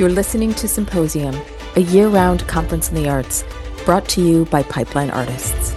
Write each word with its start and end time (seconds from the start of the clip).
You're 0.00 0.08
listening 0.08 0.54
to 0.54 0.66
Symposium, 0.66 1.38
a 1.76 1.80
year 1.80 2.08
round 2.08 2.48
conference 2.48 2.88
in 2.88 2.94
the 2.94 3.06
arts, 3.06 3.44
brought 3.84 4.08
to 4.08 4.22
you 4.22 4.46
by 4.46 4.62
Pipeline 4.62 5.10
Artists. 5.10 5.76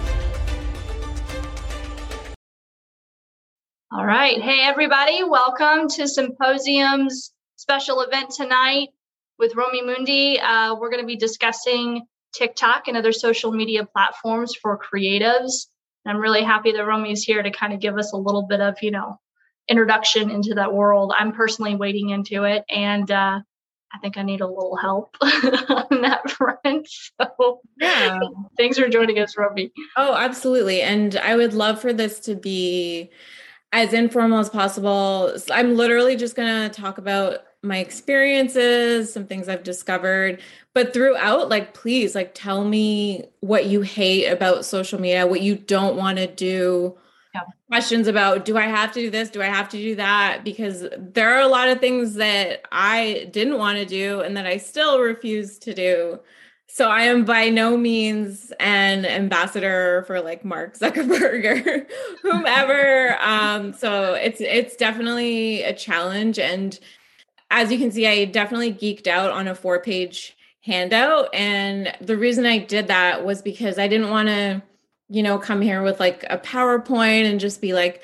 All 3.92 4.06
right. 4.06 4.40
Hey, 4.40 4.60
everybody. 4.62 5.22
Welcome 5.24 5.90
to 5.90 6.08
Symposium's 6.08 7.34
special 7.56 8.00
event 8.00 8.30
tonight 8.30 8.88
with 9.38 9.56
Romi 9.56 9.82
Moondi. 9.82 10.42
Uh, 10.42 10.74
we're 10.80 10.88
going 10.88 11.02
to 11.02 11.06
be 11.06 11.16
discussing 11.16 12.06
TikTok 12.34 12.88
and 12.88 12.96
other 12.96 13.12
social 13.12 13.52
media 13.52 13.84
platforms 13.84 14.54
for 14.54 14.78
creatives. 14.78 15.66
I'm 16.06 16.16
really 16.16 16.44
happy 16.44 16.72
that 16.72 16.86
Romi's 16.86 17.24
here 17.24 17.42
to 17.42 17.50
kind 17.50 17.74
of 17.74 17.80
give 17.80 17.98
us 17.98 18.14
a 18.14 18.16
little 18.16 18.46
bit 18.46 18.62
of, 18.62 18.76
you 18.80 18.90
know, 18.90 19.20
introduction 19.68 20.30
into 20.30 20.54
that 20.54 20.72
world. 20.72 21.12
I'm 21.14 21.32
personally 21.32 21.76
wading 21.76 22.08
into 22.08 22.44
it 22.44 22.64
and 22.70 23.10
uh, 23.10 23.40
I 23.94 23.98
think 23.98 24.18
I 24.18 24.22
need 24.22 24.40
a 24.40 24.46
little 24.46 24.76
help 24.76 25.16
on 25.22 26.02
that 26.02 26.28
front. 26.30 26.88
So 26.88 27.60
yeah. 27.80 28.18
Thanks 28.56 28.78
for 28.78 28.88
joining 28.88 29.18
us, 29.20 29.36
Romi. 29.36 29.72
Oh, 29.96 30.14
absolutely. 30.14 30.82
And 30.82 31.16
I 31.16 31.36
would 31.36 31.54
love 31.54 31.80
for 31.80 31.92
this 31.92 32.18
to 32.20 32.34
be 32.34 33.10
as 33.72 33.92
informal 33.92 34.38
as 34.38 34.50
possible. 34.50 35.34
I'm 35.50 35.76
literally 35.76 36.16
just 36.16 36.36
going 36.36 36.70
to 36.70 36.80
talk 36.80 36.98
about 36.98 37.40
my 37.62 37.78
experiences, 37.78 39.12
some 39.12 39.26
things 39.26 39.48
I've 39.48 39.62
discovered, 39.62 40.40
but 40.74 40.92
throughout 40.92 41.48
like 41.48 41.72
please 41.72 42.14
like 42.14 42.32
tell 42.34 42.64
me 42.64 43.24
what 43.40 43.66
you 43.66 43.80
hate 43.80 44.26
about 44.26 44.64
social 44.64 45.00
media, 45.00 45.26
what 45.26 45.40
you 45.40 45.56
don't 45.56 45.96
want 45.96 46.18
to 46.18 46.26
do. 46.26 46.96
Yeah. 47.34 47.40
Questions 47.68 48.06
about 48.06 48.44
do 48.44 48.56
I 48.56 48.66
have 48.66 48.92
to 48.92 49.00
do 49.00 49.10
this? 49.10 49.28
Do 49.28 49.42
I 49.42 49.46
have 49.46 49.68
to 49.70 49.76
do 49.76 49.96
that? 49.96 50.44
Because 50.44 50.86
there 50.98 51.34
are 51.34 51.40
a 51.40 51.48
lot 51.48 51.68
of 51.68 51.80
things 51.80 52.14
that 52.14 52.62
I 52.70 53.28
didn't 53.32 53.58
want 53.58 53.78
to 53.78 53.84
do 53.84 54.20
and 54.20 54.36
that 54.36 54.46
I 54.46 54.58
still 54.58 55.00
refuse 55.00 55.58
to 55.60 55.74
do. 55.74 56.20
So 56.68 56.88
I 56.88 57.02
am 57.02 57.24
by 57.24 57.50
no 57.50 57.76
means 57.76 58.52
an 58.58 59.04
ambassador 59.04 60.04
for 60.06 60.20
like 60.20 60.44
Mark 60.44 60.76
Zuckerberg 60.78 61.44
or 61.44 61.86
whomever. 62.22 63.16
um, 63.20 63.72
so 63.72 64.14
it's 64.14 64.40
it's 64.40 64.76
definitely 64.76 65.62
a 65.62 65.72
challenge. 65.72 66.38
And 66.38 66.78
as 67.50 67.70
you 67.70 67.78
can 67.78 67.90
see, 67.90 68.06
I 68.06 68.24
definitely 68.24 68.72
geeked 68.72 69.06
out 69.06 69.30
on 69.30 69.48
a 69.48 69.54
four 69.54 69.80
page 69.80 70.36
handout. 70.62 71.32
And 71.34 71.94
the 72.00 72.16
reason 72.16 72.46
I 72.46 72.58
did 72.58 72.88
that 72.88 73.24
was 73.24 73.42
because 73.42 73.78
I 73.78 73.86
didn't 73.86 74.10
want 74.10 74.28
to, 74.28 74.62
you 75.08 75.22
know, 75.22 75.38
come 75.38 75.60
here 75.60 75.82
with 75.82 76.00
like 76.00 76.24
a 76.28 76.38
PowerPoint 76.38 77.30
and 77.30 77.40
just 77.40 77.60
be 77.60 77.72
like 77.72 78.02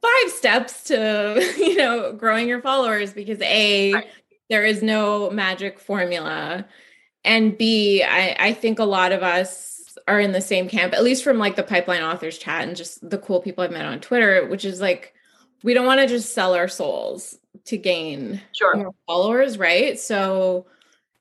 five 0.00 0.30
steps 0.30 0.84
to, 0.84 1.54
you 1.58 1.76
know, 1.76 2.12
growing 2.12 2.48
your 2.48 2.60
followers 2.60 3.12
because 3.12 3.40
A, 3.40 3.92
right. 3.92 4.06
there 4.50 4.64
is 4.64 4.82
no 4.82 5.30
magic 5.30 5.78
formula 5.78 6.66
and 7.24 7.56
b 7.56 8.02
I, 8.02 8.36
I 8.38 8.52
think 8.52 8.78
a 8.78 8.84
lot 8.84 9.12
of 9.12 9.22
us 9.22 9.96
are 10.08 10.20
in 10.20 10.32
the 10.32 10.40
same 10.40 10.68
camp 10.68 10.92
at 10.94 11.04
least 11.04 11.24
from 11.24 11.38
like 11.38 11.56
the 11.56 11.62
pipeline 11.62 12.02
authors 12.02 12.38
chat 12.38 12.66
and 12.66 12.76
just 12.76 13.08
the 13.08 13.18
cool 13.18 13.40
people 13.40 13.62
i've 13.62 13.70
met 13.70 13.84
on 13.84 14.00
twitter 14.00 14.46
which 14.48 14.64
is 14.64 14.80
like 14.80 15.14
we 15.62 15.74
don't 15.74 15.86
want 15.86 16.00
to 16.00 16.06
just 16.06 16.34
sell 16.34 16.54
our 16.54 16.68
souls 16.68 17.38
to 17.66 17.76
gain 17.76 18.40
sure. 18.52 18.74
more 18.74 18.94
followers 19.06 19.58
right 19.58 19.98
so 19.98 20.66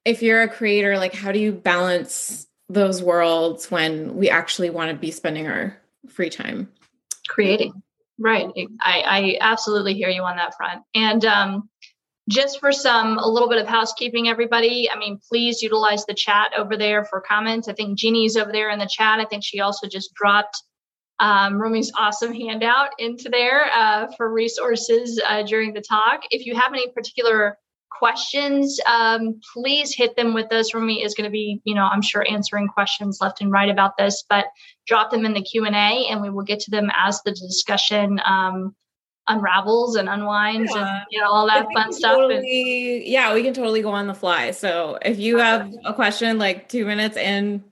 if 0.06 0.22
you're 0.22 0.42
a 0.42 0.50
creator 0.50 0.98
like 0.98 1.14
how 1.14 1.32
do 1.32 1.40
you 1.40 1.52
balance 1.52 2.48
those 2.74 3.04
worlds 3.04 3.70
when 3.70 4.16
we 4.16 4.30
actually 4.30 4.70
want 4.70 4.92
to 4.92 4.98
be 4.98 5.12
spending 5.12 5.48
our 5.48 5.78
free 6.10 6.30
time. 6.30 6.72
Creating. 7.28 7.82
Right. 8.18 8.48
I 8.82 9.02
i 9.02 9.38
absolutely 9.42 9.94
hear 9.94 10.10
you 10.10 10.24
on 10.24 10.38
that 10.38 10.56
front. 10.56 10.84
And 10.96 11.26
um 11.26 11.70
just 12.30 12.60
for 12.60 12.72
some 12.72 13.18
a 13.18 13.28
little 13.28 13.50
bit 13.50 13.58
of 13.58 13.68
housekeeping 13.68 14.30
everybody 14.30 14.88
i 14.90 14.96
mean 14.98 15.20
please 15.28 15.62
utilize 15.62 16.06
the 16.06 16.14
chat 16.14 16.52
over 16.58 16.78
there 16.78 17.04
for 17.06 17.20
comments. 17.22 17.68
I 17.68 17.74
think 17.74 17.98
jeannie's 17.98 18.38
over 18.38 18.52
there 18.52 18.70
in 18.70 18.80
the 18.80 18.90
chat. 18.90 19.20
I 19.20 19.26
think 19.26 19.44
she 19.44 19.60
also 19.60 19.88
just 19.88 20.14
dropped 20.14 20.62
um, 21.20 21.62
Romi's 21.62 21.92
awesome 21.96 22.34
handout 22.34 22.90
into 22.98 23.30
there 23.30 23.72
uh, 23.72 24.08
for 24.18 24.32
resources 24.32 25.22
uh, 25.28 25.44
during 25.44 25.72
the 25.72 25.82
talk. 25.82 26.22
If 26.32 26.48
you 26.48 26.56
have 26.56 26.74
any 26.74 26.90
particular 26.92 27.60
questions, 27.92 28.80
um, 28.88 29.40
please 29.54 29.94
hit 29.94 30.16
them 30.16 30.34
with 30.34 30.52
us. 30.52 30.74
Romi 30.74 31.04
is 31.04 31.14
going 31.14 31.26
to 31.26 31.32
be, 31.32 31.62
you 31.66 31.76
know, 31.76 31.84
I'm 31.84 32.02
sure 32.02 32.26
answering 32.28 32.68
questions 32.68 33.20
left 33.22 33.42
and 33.42 33.52
right 33.52 33.70
about 33.70 33.98
this, 33.98 34.24
but 34.28 34.46
drop 34.88 35.12
them 35.12 35.26
in 35.26 35.34
the 35.34 35.42
Q 35.44 35.66
and 35.66 35.76
A, 35.76 36.08
and 36.10 36.22
we 36.22 36.30
will 36.30 36.44
get 36.44 36.60
to 36.62 36.72
them 36.72 36.90
as 36.98 37.22
the 37.24 37.32
discussion 37.32 38.20
um, 38.26 38.76
unravels 39.28 39.96
and 39.96 40.10
unwinds 40.10 40.72
yeah. 40.74 40.82
and 40.82 41.06
you 41.12 41.20
know 41.20 41.30
all 41.30 41.46
that 41.46 41.68
fun 41.74 41.94
stuff 41.94 42.16
totally, 42.16 42.98
and, 42.98 43.06
yeah 43.06 43.34
we 43.34 43.44
can 43.44 43.54
totally 43.54 43.82
go 43.82 43.92
on 43.92 44.08
the 44.08 44.14
fly 44.14 44.50
so 44.50 44.98
if 45.04 45.20
you 45.20 45.38
have 45.38 45.72
a 45.86 45.94
question 45.94 46.40
like 46.40 46.68
two 46.68 46.86
minutes 46.86 47.16
in 47.18 47.64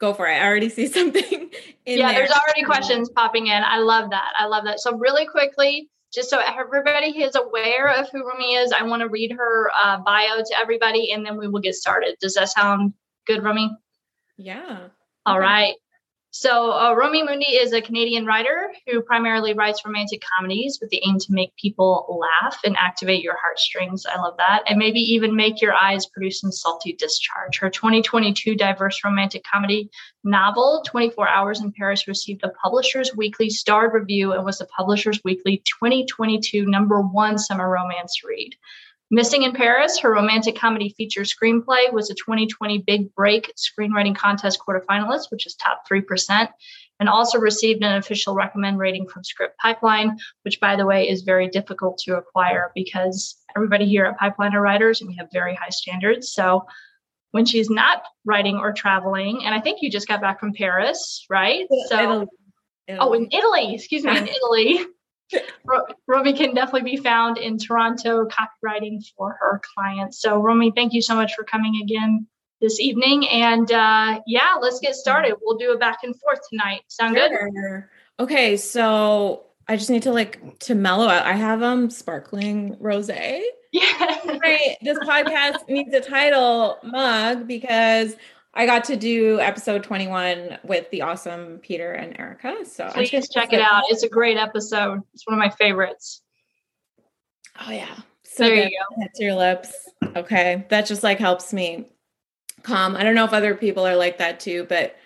go 0.00 0.12
for 0.12 0.26
it 0.26 0.34
i 0.34 0.44
already 0.44 0.68
see 0.68 0.86
something 0.98 1.50
yeah 1.86 2.08
there. 2.08 2.18
there's 2.18 2.30
already 2.30 2.64
questions 2.64 3.08
popping 3.10 3.46
in 3.46 3.62
i 3.64 3.78
love 3.78 4.10
that 4.10 4.32
i 4.38 4.46
love 4.46 4.64
that 4.64 4.80
so 4.80 4.96
really 4.96 5.26
quickly 5.26 5.88
just 6.12 6.30
so 6.30 6.38
everybody 6.38 7.22
is 7.22 7.34
aware 7.36 7.88
of 7.88 8.08
who 8.10 8.26
Romi 8.26 8.54
is, 8.54 8.72
I 8.72 8.82
want 8.84 9.00
to 9.00 9.08
read 9.08 9.32
her 9.32 9.70
uh, 9.78 9.98
bio 9.98 10.38
to 10.38 10.58
everybody 10.58 11.12
and 11.12 11.24
then 11.24 11.36
we 11.36 11.48
will 11.48 11.60
get 11.60 11.74
started. 11.74 12.16
Does 12.20 12.34
that 12.34 12.48
sound 12.48 12.94
good, 13.26 13.42
Romi? 13.42 13.70
Yeah. 14.36 14.88
All 15.26 15.36
okay. 15.36 15.44
right. 15.44 15.74
So, 16.30 16.72
uh, 16.72 16.92
Romi 16.92 17.22
Moondi 17.22 17.46
is 17.48 17.72
a 17.72 17.80
Canadian 17.80 18.26
writer 18.26 18.70
who 18.86 19.00
primarily 19.00 19.54
writes 19.54 19.82
romantic 19.86 20.22
comedies 20.36 20.78
with 20.78 20.90
the 20.90 21.00
aim 21.06 21.18
to 21.18 21.32
make 21.32 21.56
people 21.56 22.20
laugh 22.20 22.58
and 22.64 22.76
activate 22.78 23.22
your 23.24 23.36
heartstrings. 23.40 24.04
I 24.04 24.20
love 24.20 24.36
that. 24.36 24.62
And 24.68 24.78
maybe 24.78 25.00
even 25.00 25.34
make 25.34 25.62
your 25.62 25.74
eyes 25.74 26.04
produce 26.04 26.40
some 26.40 26.52
salty 26.52 26.92
discharge. 26.92 27.58
Her 27.58 27.70
2022 27.70 28.56
diverse 28.56 29.02
romantic 29.02 29.42
comedy 29.50 29.88
novel, 30.22 30.84
24 30.86 31.26
Hours 31.26 31.62
in 31.62 31.72
Paris, 31.72 32.06
received 32.06 32.44
a 32.44 32.50
Publishers 32.50 33.16
Weekly 33.16 33.48
starred 33.48 33.94
review 33.94 34.32
and 34.32 34.44
was 34.44 34.58
the 34.58 34.66
Publishers 34.66 35.20
Weekly 35.24 35.62
2022 35.80 36.66
number 36.66 37.00
one 37.00 37.38
summer 37.38 37.70
romance 37.70 38.22
read. 38.22 38.54
Missing 39.10 39.44
in 39.44 39.52
Paris, 39.52 39.98
her 40.00 40.12
romantic 40.12 40.54
comedy 40.56 40.90
feature 40.90 41.22
screenplay 41.22 41.90
was 41.92 42.10
a 42.10 42.14
2020 42.14 42.78
Big 42.86 43.14
Break 43.14 43.50
Screenwriting 43.56 44.14
Contest 44.14 44.60
quarterfinalist, 44.60 45.30
which 45.30 45.46
is 45.46 45.54
top 45.54 45.82
3%, 45.90 46.48
and 47.00 47.08
also 47.08 47.38
received 47.38 47.82
an 47.82 47.96
official 47.96 48.34
recommend 48.34 48.78
rating 48.78 49.08
from 49.08 49.24
Script 49.24 49.56
Pipeline, 49.58 50.18
which, 50.42 50.60
by 50.60 50.76
the 50.76 50.84
way, 50.84 51.08
is 51.08 51.22
very 51.22 51.48
difficult 51.48 51.96
to 52.04 52.18
acquire 52.18 52.70
because 52.74 53.36
everybody 53.56 53.86
here 53.86 54.04
at 54.04 54.18
Pipeline 54.18 54.54
are 54.54 54.60
writers 54.60 55.00
and 55.00 55.08
we 55.08 55.16
have 55.16 55.28
very 55.32 55.54
high 55.54 55.70
standards. 55.70 56.32
So 56.32 56.66
when 57.30 57.46
she's 57.46 57.70
not 57.70 58.02
writing 58.26 58.56
or 58.56 58.72
traveling, 58.72 59.44
and 59.44 59.54
I 59.54 59.60
think 59.60 59.80
you 59.80 59.90
just 59.90 60.08
got 60.08 60.20
back 60.20 60.38
from 60.38 60.52
Paris, 60.52 61.24
right? 61.30 61.66
So, 61.88 61.98
Italy. 61.98 62.26
Oh, 62.26 62.28
Italy. 62.88 62.98
oh, 63.00 63.12
in 63.14 63.28
Italy, 63.32 63.74
excuse 63.74 64.04
me, 64.04 64.16
in 64.18 64.28
Italy. 64.28 64.84
Romi 66.06 66.32
can 66.32 66.54
definitely 66.54 66.90
be 66.90 66.96
found 66.96 67.38
in 67.38 67.58
Toronto 67.58 68.26
copywriting 68.26 69.04
for 69.16 69.36
her 69.40 69.60
clients. 69.74 70.20
So, 70.20 70.38
Romi, 70.38 70.72
thank 70.74 70.92
you 70.92 71.02
so 71.02 71.14
much 71.14 71.34
for 71.34 71.44
coming 71.44 71.80
again 71.82 72.26
this 72.60 72.80
evening. 72.80 73.28
And 73.28 73.70
uh, 73.70 74.20
yeah, 74.26 74.56
let's 74.60 74.80
get 74.80 74.94
started. 74.94 75.36
We'll 75.40 75.58
do 75.58 75.72
a 75.72 75.78
back 75.78 75.98
and 76.02 76.18
forth 76.18 76.40
tonight. 76.48 76.82
Sound 76.88 77.16
sure. 77.16 77.50
good? 77.50 77.84
Okay, 78.20 78.56
so 78.56 79.44
I 79.68 79.76
just 79.76 79.90
need 79.90 80.02
to 80.04 80.12
like 80.12 80.58
to 80.60 80.74
mellow 80.74 81.08
out. 81.08 81.26
I 81.26 81.34
have 81.34 81.62
um 81.62 81.90
sparkling 81.90 82.76
rosé. 82.76 83.42
Yeah. 83.70 84.38
right. 84.42 84.78
This 84.80 84.98
podcast 85.00 85.68
needs 85.68 85.92
a 85.92 86.00
title 86.00 86.78
mug 86.82 87.46
because 87.46 88.16
I 88.58 88.66
got 88.66 88.82
to 88.84 88.96
do 88.96 89.38
episode 89.38 89.84
21 89.84 90.58
with 90.64 90.90
the 90.90 91.02
awesome 91.02 91.60
Peter 91.62 91.92
and 91.92 92.18
Erica. 92.18 92.64
So 92.64 92.90
please 92.92 93.08
just 93.08 93.32
check 93.32 93.52
it 93.52 93.60
out. 93.60 93.84
It's 93.86 94.02
a 94.02 94.08
great 94.08 94.36
episode. 94.36 95.00
It's 95.14 95.24
one 95.28 95.34
of 95.34 95.38
my 95.38 95.48
favorites. 95.48 96.22
Oh 97.64 97.70
yeah. 97.70 97.94
So 98.24 98.42
there 98.42 98.68
you 98.68 98.70
go. 98.70 99.00
Hits 99.00 99.20
your 99.20 99.36
lips. 99.36 99.72
Okay. 100.16 100.66
That 100.70 100.86
just 100.86 101.04
like 101.04 101.20
helps 101.20 101.52
me 101.52 101.86
calm. 102.64 102.96
I 102.96 103.04
don't 103.04 103.14
know 103.14 103.24
if 103.24 103.32
other 103.32 103.54
people 103.54 103.86
are 103.86 103.94
like 103.94 104.18
that 104.18 104.40
too, 104.40 104.66
but 104.68 104.96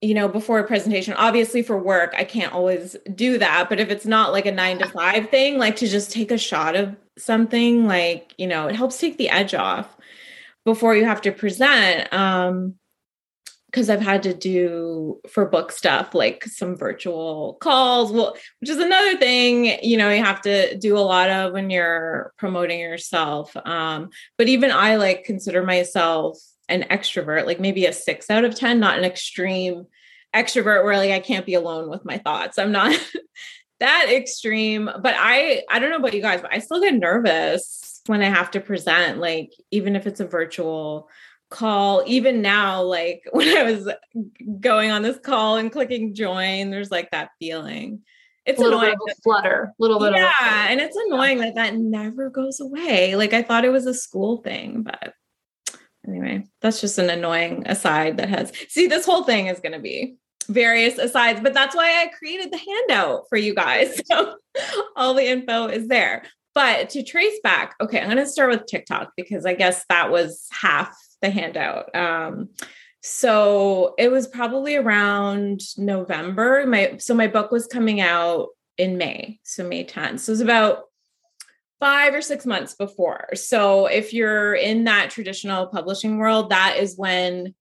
you 0.00 0.14
know, 0.14 0.26
before 0.26 0.58
a 0.58 0.66
presentation, 0.66 1.12
obviously 1.18 1.62
for 1.62 1.76
work, 1.76 2.14
I 2.16 2.24
can't 2.24 2.54
always 2.54 2.96
do 3.14 3.36
that. 3.36 3.68
But 3.68 3.78
if 3.80 3.90
it's 3.90 4.06
not 4.06 4.32
like 4.32 4.46
a 4.46 4.52
nine 4.52 4.78
to 4.78 4.88
five 4.88 5.28
thing, 5.28 5.58
like 5.58 5.76
to 5.76 5.86
just 5.86 6.10
take 6.10 6.30
a 6.30 6.38
shot 6.38 6.76
of 6.76 6.96
something, 7.18 7.86
like, 7.86 8.34
you 8.38 8.46
know, 8.46 8.68
it 8.68 8.74
helps 8.74 8.96
take 8.96 9.18
the 9.18 9.28
edge 9.28 9.52
off 9.52 9.98
before 10.64 10.94
you 10.94 11.04
have 11.04 11.22
to 11.22 11.32
present 11.32 12.12
um 12.12 12.74
because 13.70 13.88
I've 13.88 14.00
had 14.00 14.24
to 14.24 14.34
do 14.34 15.20
for 15.28 15.46
book 15.46 15.70
stuff 15.70 16.12
like 16.12 16.44
some 16.44 16.76
virtual 16.76 17.56
calls, 17.60 18.10
well, 18.10 18.36
which 18.58 18.68
is 18.68 18.78
another 18.78 19.16
thing, 19.16 19.78
you 19.82 19.96
know, 19.96 20.10
you 20.10 20.24
have 20.24 20.40
to 20.42 20.76
do 20.78 20.96
a 20.96 20.98
lot 20.98 21.30
of 21.30 21.52
when 21.52 21.70
you're 21.70 22.32
promoting 22.36 22.80
yourself. 22.80 23.56
Um, 23.56 24.10
but 24.36 24.48
even 24.48 24.72
I 24.72 24.96
like 24.96 25.22
consider 25.22 25.62
myself 25.62 26.36
an 26.68 26.82
extrovert, 26.90 27.46
like 27.46 27.60
maybe 27.60 27.86
a 27.86 27.92
six 27.92 28.28
out 28.28 28.44
of 28.44 28.56
10, 28.56 28.80
not 28.80 28.98
an 28.98 29.04
extreme 29.04 29.86
extrovert 30.34 30.84
where 30.84 30.96
like 30.96 31.12
I 31.12 31.20
can't 31.20 31.46
be 31.46 31.54
alone 31.54 31.90
with 31.90 32.04
my 32.04 32.18
thoughts. 32.18 32.58
I'm 32.58 32.72
not 32.72 32.96
that 33.80 34.06
extreme. 34.10 34.88
But 35.02 35.14
I 35.18 35.62
I 35.68 35.78
don't 35.78 35.90
know 35.90 35.96
about 35.96 36.14
you 36.14 36.22
guys, 36.22 36.40
but 36.40 36.52
I 36.52 36.58
still 36.58 36.80
get 36.80 36.94
nervous 36.94 38.00
when 38.06 38.22
I 38.22 38.28
have 38.28 38.50
to 38.52 38.60
present, 38.60 39.18
like 39.18 39.52
even 39.70 39.96
if 39.96 40.06
it's 40.06 40.20
a 40.20 40.26
virtual 40.26 41.08
call. 41.50 42.02
Even 42.06 42.40
now, 42.40 42.82
like 42.82 43.22
when 43.32 43.56
I 43.56 43.64
was 43.64 43.88
going 44.60 44.90
on 44.90 45.02
this 45.02 45.18
call 45.18 45.56
and 45.56 45.72
clicking 45.72 46.14
join, 46.14 46.70
there's 46.70 46.90
like 46.90 47.10
that 47.10 47.30
feeling. 47.38 48.02
It's 48.46 48.58
a 48.58 48.62
little 48.62 48.80
annoying. 48.80 48.96
bit 49.06 49.12
of 49.12 49.18
a 49.18 49.22
flutter, 49.22 49.72
little 49.78 50.00
bit 50.00 50.14
yeah, 50.14 50.64
of 50.64 50.70
and 50.70 50.80
it's 50.80 50.96
annoying 50.96 51.38
that 51.38 51.56
that 51.56 51.74
never 51.74 52.30
goes 52.30 52.58
away. 52.58 53.14
Like 53.14 53.34
I 53.34 53.42
thought 53.42 53.66
it 53.66 53.70
was 53.70 53.86
a 53.86 53.94
school 53.94 54.38
thing, 54.38 54.82
but 54.82 55.12
anyway, 56.06 56.46
that's 56.62 56.80
just 56.80 56.98
an 56.98 57.10
annoying 57.10 57.64
aside 57.66 58.16
that 58.16 58.30
has. 58.30 58.52
See, 58.68 58.86
this 58.86 59.04
whole 59.04 59.24
thing 59.24 59.46
is 59.46 59.60
going 59.60 59.72
to 59.72 59.78
be 59.78 60.16
various 60.50 60.98
asides, 60.98 61.40
but 61.40 61.54
that's 61.54 61.74
why 61.74 62.02
I 62.02 62.08
created 62.08 62.52
the 62.52 62.58
handout 62.58 63.24
for 63.28 63.36
you 63.36 63.54
guys. 63.54 64.00
So 64.10 64.36
all 64.96 65.14
the 65.14 65.28
info 65.28 65.66
is 65.66 65.86
there. 65.86 66.24
But 66.54 66.90
to 66.90 67.04
trace 67.04 67.38
back, 67.44 67.76
okay, 67.80 68.00
I'm 68.00 68.06
going 68.06 68.16
to 68.16 68.26
start 68.26 68.50
with 68.50 68.66
TikTok 68.66 69.12
because 69.16 69.46
I 69.46 69.54
guess 69.54 69.84
that 69.88 70.10
was 70.10 70.48
half 70.50 70.96
the 71.22 71.30
handout. 71.30 71.94
Um, 71.94 72.48
so 73.02 73.94
it 73.98 74.10
was 74.10 74.26
probably 74.26 74.74
around 74.74 75.60
November. 75.78 76.66
My 76.66 76.96
so 76.98 77.14
my 77.14 77.28
book 77.28 77.52
was 77.52 77.66
coming 77.66 78.00
out 78.00 78.48
in 78.76 78.98
May, 78.98 79.38
so 79.44 79.66
May 79.66 79.84
10th. 79.84 80.20
So 80.20 80.30
it 80.30 80.34
was 80.34 80.40
about 80.40 80.82
five 81.78 82.14
or 82.14 82.20
six 82.20 82.44
months 82.44 82.74
before. 82.74 83.28
So 83.34 83.86
if 83.86 84.12
you're 84.12 84.54
in 84.54 84.84
that 84.84 85.10
traditional 85.10 85.66
publishing 85.68 86.18
world, 86.18 86.50
that 86.50 86.76
is 86.78 86.96
when 86.96 87.54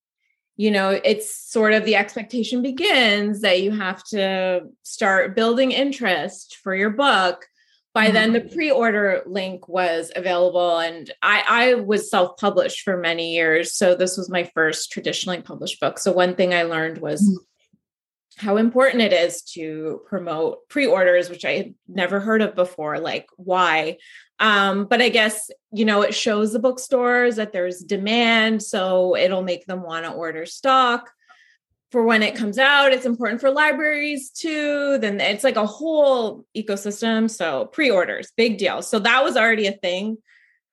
you 0.60 0.70
know 0.70 1.00
it's 1.06 1.34
sort 1.34 1.72
of 1.72 1.86
the 1.86 1.96
expectation 1.96 2.62
begins 2.62 3.40
that 3.40 3.62
you 3.62 3.72
have 3.72 4.04
to 4.04 4.62
start 4.84 5.34
building 5.34 5.72
interest 5.72 6.58
for 6.62 6.76
your 6.76 6.90
book 6.90 7.48
by 7.94 8.06
mm-hmm. 8.06 8.14
then 8.14 8.34
the 8.34 8.42
pre-order 8.42 9.24
link 9.26 9.70
was 9.70 10.12
available 10.18 10.78
and 10.80 11.12
i 11.22 11.44
i 11.48 11.74
was 11.76 12.12
self-published 12.12 12.82
for 12.82 12.98
many 12.98 13.34
years 13.34 13.74
so 13.74 13.96
this 13.96 14.18
was 14.18 14.30
my 14.30 14.44
first 14.54 14.92
traditionally 14.92 15.42
published 15.42 15.80
book 15.80 15.98
so 15.98 16.12
one 16.12 16.36
thing 16.36 16.54
i 16.54 16.64
learned 16.64 16.98
was 16.98 17.24
mm-hmm. 17.24 17.38
How 18.40 18.58
important 18.58 19.02
it 19.02 19.14
is 19.14 19.42
to 19.42 20.02
promote 20.08 20.68
pre-orders 20.70 21.30
which 21.30 21.46
i 21.46 21.52
had 21.54 21.76
never 21.88 22.20
heard 22.20 22.42
of 22.42 22.56
before 22.56 23.00
like 23.00 23.28
why 23.36 23.98
um, 24.40 24.86
but 24.86 25.02
I 25.02 25.10
guess, 25.10 25.52
you 25.72 25.84
know, 25.84 26.02
it 26.02 26.16
shows 26.16 26.54
the 26.54 26.60
bookstores 26.60 27.36
that 27.36 27.52
there's 27.52 27.80
demand. 27.80 28.64
So 28.64 29.16
it'll 29.16 29.44
make 29.44 29.66
them 29.66 29.84
want 29.84 30.06
to 30.06 30.12
order 30.12 30.46
stock 30.46 31.12
for 31.92 32.04
when 32.04 32.24
it 32.24 32.36
comes 32.36 32.58
out. 32.58 32.94
It's 32.94 33.06
important 33.06 33.42
for 33.42 33.52
libraries 33.52 34.30
too. 34.30 34.98
Then 35.00 35.20
it's 35.20 35.44
like 35.44 35.58
a 35.58 35.66
whole 35.66 36.46
ecosystem. 36.56 37.30
So 37.30 37.66
pre 37.66 37.90
orders, 37.90 38.32
big 38.38 38.58
deal. 38.58 38.82
So 38.82 39.00
that 39.00 39.24
was 39.24 39.36
already 39.36 39.68
a 39.68 39.74
thing 39.74 40.18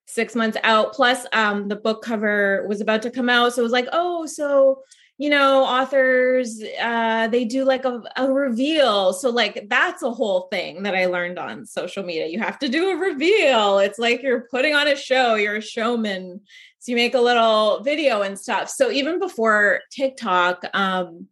six 0.05 0.33
months 0.33 0.57
out. 0.63 0.93
Plus, 0.93 1.25
um, 1.33 1.67
the 1.67 1.75
book 1.75 2.01
cover 2.01 2.65
was 2.69 2.79
about 2.79 3.01
to 3.01 3.11
come 3.11 3.29
out. 3.29 3.53
So 3.53 3.61
it 3.61 3.63
was 3.63 3.73
like, 3.73 3.89
oh, 3.91 4.25
so 4.25 4.83
you 5.17 5.31
know 5.31 5.63
authors 5.63 6.61
uh 6.79 7.27
they 7.27 7.43
do 7.43 7.63
like 7.63 7.85
a, 7.85 8.01
a 8.15 8.31
reveal. 8.31 9.13
So 9.13 9.29
like 9.29 9.67
that's 9.67 10.03
a 10.03 10.11
whole 10.11 10.47
thing 10.51 10.83
that 10.83 10.95
i 10.95 11.07
learned 11.07 11.39
on 11.39 11.65
social 11.65 12.03
media. 12.03 12.27
You 12.27 12.39
have 12.39 12.59
to 12.59 12.69
do 12.69 12.91
a 12.91 12.95
reveal. 12.97 13.79
It's 13.79 13.99
like 13.99 14.21
you're 14.21 14.47
putting 14.51 14.75
on 14.75 14.87
a 14.87 14.95
show. 14.95 15.35
You're 15.35 15.57
a 15.57 15.61
showman. 15.61 16.41
So 16.79 16.91
you 16.91 16.95
make 16.95 17.15
a 17.15 17.19
little 17.19 17.81
video 17.81 18.21
and 18.21 18.39
stuff. 18.39 18.69
So 18.69 18.91
even 18.91 19.19
before 19.19 19.81
tiktok 19.91 20.63
um 20.73 21.27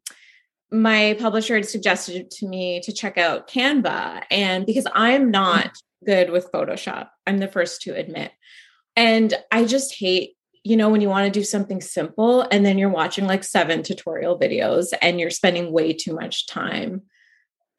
my 0.71 1.15
publisher 1.19 1.55
had 1.55 1.67
suggested 1.67 2.31
to 2.31 2.47
me 2.47 2.81
to 2.81 2.91
check 2.91 3.17
out 3.19 3.47
canva. 3.47 4.23
And 4.31 4.65
because 4.65 4.87
i'm 4.93 5.29
not 5.29 5.71
good 6.03 6.31
with 6.31 6.51
photoshop 6.51 7.09
i'm 7.27 7.37
the 7.37 7.47
first 7.47 7.83
to 7.83 7.95
admit. 7.95 8.31
And 8.95 9.31
i 9.51 9.65
just 9.65 9.93
hate 9.93 10.34
you 10.65 10.75
know, 10.75 10.89
when 10.89 10.99
you 10.99 11.09
want 11.09 11.31
to 11.31 11.39
do 11.39 11.45
something 11.45 11.79
simple 11.79 12.41
and 12.51 12.65
then 12.65 12.79
you're 12.79 12.89
watching 12.89 13.27
like 13.27 13.43
seven 13.43 13.83
tutorial 13.83 14.39
videos 14.39 14.93
and 14.99 15.19
you're 15.19 15.29
spending 15.29 15.71
way 15.71 15.93
too 15.93 16.11
much 16.11 16.47
time 16.47 17.03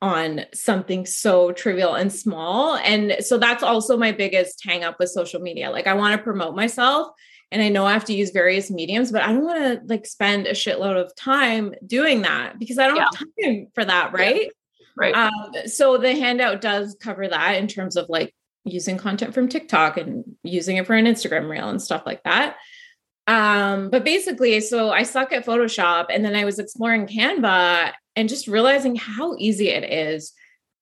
on 0.00 0.42
something 0.54 1.04
so 1.04 1.50
trivial 1.50 1.94
and 1.94 2.12
small. 2.12 2.76
And 2.76 3.16
so 3.20 3.38
that's 3.38 3.64
also 3.64 3.96
my 3.96 4.12
biggest 4.12 4.64
hang 4.64 4.84
up 4.84 5.00
with 5.00 5.08
social 5.08 5.40
media. 5.40 5.70
Like 5.70 5.88
I 5.88 5.94
want 5.94 6.16
to 6.16 6.22
promote 6.22 6.54
myself 6.54 7.08
and 7.50 7.60
I 7.60 7.70
know 7.70 7.86
I 7.86 7.92
have 7.92 8.04
to 8.04 8.14
use 8.14 8.30
various 8.30 8.70
mediums, 8.70 9.10
but 9.10 9.22
I 9.22 9.32
don't 9.32 9.44
want 9.44 9.64
to 9.64 9.80
like 9.92 10.06
spend 10.06 10.46
a 10.46 10.52
shitload 10.52 11.04
of 11.04 11.12
time 11.16 11.74
doing 11.84 12.22
that 12.22 12.56
because 12.56 12.78
I 12.78 12.86
don't 12.86 12.98
yeah. 12.98 13.08
have 13.12 13.28
time 13.44 13.66
for 13.74 13.84
that, 13.84 14.12
right? 14.12 14.42
Yeah. 14.42 14.48
Right. 14.96 15.14
Um, 15.14 15.50
so 15.66 15.98
the 15.98 16.14
handout 16.14 16.60
does 16.60 16.96
cover 17.00 17.26
that 17.26 17.56
in 17.56 17.66
terms 17.66 17.96
of 17.96 18.08
like 18.08 18.32
using 18.64 18.96
content 18.96 19.34
from 19.34 19.48
TikTok 19.48 19.96
and 19.96 20.36
using 20.44 20.76
it 20.76 20.86
for 20.86 20.94
an 20.94 21.06
Instagram 21.06 21.48
reel 21.48 21.68
and 21.68 21.82
stuff 21.82 22.04
like 22.06 22.22
that. 22.22 22.56
Um, 23.26 23.90
but 23.90 24.04
basically, 24.04 24.60
so 24.60 24.90
I 24.90 25.02
suck 25.02 25.32
at 25.32 25.44
Photoshop 25.44 26.06
and 26.10 26.24
then 26.24 26.36
I 26.36 26.44
was 26.44 26.58
exploring 26.58 27.06
Canva 27.06 27.92
and 28.14 28.28
just 28.28 28.46
realizing 28.46 28.94
how 28.94 29.34
easy 29.38 29.68
it 29.68 29.84
is 29.84 30.32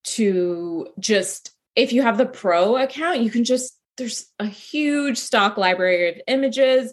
to 0.04 0.88
just, 0.98 1.52
if 1.74 1.92
you 1.92 2.02
have 2.02 2.18
the 2.18 2.26
pro 2.26 2.76
account, 2.76 3.20
you 3.20 3.30
can 3.30 3.44
just, 3.44 3.78
there's 3.96 4.26
a 4.38 4.46
huge 4.46 5.16
stock 5.16 5.56
library 5.56 6.10
of 6.10 6.20
images, 6.26 6.92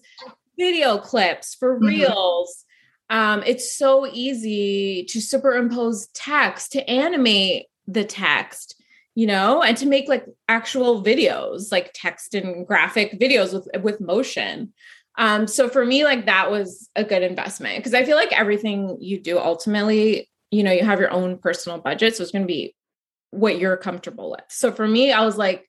video 0.57 0.98
clips 0.98 1.56
for 1.56 1.75
mm-hmm. 1.75 1.86
reels. 1.86 2.65
Um, 3.09 3.44
it's 3.45 3.75
so 3.75 4.07
easy 4.07 5.06
to 5.09 5.19
superimpose 5.19 6.07
text, 6.13 6.71
to 6.74 6.89
animate 6.89 7.65
the 7.88 8.06
text 8.06 8.75
you 9.15 9.27
know 9.27 9.62
and 9.62 9.75
to 9.75 9.86
make 9.86 10.07
like 10.07 10.25
actual 10.48 11.03
videos 11.03 11.71
like 11.71 11.92
text 11.94 12.33
and 12.33 12.65
graphic 12.65 13.19
videos 13.19 13.53
with 13.53 13.68
with 13.83 14.00
motion 14.00 14.71
um, 15.18 15.48
so 15.48 15.68
for 15.68 15.86
me, 15.86 16.04
like 16.04 16.25
that 16.25 16.52
was 16.52 16.90
a 16.96 17.04
good 17.04 17.24
investment 17.24 17.78
because 17.78 17.94
I 17.94 18.06
feel 18.06 18.16
like 18.16 18.31
everything 18.31 18.98
you 19.00 19.19
do 19.19 19.38
ultimately, 19.38 20.30
you 20.52 20.63
know, 20.63 20.72
you 20.72 20.86
have 20.86 21.00
your 21.00 21.12
own 21.12 21.38
personal 21.38 21.80
budget. 21.80 22.16
So 22.16 22.24
it's 22.24 22.31
going 22.31 22.44
to 22.44 22.48
be 22.48 22.75
what 23.31 23.60
you're 23.60 23.78
comfortable 23.78 24.31
with. 24.31 24.46
So 24.50 24.72
for 24.72 24.88
me, 24.88 25.12
I 25.12 25.25
was 25.25 25.38
like, 25.38 25.68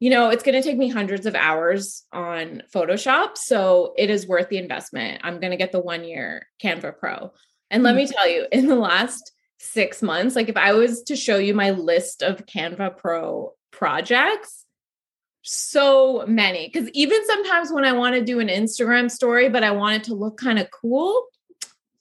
you 0.00 0.10
know, 0.10 0.30
it's 0.30 0.42
going 0.42 0.60
to 0.60 0.68
take 0.68 0.78
me 0.78 0.88
hundreds 0.88 1.26
of 1.26 1.36
hours 1.36 2.04
on 2.12 2.62
Photoshop. 2.74 3.36
So 3.36 3.94
it 3.96 4.10
is 4.10 4.26
worth 4.26 4.48
the 4.48 4.58
investment. 4.58 5.20
I'm 5.22 5.38
going 5.38 5.52
to 5.52 5.56
get 5.56 5.70
the 5.70 5.80
one 5.80 6.04
year 6.04 6.48
Canva 6.62 6.98
Pro. 6.98 7.32
And 7.70 7.84
let 7.84 7.94
mm-hmm. 7.94 7.98
me 7.98 8.06
tell 8.08 8.28
you, 8.28 8.46
in 8.50 8.66
the 8.66 8.74
last 8.74 9.32
six 9.60 10.02
months, 10.02 10.34
like 10.34 10.48
if 10.48 10.56
I 10.56 10.72
was 10.72 11.04
to 11.04 11.14
show 11.14 11.38
you 11.38 11.54
my 11.54 11.70
list 11.70 12.22
of 12.22 12.46
Canva 12.46 12.96
Pro 12.96 13.52
projects, 13.70 14.61
so 15.42 16.24
many 16.26 16.68
because 16.68 16.88
even 16.90 17.24
sometimes 17.26 17.72
when 17.72 17.84
I 17.84 17.92
want 17.92 18.14
to 18.14 18.24
do 18.24 18.40
an 18.40 18.48
Instagram 18.48 19.10
story, 19.10 19.48
but 19.48 19.64
I 19.64 19.72
want 19.72 19.96
it 19.96 20.04
to 20.04 20.14
look 20.14 20.38
kind 20.38 20.58
of 20.58 20.70
cool, 20.70 21.26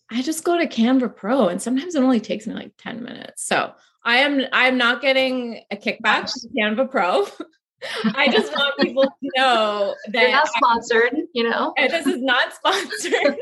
I 0.09 0.21
just 0.21 0.43
go 0.43 0.57
to 0.57 0.67
Canva 0.67 1.15
Pro 1.15 1.47
and 1.47 1.61
sometimes 1.61 1.95
it 1.95 2.03
only 2.03 2.19
takes 2.19 2.45
me 2.45 2.53
like 2.53 2.71
10 2.77 3.03
minutes. 3.03 3.45
So 3.45 3.73
I 4.03 4.17
am 4.17 4.45
I'm 4.51 4.77
not 4.77 5.01
getting 5.01 5.61
a 5.71 5.75
kickback 5.75 6.31
from 6.31 6.51
Canva 6.57 6.91
Pro. 6.91 7.27
I 8.15 8.27
just 8.27 8.51
want 8.53 8.77
people 8.79 9.03
to 9.03 9.31
know 9.35 9.95
that 10.11 10.21
You're 10.21 10.31
not 10.31 10.47
sponsored, 10.47 11.13
I, 11.15 11.23
you 11.33 11.49
know. 11.49 11.73
And 11.77 11.91
this 11.91 12.05
is 12.05 12.21
not 12.21 12.53
sponsored. 12.53 13.37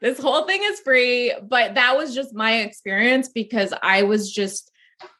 this 0.00 0.18
whole 0.18 0.46
thing 0.46 0.60
is 0.62 0.80
free, 0.80 1.34
but 1.42 1.74
that 1.74 1.96
was 1.96 2.14
just 2.14 2.34
my 2.34 2.60
experience 2.60 3.28
because 3.28 3.74
I 3.82 4.04
was 4.04 4.32
just 4.32 4.70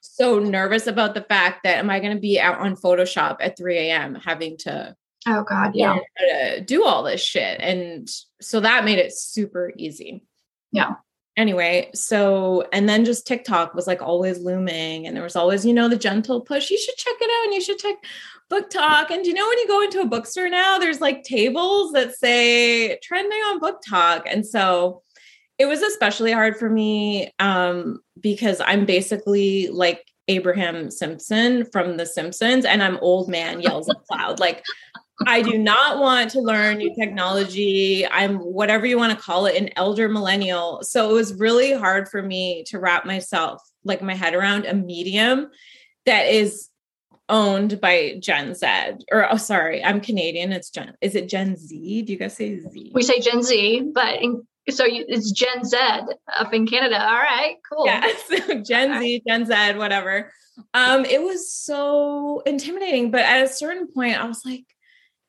so 0.01 0.39
nervous 0.39 0.87
about 0.87 1.15
the 1.15 1.23
fact 1.23 1.61
that 1.65 1.79
am 1.79 1.91
I 1.91 2.01
going 2.01 2.15
to 2.15 2.21
be 2.21 2.41
out 2.41 2.59
on 2.59 2.77
Photoshop 2.77 3.37
at 3.41 3.57
3 3.57 3.79
a.m. 3.79 4.15
having 4.17 4.57
to 4.59 4.97
oh 5.27 5.45
god 5.45 5.75
yeah. 5.75 5.99
Uh, 6.21 6.61
do 6.65 6.85
all 6.85 7.03
this 7.03 7.21
shit? 7.21 7.61
And 7.61 8.09
so 8.41 8.61
that 8.61 8.85
made 8.85 8.99
it 8.99 9.13
super 9.13 9.73
easy. 9.77 10.25
Yeah. 10.73 10.95
Anyway 11.37 11.91
so 11.95 12.67
and 12.73 12.89
then 12.89 13.05
just 13.05 13.27
tiktok 13.27 13.73
was 13.75 13.87
like 13.87 14.03
always 14.03 14.41
looming 14.41 15.07
and 15.07 15.17
there 15.17 15.23
was 15.23 15.37
always 15.37 15.65
you 15.65 15.73
know 15.73 15.89
the 15.89 15.97
gentle 15.97 16.41
push 16.41 16.69
you 16.69 16.79
should 16.79 16.97
check 16.97 17.15
it 17.21 17.31
out 17.31 17.45
and 17.45 17.55
you 17.55 17.61
should 17.61 17.79
check 17.79 17.97
BookTok. 18.51 19.11
And 19.11 19.27
you 19.27 19.35
know 19.35 19.47
when 19.47 19.59
you 19.59 19.69
go 19.69 19.83
into 19.83 20.01
a 20.01 20.07
bookstore 20.07 20.49
now 20.49 20.79
there's 20.79 21.01
like 21.01 21.23
tables 21.23 21.93
that 21.93 22.17
say 22.17 22.99
trending 23.03 23.39
on 23.39 23.61
BookTok. 23.61 24.23
And 24.27 24.47
so 24.47 25.03
it 25.59 25.67
was 25.67 25.83
especially 25.83 26.33
hard 26.33 26.57
for 26.57 26.71
me 26.71 27.33
um, 27.41 28.01
because 28.21 28.61
I'm 28.65 28.85
basically 28.85 29.69
like 29.69 30.05
Abraham 30.29 30.91
Simpson 30.91 31.65
from 31.73 31.97
The 31.97 32.07
Simpsons, 32.07 32.65
and 32.65 32.83
I'm 32.83 32.99
old 32.99 33.29
man 33.29 33.61
yells 33.61 33.89
at 33.89 34.05
cloud. 34.05 34.39
Like, 34.39 34.63
I 35.27 35.43
do 35.43 35.59
not 35.59 35.99
want 35.99 36.31
to 36.33 36.41
learn 36.41 36.79
new 36.79 36.95
technology. 36.95 38.07
I'm 38.07 38.37
whatever 38.37 38.87
you 38.87 38.97
want 38.99 39.19
to 39.19 39.25
call 39.25 39.47
it, 39.47 39.57
an 39.57 39.71
elder 39.75 40.09
millennial. 40.09 40.83
So 40.83 41.11
it 41.11 41.15
was 41.15 41.35
really 41.35 41.73
hard 41.73 42.09
for 42.09 42.23
me 42.23 42.63
to 42.69 42.79
wrap 42.79 43.05
myself, 43.05 43.61
like 43.85 44.01
my 44.01 44.15
head 44.15 44.35
around 44.35 44.65
a 44.67 44.75
medium 44.75 45.51
that 46.07 46.27
is 46.29 46.69
owned 47.29 47.81
by 47.81 48.19
Gen 48.21 48.55
Z. 48.55 48.67
Or 49.11 49.33
oh, 49.33 49.37
sorry, 49.39 49.83
I'm 49.83 50.01
Canadian. 50.01 50.53
It's 50.53 50.71
Gen. 50.71 50.95
Is 51.01 51.17
it 51.17 51.29
Gen 51.29 51.57
Z? 51.57 52.03
Do 52.03 52.13
you 52.13 52.19
guys 52.19 52.37
say 52.37 52.61
Z? 52.61 52.93
We 52.95 53.03
say 53.03 53.19
Gen 53.19 53.43
Z, 53.43 53.91
but 53.93 54.23
in 54.23 54.47
So 54.71 54.85
you, 54.85 55.05
it's 55.09 55.31
Gen 55.33 55.65
Z 55.65 55.77
up 56.39 56.53
in 56.53 56.67
Canada. 56.67 57.01
All 57.01 57.15
right, 57.15 57.57
cool. 57.71 57.87
Yeah, 57.87 58.07
so 58.27 58.61
Gen 58.63 59.01
Z, 59.01 59.23
Gen 59.27 59.47
Z, 59.47 59.75
whatever. 59.77 60.33
Um, 60.75 61.05
it 61.05 61.23
was 61.23 61.53
so 61.53 62.41
intimidating, 62.47 63.11
but 63.11 63.21
at 63.21 63.45
a 63.45 63.49
certain 63.49 63.89
point, 63.89 64.19
I 64.19 64.27
was 64.27 64.45
like, 64.45 64.65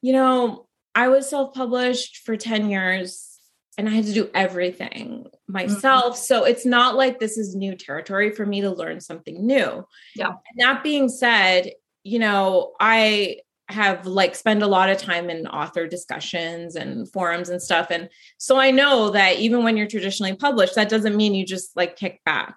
you 0.01 0.13
know, 0.13 0.67
I 0.95 1.09
was 1.09 1.29
self-published 1.29 2.17
for 2.25 2.35
10 2.35 2.69
years 2.69 3.39
and 3.77 3.87
I 3.87 3.91
had 3.91 4.05
to 4.05 4.13
do 4.13 4.29
everything 4.33 5.27
myself. 5.47 6.15
Mm-hmm. 6.15 6.23
So 6.23 6.43
it's 6.45 6.65
not 6.65 6.95
like 6.95 7.19
this 7.19 7.37
is 7.37 7.55
new 7.55 7.75
territory 7.75 8.31
for 8.31 8.45
me 8.45 8.61
to 8.61 8.71
learn 8.71 8.99
something 8.99 9.45
new. 9.45 9.85
Yeah. 10.15 10.27
And 10.27 10.57
that 10.57 10.83
being 10.83 11.09
said, 11.09 11.71
you 12.03 12.19
know, 12.19 12.73
I 12.79 13.37
have 13.69 14.05
like 14.05 14.35
spend 14.35 14.63
a 14.63 14.67
lot 14.67 14.89
of 14.89 14.97
time 14.97 15.29
in 15.29 15.47
author 15.47 15.87
discussions 15.87 16.75
and 16.75 17.09
forums 17.11 17.49
and 17.49 17.61
stuff. 17.61 17.87
And 17.91 18.09
so 18.37 18.57
i 18.57 18.71
know 18.71 19.11
that 19.11 19.37
even 19.37 19.63
when 19.63 19.77
you're 19.77 19.87
traditionally 19.87 20.35
published 20.35 20.75
that 20.75 20.89
doesn't 20.89 21.15
mean 21.15 21.35
you 21.35 21.45
just 21.45 21.75
like 21.75 21.95
kick 21.95 22.21
back 22.25 22.55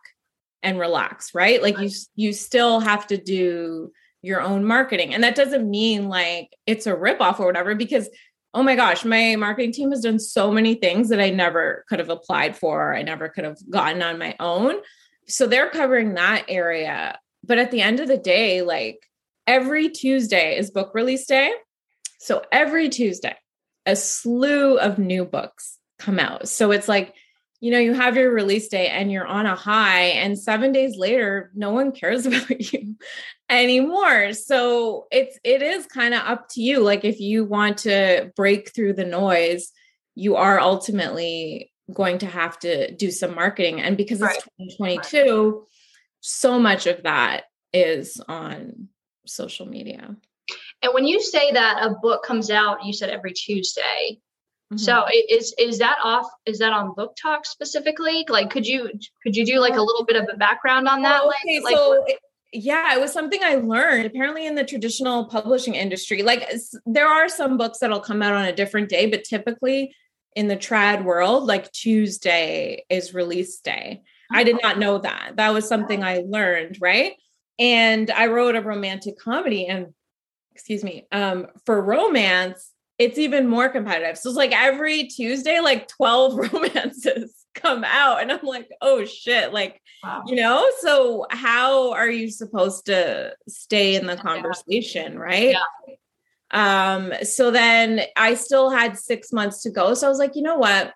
and 0.63 0.79
relax 0.79 1.35
right? 1.35 1.63
Like 1.63 1.79
you 1.79 1.91
you 2.15 2.33
still 2.33 2.81
have 2.81 3.07
to 3.09 3.19
do 3.19 3.93
your 4.23 4.41
own 4.41 4.65
marketing. 4.65 5.13
And 5.13 5.23
that 5.25 5.35
doesn't 5.35 5.69
mean 5.69 6.09
like 6.09 6.57
it's 6.67 6.87
a 6.87 6.97
rip 6.97 7.21
off 7.21 7.41
or 7.41 7.47
whatever 7.47 7.75
because 7.75 8.09
oh 8.55 8.63
my 8.63 8.77
gosh 8.77 9.05
my 9.05 9.35
marketing 9.37 9.73
team 9.73 9.91
has 9.91 10.03
done 10.03 10.19
so 10.19 10.53
many 10.53 10.75
things 10.75 11.09
that 11.09 11.21
i 11.21 11.31
never 11.31 11.85
could 11.89 11.99
have 11.99 12.11
applied 12.11 12.57
for. 12.57 12.95
I 12.95 13.03
never 13.03 13.29
could 13.29 13.45
have 13.45 13.59
gotten 13.69 14.03
on 14.03 14.19
my 14.19 14.35
own. 14.41 14.77
So 15.29 15.47
they're 15.47 15.71
covering 15.71 16.15
that 16.15 16.47
area. 16.49 17.19
But 17.45 17.59
at 17.59 17.71
the 17.71 17.83
end 17.83 18.01
of 18.01 18.09
the 18.09 18.19
day 18.19 18.63
like 18.63 19.01
every 19.47 19.89
Tuesday 19.89 20.57
is 20.57 20.71
book 20.71 20.93
release 20.95 21.27
day. 21.27 21.53
So 22.19 22.43
every 22.53 22.89
Tuesday, 22.89 23.37
a 23.87 23.97
slew 23.97 24.79
of 24.79 24.99
new 24.99 25.25
books 25.25 25.79
come 25.99 26.19
out. 26.19 26.49
So 26.49 26.71
it's 26.71 26.89
like, 26.89 27.15
you 27.61 27.71
know, 27.71 27.79
you 27.79 27.95
have 27.95 28.17
your 28.17 28.33
release 28.33 28.69
day 28.69 28.89
and 28.89 29.11
you're 29.11 29.27
on 29.27 29.47
a 29.47 29.55
high, 29.55 30.07
and 30.07 30.39
seven 30.39 30.73
days 30.73 30.97
later, 30.97 31.53
no 31.55 31.71
one 31.71 31.93
cares 31.93 32.27
about 32.27 32.73
you 32.73 32.97
anymore. 33.49 34.33
So 34.33 35.07
it's 35.13 35.39
it 35.45 35.63
is 35.63 35.87
kind 35.87 36.15
of 36.15 36.23
up 36.23 36.49
to 36.51 36.63
you. 36.63 36.81
Like 36.81 37.05
if 37.05 37.21
you 37.21 37.45
want 37.45 37.79
to 37.79 38.33
break 38.37 38.75
through 38.75 38.95
the 38.95 39.05
noise, 39.05 39.71
you 40.15 40.37
are 40.37 40.59
ultimately 40.59 41.73
going 41.93 42.19
to 42.19 42.27
have 42.27 42.59
to 42.61 42.95
do 42.95 43.11
some 43.11 43.35
marketing. 43.35 43.81
And 43.81 43.97
because 43.97 44.21
it's 44.21 44.47
right. 44.59 44.79
2022, 44.79 45.67
so 46.21 46.59
much 46.59 46.87
of 46.87 47.03
that 47.03 47.45
is 47.73 48.21
on 48.29 48.89
social 49.27 49.67
media. 49.67 50.17
And 50.83 50.95
when 50.95 51.07
you 51.07 51.23
say 51.23 51.53
that 51.53 51.79
a 51.83 51.91
book 51.91 52.25
comes 52.25 52.51
out, 52.51 52.85
you 52.85 52.93
said 52.93 53.11
every 53.11 53.33
Tuesday. 53.33 54.19
Mm-hmm. 54.73 54.79
So 54.79 55.05
is 55.29 55.55
is 55.59 55.79
that 55.79 55.99
off? 56.03 56.27
Is 56.47 56.59
that 56.59 56.73
on 56.73 56.95
BookTok 56.95 57.45
specifically? 57.45 58.25
Like, 58.29 58.51
could 58.51 58.67
you 58.67 58.91
could 59.23 59.37
you 59.37 59.45
do 59.45 59.61
like 59.61 59.77
a 59.77 59.83
little 59.83 60.05
bit 60.05 60.17
of 60.17 60.29
a 60.33 60.37
background 60.37 60.89
on 60.89 61.03
that? 61.03 61.21
Oh, 61.23 61.33
okay, 61.45 61.61
like, 61.61 61.77
so 61.77 62.05
like, 62.07 62.19
yeah, 62.53 62.95
it 62.95 63.01
was 63.01 63.13
something 63.13 63.41
I 63.43 63.57
learned 63.57 64.07
apparently 64.07 64.47
in 64.47 64.55
the 64.55 64.65
traditional 64.65 65.27
publishing 65.27 65.75
industry. 65.75 66.23
Like, 66.23 66.51
there 66.85 67.09
are 67.09 67.29
some 67.29 67.57
books 67.57 67.79
that'll 67.79 68.01
come 68.01 68.23
out 68.23 68.35
on 68.35 68.45
a 68.45 68.55
different 68.55 68.89
day, 68.89 69.07
but 69.07 69.25
typically 69.25 69.95
in 70.35 70.49
the 70.49 70.57
trad 70.57 71.05
world, 71.05 71.45
like 71.45 71.71
Tuesday 71.73 72.85
is 72.89 73.15
release 73.15 73.61
day. 73.61 74.03
I 74.31 74.45
did 74.45 74.63
not 74.63 74.79
know 74.79 74.99
that. 74.99 75.33
That 75.37 75.53
was 75.53 75.69
something 75.69 76.03
I 76.03 76.25
learned, 76.27 76.79
right? 76.81 77.13
And 77.59 78.11
I 78.11 78.27
wrote 78.27 78.57
a 78.57 78.61
romantic 78.61 79.19
comedy 79.19 79.67
and 79.67 79.95
excuse 80.55 80.85
me, 80.85 81.07
um, 81.13 81.47
for 81.65 81.81
romance, 81.83 82.73
it's 82.99 83.19
even 83.19 83.49
more 83.49 83.69
competitive. 83.69 84.19
So 84.19 84.29
it's 84.29 84.37
like 84.37 84.53
every 84.53 85.05
Tuesday, 85.05 85.61
like 85.61 85.89
12 85.89 86.37
romances 86.53 87.35
come 87.55 87.85
out. 87.85 88.23
And 88.23 88.31
I'm 88.31 88.45
like, 88.45 88.69
oh 88.81 89.05
shit. 89.05 89.53
Like, 89.53 89.81
wow. 90.03 90.23
you 90.27 90.37
know, 90.37 90.69
so 90.81 91.27
how 91.31 91.93
are 91.93 92.11
you 92.11 92.31
supposed 92.31 92.87
to 92.87 93.35
stay 93.49 93.97
in 93.97 94.07
the 94.07 94.17
conversation? 94.17 95.19
Right. 95.19 95.55
Yeah. 95.55 95.95
Um, 96.53 97.15
so 97.23 97.51
then 97.51 98.03
I 98.17 98.35
still 98.35 98.69
had 98.71 98.99
six 98.99 99.33
months 99.33 99.63
to 99.63 99.71
go. 99.71 99.95
So 99.95 100.07
I 100.07 100.11
was 100.11 100.19
like, 100.19 100.37
you 100.37 100.43
know 100.43 100.59
what? 100.59 100.93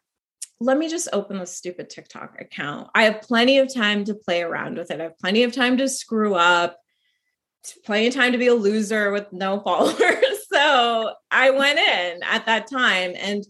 Let 0.61 0.79
me 0.79 0.89
just 0.89 1.09
open 1.13 1.39
the 1.39 1.47
stupid 1.47 1.91
TikTok 1.91 2.41
account. 2.41 2.89
I 2.95 3.05
have 3.05 3.23
plenty 3.23 3.59
of 3.59 3.73
time 3.73 4.05
to 4.05 4.15
play 4.15 4.43
around 4.43 4.79
with 4.79 4.91
it. 4.91 5.01
I 5.01 5.05
have 5.05 5.19
plenty 5.19 5.43
of 5.43 5.53
time 5.53 5.77
to 5.79 5.89
screw 5.89 6.35
up, 6.35 6.79
plenty 7.85 8.07
of 8.07 8.15
time 8.15 8.33
to 8.33 8.39
be 8.39 8.47
a 8.47 8.55
loser 8.55 9.11
with 9.13 9.33
no 9.33 9.61
followers. 9.65 10.47
so 10.51 11.13
I 11.31 11.51
went 11.51 11.79
in 11.79 12.23
at 12.23 12.47
that 12.47 12.71
time. 12.71 13.13
And 13.17 13.45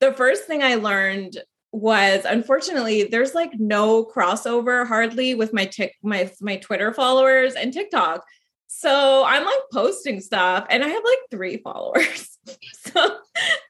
the 0.00 0.12
first 0.12 0.44
thing 0.44 0.62
I 0.62 0.74
learned 0.74 1.38
was 1.72 2.24
unfortunately 2.24 3.04
there's 3.04 3.34
like 3.34 3.50
no 3.58 4.04
crossover 4.04 4.86
hardly 4.86 5.34
with 5.34 5.52
my 5.52 5.64
tick 5.64 5.92
my 6.04 6.30
my 6.40 6.56
Twitter 6.56 6.92
followers 6.92 7.54
and 7.54 7.72
TikTok. 7.72 8.24
So 8.76 9.24
I'm 9.24 9.44
like 9.44 9.60
posting 9.72 10.20
stuff 10.20 10.66
and 10.68 10.82
I 10.82 10.88
have 10.88 11.02
like 11.04 11.18
3 11.30 11.56
followers. 11.64 12.38
so 12.72 13.18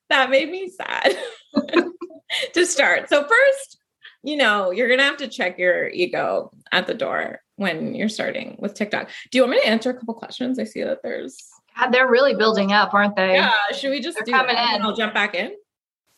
that 0.09 0.31
made 0.31 0.51
me 0.51 0.69
sad. 0.69 1.17
to 2.55 2.67
start. 2.67 3.09
So 3.09 3.23
first, 3.29 3.79
you 4.23 4.37
know, 4.37 4.71
you're 4.71 4.89
gonna 4.89 5.05
have 5.05 5.19
to 5.19 5.29
check 5.29 5.59
your 5.59 5.89
ego 5.89 6.51
at 6.73 6.87
the 6.87 6.95
door 6.95 7.41
when 7.57 7.95
you're 7.95 8.09
starting 8.09 8.57
with 8.59 8.75
TikTok. 8.75 9.11
Do 9.31 9.39
you 9.39 9.43
want 9.43 9.53
me 9.53 9.61
to 9.61 9.69
answer 9.69 9.91
a 9.91 9.95
couple 9.95 10.15
questions? 10.15 10.59
I 10.59 10.65
see 10.65 10.83
that 10.83 11.03
there's 11.03 11.49
God, 11.79 11.93
they're 11.93 12.11
really 12.11 12.35
building 12.35 12.73
up, 12.73 12.95
aren't 12.95 13.15
they? 13.15 13.35
Yeah. 13.35 13.53
Should 13.73 13.91
we 13.91 14.01
just 14.01 14.17
they're 14.17 14.25
do 14.25 14.33
coming 14.33 14.57
that 14.57 14.77
in. 14.77 14.83
I'll 14.83 14.97
jump 14.97 15.13
back 15.15 15.35
in? 15.35 15.53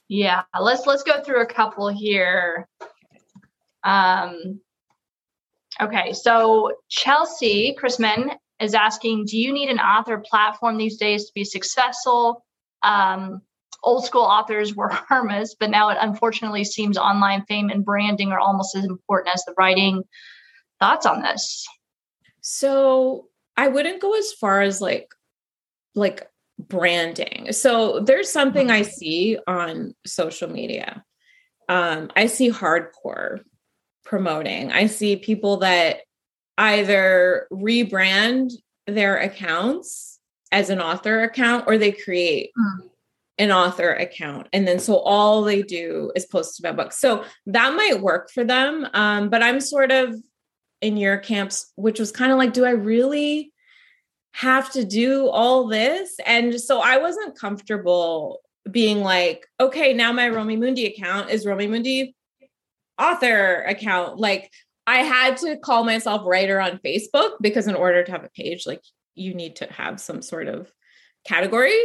Yeah, 0.09 0.45
let's 0.59 0.87
let's 0.87 1.03
go 1.03 1.23
through 1.23 1.43
a 1.43 1.47
couple 1.47 1.89
here. 1.89 2.69
Um 3.83 4.61
okay, 5.83 6.13
so 6.13 6.73
Chelsea 6.89 7.77
Chrisman 7.79 8.37
is 8.61 8.75
asking, 8.75 9.27
do 9.27 9.39
you 9.39 9.53
need 9.53 9.69
an 9.69 9.79
author 9.79 10.19
platform 10.19 10.77
these 10.77 10.97
days 10.97 11.27
to 11.27 11.33
be 11.35 11.45
successful? 11.45 12.45
Um, 12.83 13.43
old 13.83 14.05
school 14.05 14.23
authors 14.23 14.75
were 14.75 14.89
harmless, 14.93 15.55
but 15.59 15.71
now 15.71 15.91
it 15.91 15.99
unfortunately 16.01 16.65
seems 16.65 16.99
online 16.99 17.45
fame 17.47 17.71
and 17.71 17.85
branding 17.85 18.33
are 18.33 18.41
almost 18.41 18.75
as 18.75 18.85
important 18.85 19.35
as 19.35 19.45
the 19.45 19.55
writing. 19.59 20.03
Thoughts 20.81 21.07
on 21.07 21.23
this? 21.23 21.67
So 22.41 23.29
I 23.57 23.69
wouldn't 23.69 24.03
go 24.03 24.15
as 24.17 24.33
far 24.33 24.61
as 24.63 24.81
like 24.81 25.09
like 25.95 26.29
branding. 26.59 27.53
So 27.53 28.01
there's 28.01 28.31
something 28.31 28.71
I 28.71 28.83
see 28.83 29.39
on 29.47 29.95
social 30.07 30.49
media. 30.49 31.03
Um, 31.69 32.11
I 32.15 32.27
see 32.27 32.51
hardcore 32.51 33.41
promoting. 34.05 34.73
I 34.73 34.87
see 34.87 35.17
people 35.17 35.59
that 35.59 36.01
either 36.59 37.47
rebrand 37.53 38.53
their 38.87 39.19
accounts 39.19 40.19
as 40.53 40.71
an 40.71 40.81
author 40.81 41.23
account 41.23 41.65
or 41.67 41.79
they 41.79 41.93
create 41.93 42.51
mm 42.57 42.89
an 43.39 43.53
author 43.53 43.93
account. 43.93 44.49
And 44.53 44.67
then 44.67 44.79
so 44.79 44.97
all 44.97 45.43
they 45.43 45.63
do 45.63 46.11
is 46.17 46.25
post 46.27 46.59
about 46.59 46.77
books. 46.77 46.99
So 46.99 47.25
that 47.47 47.75
might 47.75 48.01
work 48.01 48.31
for 48.31 48.45
them 48.45 48.89
um, 48.95 49.29
but 49.29 49.43
i'm 49.43 49.61
sort 49.61 49.93
of 49.93 50.15
in 50.81 50.97
your 50.97 51.19
camps 51.19 51.73
which 51.77 51.99
was 51.99 52.13
kind 52.13 52.33
of 52.33 52.39
like 52.39 52.53
do 52.53 52.65
i 52.65 52.71
really 52.71 53.53
have 54.33 54.71
to 54.73 54.85
do 54.85 55.29
all 55.29 55.67
this? 55.67 56.17
And 56.25 56.61
so 56.61 56.81
i 56.81 56.97
wasn't 56.99 57.39
comfortable 57.39 58.41
being 58.71 59.03
like 59.03 59.47
okay 59.61 59.93
now 59.93 60.13
my 60.13 60.29
Romi 60.29 60.57
Moondi 60.57 60.87
account 60.87 61.31
is 61.31 61.47
Romi 61.47 61.69
Moondi 61.69 62.15
author 62.99 63.63
account. 63.63 64.19
Like 64.19 64.51
i 64.87 64.99
had 64.99 65.37
to 65.37 65.57
call 65.59 65.85
myself 65.85 66.23
writer 66.25 66.61
on 66.61 66.79
facebook 66.79 67.33
because 67.41 67.67
in 67.67 67.75
order 67.75 68.03
to 68.05 68.13
have 68.13 68.25
a 68.25 68.31
page 68.31 68.67
like 68.67 68.83
you 69.15 69.35
need 69.35 69.57
to 69.57 69.67
have 69.73 70.01
some 70.01 70.23
sort 70.23 70.49
of 70.49 70.71
category 71.25 71.79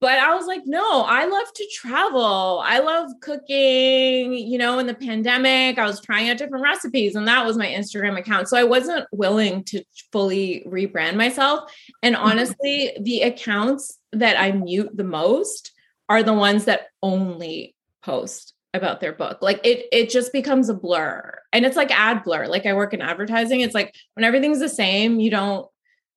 but 0.00 0.18
I 0.18 0.34
was 0.34 0.46
like, 0.46 0.62
no, 0.66 1.02
I 1.02 1.24
love 1.24 1.46
to 1.54 1.66
travel. 1.72 2.60
I 2.62 2.80
love 2.80 3.10
cooking. 3.22 4.34
You 4.34 4.58
know, 4.58 4.78
in 4.78 4.86
the 4.86 4.94
pandemic, 4.94 5.78
I 5.78 5.86
was 5.86 6.00
trying 6.00 6.28
out 6.28 6.36
different 6.36 6.64
recipes, 6.64 7.14
and 7.14 7.26
that 7.28 7.46
was 7.46 7.56
my 7.56 7.66
Instagram 7.66 8.18
account. 8.18 8.48
So 8.48 8.58
I 8.58 8.64
wasn't 8.64 9.06
willing 9.10 9.64
to 9.64 9.82
fully 10.12 10.64
rebrand 10.66 11.16
myself. 11.16 11.72
And 12.02 12.14
mm-hmm. 12.14 12.26
honestly, 12.26 12.96
the 13.00 13.22
accounts 13.22 13.98
that 14.12 14.38
I 14.38 14.52
mute 14.52 14.94
the 14.94 15.04
most 15.04 15.72
are 16.10 16.22
the 16.22 16.34
ones 16.34 16.66
that 16.66 16.88
only 17.02 17.74
post 18.02 18.52
about 18.76 19.00
their 19.00 19.12
book. 19.12 19.38
Like 19.42 19.60
it 19.64 19.86
it 19.92 20.10
just 20.10 20.32
becomes 20.32 20.68
a 20.68 20.74
blur. 20.74 21.38
And 21.52 21.64
it's 21.64 21.76
like 21.76 21.90
ad 21.90 22.22
blur. 22.22 22.46
Like 22.46 22.66
I 22.66 22.74
work 22.74 22.94
in 22.94 23.00
advertising. 23.00 23.60
It's 23.60 23.74
like 23.74 23.94
when 24.14 24.24
everything's 24.24 24.60
the 24.60 24.68
same, 24.68 25.18
you 25.20 25.30
don't 25.30 25.66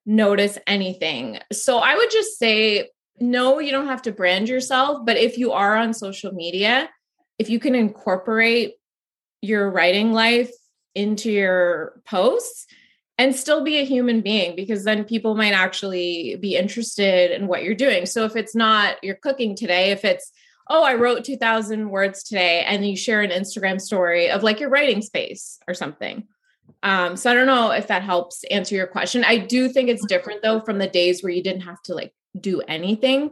notice 0.05 0.57
anything. 0.67 1.39
So 1.51 1.79
I 1.79 1.95
would 1.95 2.11
just 2.11 2.37
say 2.37 2.89
no, 3.21 3.59
you 3.59 3.71
don't 3.71 3.87
have 3.87 4.01
to 4.03 4.11
brand 4.11 4.47
yourself, 4.47 5.05
but 5.05 5.17
if 5.17 5.37
you 5.37 5.51
are 5.51 5.75
on 5.75 5.93
social 5.93 6.31
media, 6.31 6.89
if 7.37 7.49
you 7.49 7.59
can 7.59 7.75
incorporate 7.75 8.75
your 9.41 9.69
writing 9.69 10.13
life 10.13 10.51
into 10.95 11.31
your 11.31 12.01
posts 12.05 12.65
and 13.17 13.35
still 13.35 13.63
be 13.63 13.77
a 13.77 13.85
human 13.85 14.21
being 14.21 14.55
because 14.55 14.83
then 14.83 15.03
people 15.03 15.35
might 15.35 15.51
actually 15.51 16.37
be 16.41 16.55
interested 16.55 17.31
in 17.31 17.47
what 17.47 17.63
you're 17.63 17.75
doing. 17.75 18.05
So 18.05 18.25
if 18.25 18.35
it's 18.35 18.55
not 18.55 18.95
you're 19.03 19.15
cooking 19.15 19.55
today, 19.55 19.91
if 19.91 20.05
it's 20.05 20.31
oh, 20.69 20.83
I 20.83 20.95
wrote 20.95 21.23
2000 21.23 21.89
words 21.89 22.23
today, 22.23 22.63
and 22.63 22.87
you 22.87 22.95
share 22.95 23.21
an 23.21 23.31
Instagram 23.31 23.81
story 23.81 24.29
of 24.29 24.43
like 24.43 24.59
your 24.59 24.69
writing 24.69 25.01
space 25.01 25.59
or 25.67 25.73
something. 25.73 26.27
Um, 26.83 27.17
so 27.17 27.31
I 27.31 27.33
don't 27.33 27.47
know 27.47 27.71
if 27.71 27.87
that 27.87 28.03
helps 28.03 28.43
answer 28.45 28.75
your 28.75 28.87
question. 28.87 29.23
I 29.23 29.37
do 29.37 29.69
think 29.69 29.89
it's 29.89 30.05
different 30.05 30.41
though 30.43 30.61
from 30.61 30.77
the 30.77 30.87
days 30.87 31.21
where 31.21 31.31
you 31.31 31.43
didn't 31.43 31.61
have 31.61 31.81
to 31.83 31.93
like 31.93 32.13
do 32.39 32.61
anything 32.61 33.31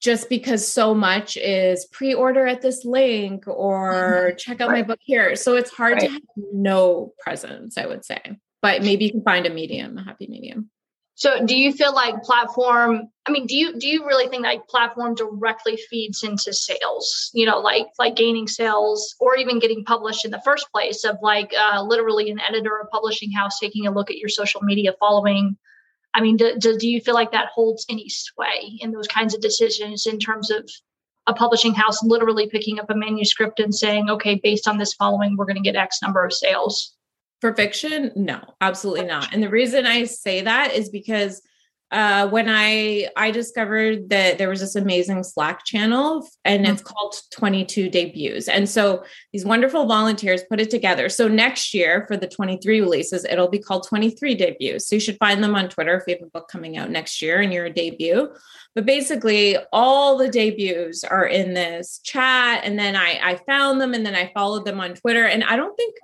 just 0.00 0.28
because 0.28 0.66
so 0.66 0.94
much 0.94 1.36
is 1.36 1.86
pre-order 1.92 2.46
at 2.46 2.62
this 2.62 2.84
link 2.84 3.46
or 3.46 4.28
mm-hmm. 4.28 4.36
check 4.38 4.60
out 4.60 4.70
right. 4.70 4.78
my 4.78 4.82
book 4.82 4.98
here. 5.02 5.36
So 5.36 5.56
it's 5.56 5.70
hard 5.70 5.94
right. 5.94 6.02
to 6.02 6.08
have 6.08 6.22
no 6.52 7.12
presence, 7.20 7.76
I 7.76 7.86
would 7.86 8.04
say. 8.04 8.20
But 8.62 8.82
maybe 8.82 9.04
you 9.04 9.10
can 9.10 9.22
find 9.22 9.46
a 9.46 9.50
medium, 9.50 9.98
a 9.98 10.04
happy 10.04 10.26
medium. 10.26 10.70
So 11.20 11.44
do 11.44 11.54
you 11.54 11.74
feel 11.74 11.94
like 11.94 12.22
platform 12.22 13.10
I 13.26 13.30
mean 13.30 13.46
do 13.46 13.54
you 13.54 13.78
do 13.78 13.86
you 13.86 14.06
really 14.06 14.26
think 14.28 14.42
like 14.42 14.66
platform 14.68 15.14
directly 15.14 15.76
feeds 15.76 16.22
into 16.22 16.54
sales? 16.54 17.30
You 17.34 17.44
know, 17.44 17.58
like 17.58 17.88
like 17.98 18.16
gaining 18.16 18.48
sales 18.48 19.14
or 19.20 19.36
even 19.36 19.58
getting 19.58 19.84
published 19.84 20.24
in 20.24 20.30
the 20.30 20.40
first 20.42 20.72
place 20.72 21.04
of 21.04 21.18
like 21.22 21.52
uh, 21.52 21.82
literally 21.82 22.30
an 22.30 22.40
editor 22.40 22.72
or 22.72 22.88
publishing 22.90 23.30
house 23.30 23.58
taking 23.58 23.86
a 23.86 23.90
look 23.90 24.10
at 24.10 24.16
your 24.16 24.30
social 24.30 24.62
media 24.62 24.94
following 24.98 25.58
I 26.14 26.22
mean, 26.22 26.36
do, 26.36 26.56
do, 26.58 26.76
do 26.76 26.88
you 26.88 27.00
feel 27.00 27.14
like 27.14 27.32
that 27.32 27.50
holds 27.54 27.86
any 27.88 28.08
sway 28.08 28.78
in 28.80 28.90
those 28.90 29.06
kinds 29.06 29.32
of 29.32 29.40
decisions 29.40 30.06
in 30.06 30.18
terms 30.18 30.50
of 30.50 30.68
a 31.26 31.34
publishing 31.34 31.74
house 31.74 32.02
literally 32.02 32.48
picking 32.48 32.80
up 32.80 32.90
a 32.90 32.96
manuscript 32.96 33.60
and 33.60 33.72
saying, 33.72 34.10
okay, 34.10 34.40
based 34.42 34.66
on 34.66 34.78
this 34.78 34.94
following, 34.94 35.36
we're 35.36 35.44
going 35.44 35.54
to 35.54 35.62
get 35.62 35.76
X 35.76 36.02
number 36.02 36.24
of 36.24 36.32
sales? 36.32 36.96
For 37.40 37.54
fiction, 37.54 38.12
no, 38.16 38.40
absolutely 38.60 39.06
not. 39.06 39.32
And 39.32 39.42
the 39.42 39.48
reason 39.48 39.86
I 39.86 40.04
say 40.04 40.42
that 40.42 40.74
is 40.74 40.90
because 40.90 41.40
uh, 41.92 42.28
when 42.28 42.48
I 42.48 43.08
I 43.16 43.32
discovered 43.32 44.10
that 44.10 44.38
there 44.38 44.48
was 44.48 44.60
this 44.60 44.76
amazing 44.76 45.24
Slack 45.24 45.64
channel 45.64 46.28
and 46.44 46.64
it's 46.66 46.82
mm-hmm. 46.82 46.94
called 46.94 47.16
22 47.32 47.90
debuts. 47.90 48.46
And 48.46 48.68
so 48.68 49.02
these 49.32 49.44
wonderful 49.44 49.86
volunteers 49.86 50.44
put 50.48 50.60
it 50.60 50.70
together. 50.70 51.08
So 51.08 51.26
next 51.26 51.74
year 51.74 52.04
for 52.06 52.16
the 52.16 52.28
23 52.28 52.80
releases, 52.80 53.24
it'll 53.24 53.48
be 53.48 53.58
called 53.58 53.88
23 53.88 54.36
debuts. 54.36 54.86
So 54.86 54.96
you 54.96 55.00
should 55.00 55.18
find 55.18 55.42
them 55.42 55.56
on 55.56 55.68
Twitter 55.68 55.96
if 55.96 56.04
you 56.06 56.14
have 56.14 56.26
a 56.26 56.30
book 56.30 56.48
coming 56.48 56.76
out 56.76 56.90
next 56.90 57.20
year 57.20 57.40
and 57.40 57.52
you're 57.52 57.66
a 57.66 57.72
debut. 57.72 58.28
But 58.76 58.86
basically, 58.86 59.56
all 59.72 60.16
the 60.16 60.28
debuts 60.28 61.02
are 61.02 61.26
in 61.26 61.54
this 61.54 61.98
chat. 62.04 62.62
And 62.62 62.78
then 62.78 62.94
I, 62.94 63.18
I 63.20 63.34
found 63.46 63.80
them 63.80 63.94
and 63.94 64.06
then 64.06 64.14
I 64.14 64.30
followed 64.32 64.64
them 64.64 64.78
on 64.78 64.94
Twitter. 64.94 65.24
And 65.24 65.42
I 65.42 65.56
don't 65.56 65.76
think 65.76 65.96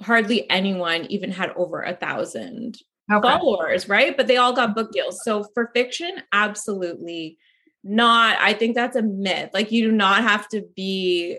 hardly 0.00 0.48
anyone 0.50 1.06
even 1.06 1.30
had 1.30 1.50
over 1.56 1.82
a 1.82 1.94
thousand 1.94 2.78
okay. 3.10 3.28
followers, 3.28 3.88
right? 3.88 4.16
But 4.16 4.26
they 4.26 4.36
all 4.36 4.52
got 4.52 4.74
book 4.74 4.92
deals. 4.92 5.22
So 5.24 5.44
for 5.54 5.70
fiction, 5.74 6.22
absolutely 6.32 7.38
not. 7.82 8.36
I 8.40 8.52
think 8.52 8.74
that's 8.74 8.96
a 8.96 9.02
myth. 9.02 9.50
Like 9.54 9.72
you 9.72 9.84
do 9.84 9.92
not 9.92 10.22
have 10.22 10.48
to 10.50 10.62
be 10.74 11.38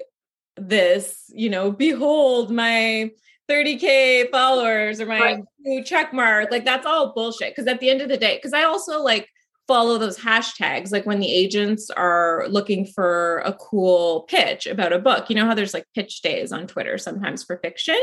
this, 0.55 1.25
you 1.29 1.49
know, 1.49 1.71
behold 1.71 2.51
my 2.51 3.11
30k 3.49 4.31
followers 4.31 4.99
or 4.99 5.05
my 5.05 5.19
right. 5.19 5.43
blue 5.63 5.83
check 5.83 6.13
mark. 6.13 6.51
Like 6.51 6.65
that's 6.65 6.85
all 6.85 7.13
bullshit. 7.13 7.55
Cause 7.55 7.67
at 7.67 7.79
the 7.79 7.89
end 7.89 8.01
of 8.01 8.09
the 8.09 8.17
day, 8.17 8.37
because 8.37 8.53
I 8.53 8.63
also 8.63 9.01
like 9.01 9.29
follow 9.67 9.97
those 9.97 10.17
hashtags 10.17 10.91
like 10.91 11.05
when 11.05 11.19
the 11.19 11.31
agents 11.31 11.89
are 11.89 12.45
looking 12.47 12.85
for 12.85 13.39
a 13.39 13.51
cool 13.53 14.21
pitch 14.21 14.65
about 14.65 14.93
a 14.93 14.99
book 14.99 15.29
you 15.29 15.35
know 15.35 15.45
how 15.45 15.53
there's 15.53 15.73
like 15.73 15.85
pitch 15.93 16.21
days 16.21 16.53
on 16.53 16.65
twitter 16.65 16.97
sometimes 16.97 17.43
for 17.43 17.57
fiction 17.57 17.99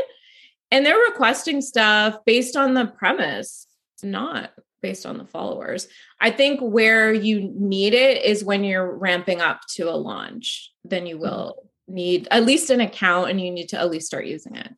and 0.71 0.85
they're 0.85 0.97
requesting 0.97 1.61
stuff 1.61 2.17
based 2.25 2.55
on 2.55 2.73
the 2.73 2.85
premise, 2.85 3.67
not 4.03 4.51
based 4.81 5.05
on 5.05 5.17
the 5.17 5.25
followers. 5.25 5.87
I 6.19 6.31
think 6.31 6.59
where 6.59 7.11
you 7.11 7.51
need 7.55 7.93
it 7.93 8.23
is 8.23 8.43
when 8.43 8.63
you're 8.63 8.95
ramping 8.97 9.41
up 9.41 9.61
to 9.75 9.89
a 9.89 9.97
launch, 9.97 10.71
then 10.83 11.05
you 11.05 11.17
will 11.17 11.55
need 11.87 12.27
at 12.31 12.45
least 12.45 12.69
an 12.69 12.81
account 12.81 13.29
and 13.29 13.39
you 13.39 13.51
need 13.51 13.69
to 13.69 13.79
at 13.79 13.89
least 13.89 14.07
start 14.07 14.25
using 14.25 14.55
it. 14.55 14.71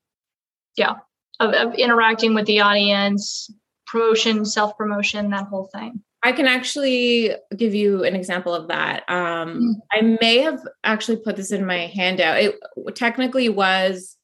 Yeah. 0.75 0.95
Of, 1.39 1.53
of 1.53 1.75
interacting 1.75 2.33
with 2.33 2.45
the 2.45 2.61
audience, 2.61 3.51
promotion, 3.85 4.45
self 4.45 4.77
promotion, 4.77 5.29
that 5.31 5.47
whole 5.47 5.69
thing. 5.73 6.03
I 6.23 6.31
can 6.31 6.47
actually 6.47 7.33
give 7.55 7.73
you 7.73 8.03
an 8.03 8.15
example 8.15 8.53
of 8.53 8.67
that. 8.69 9.07
Um, 9.09 9.49
mm-hmm. 9.49 9.71
I 9.91 10.17
may 10.19 10.39
have 10.39 10.59
actually 10.83 11.17
put 11.17 11.35
this 11.35 11.51
in 11.51 11.65
my 11.65 11.87
handout. 11.87 12.37
It 12.37 12.55
technically 12.95 13.49
was 13.49 14.16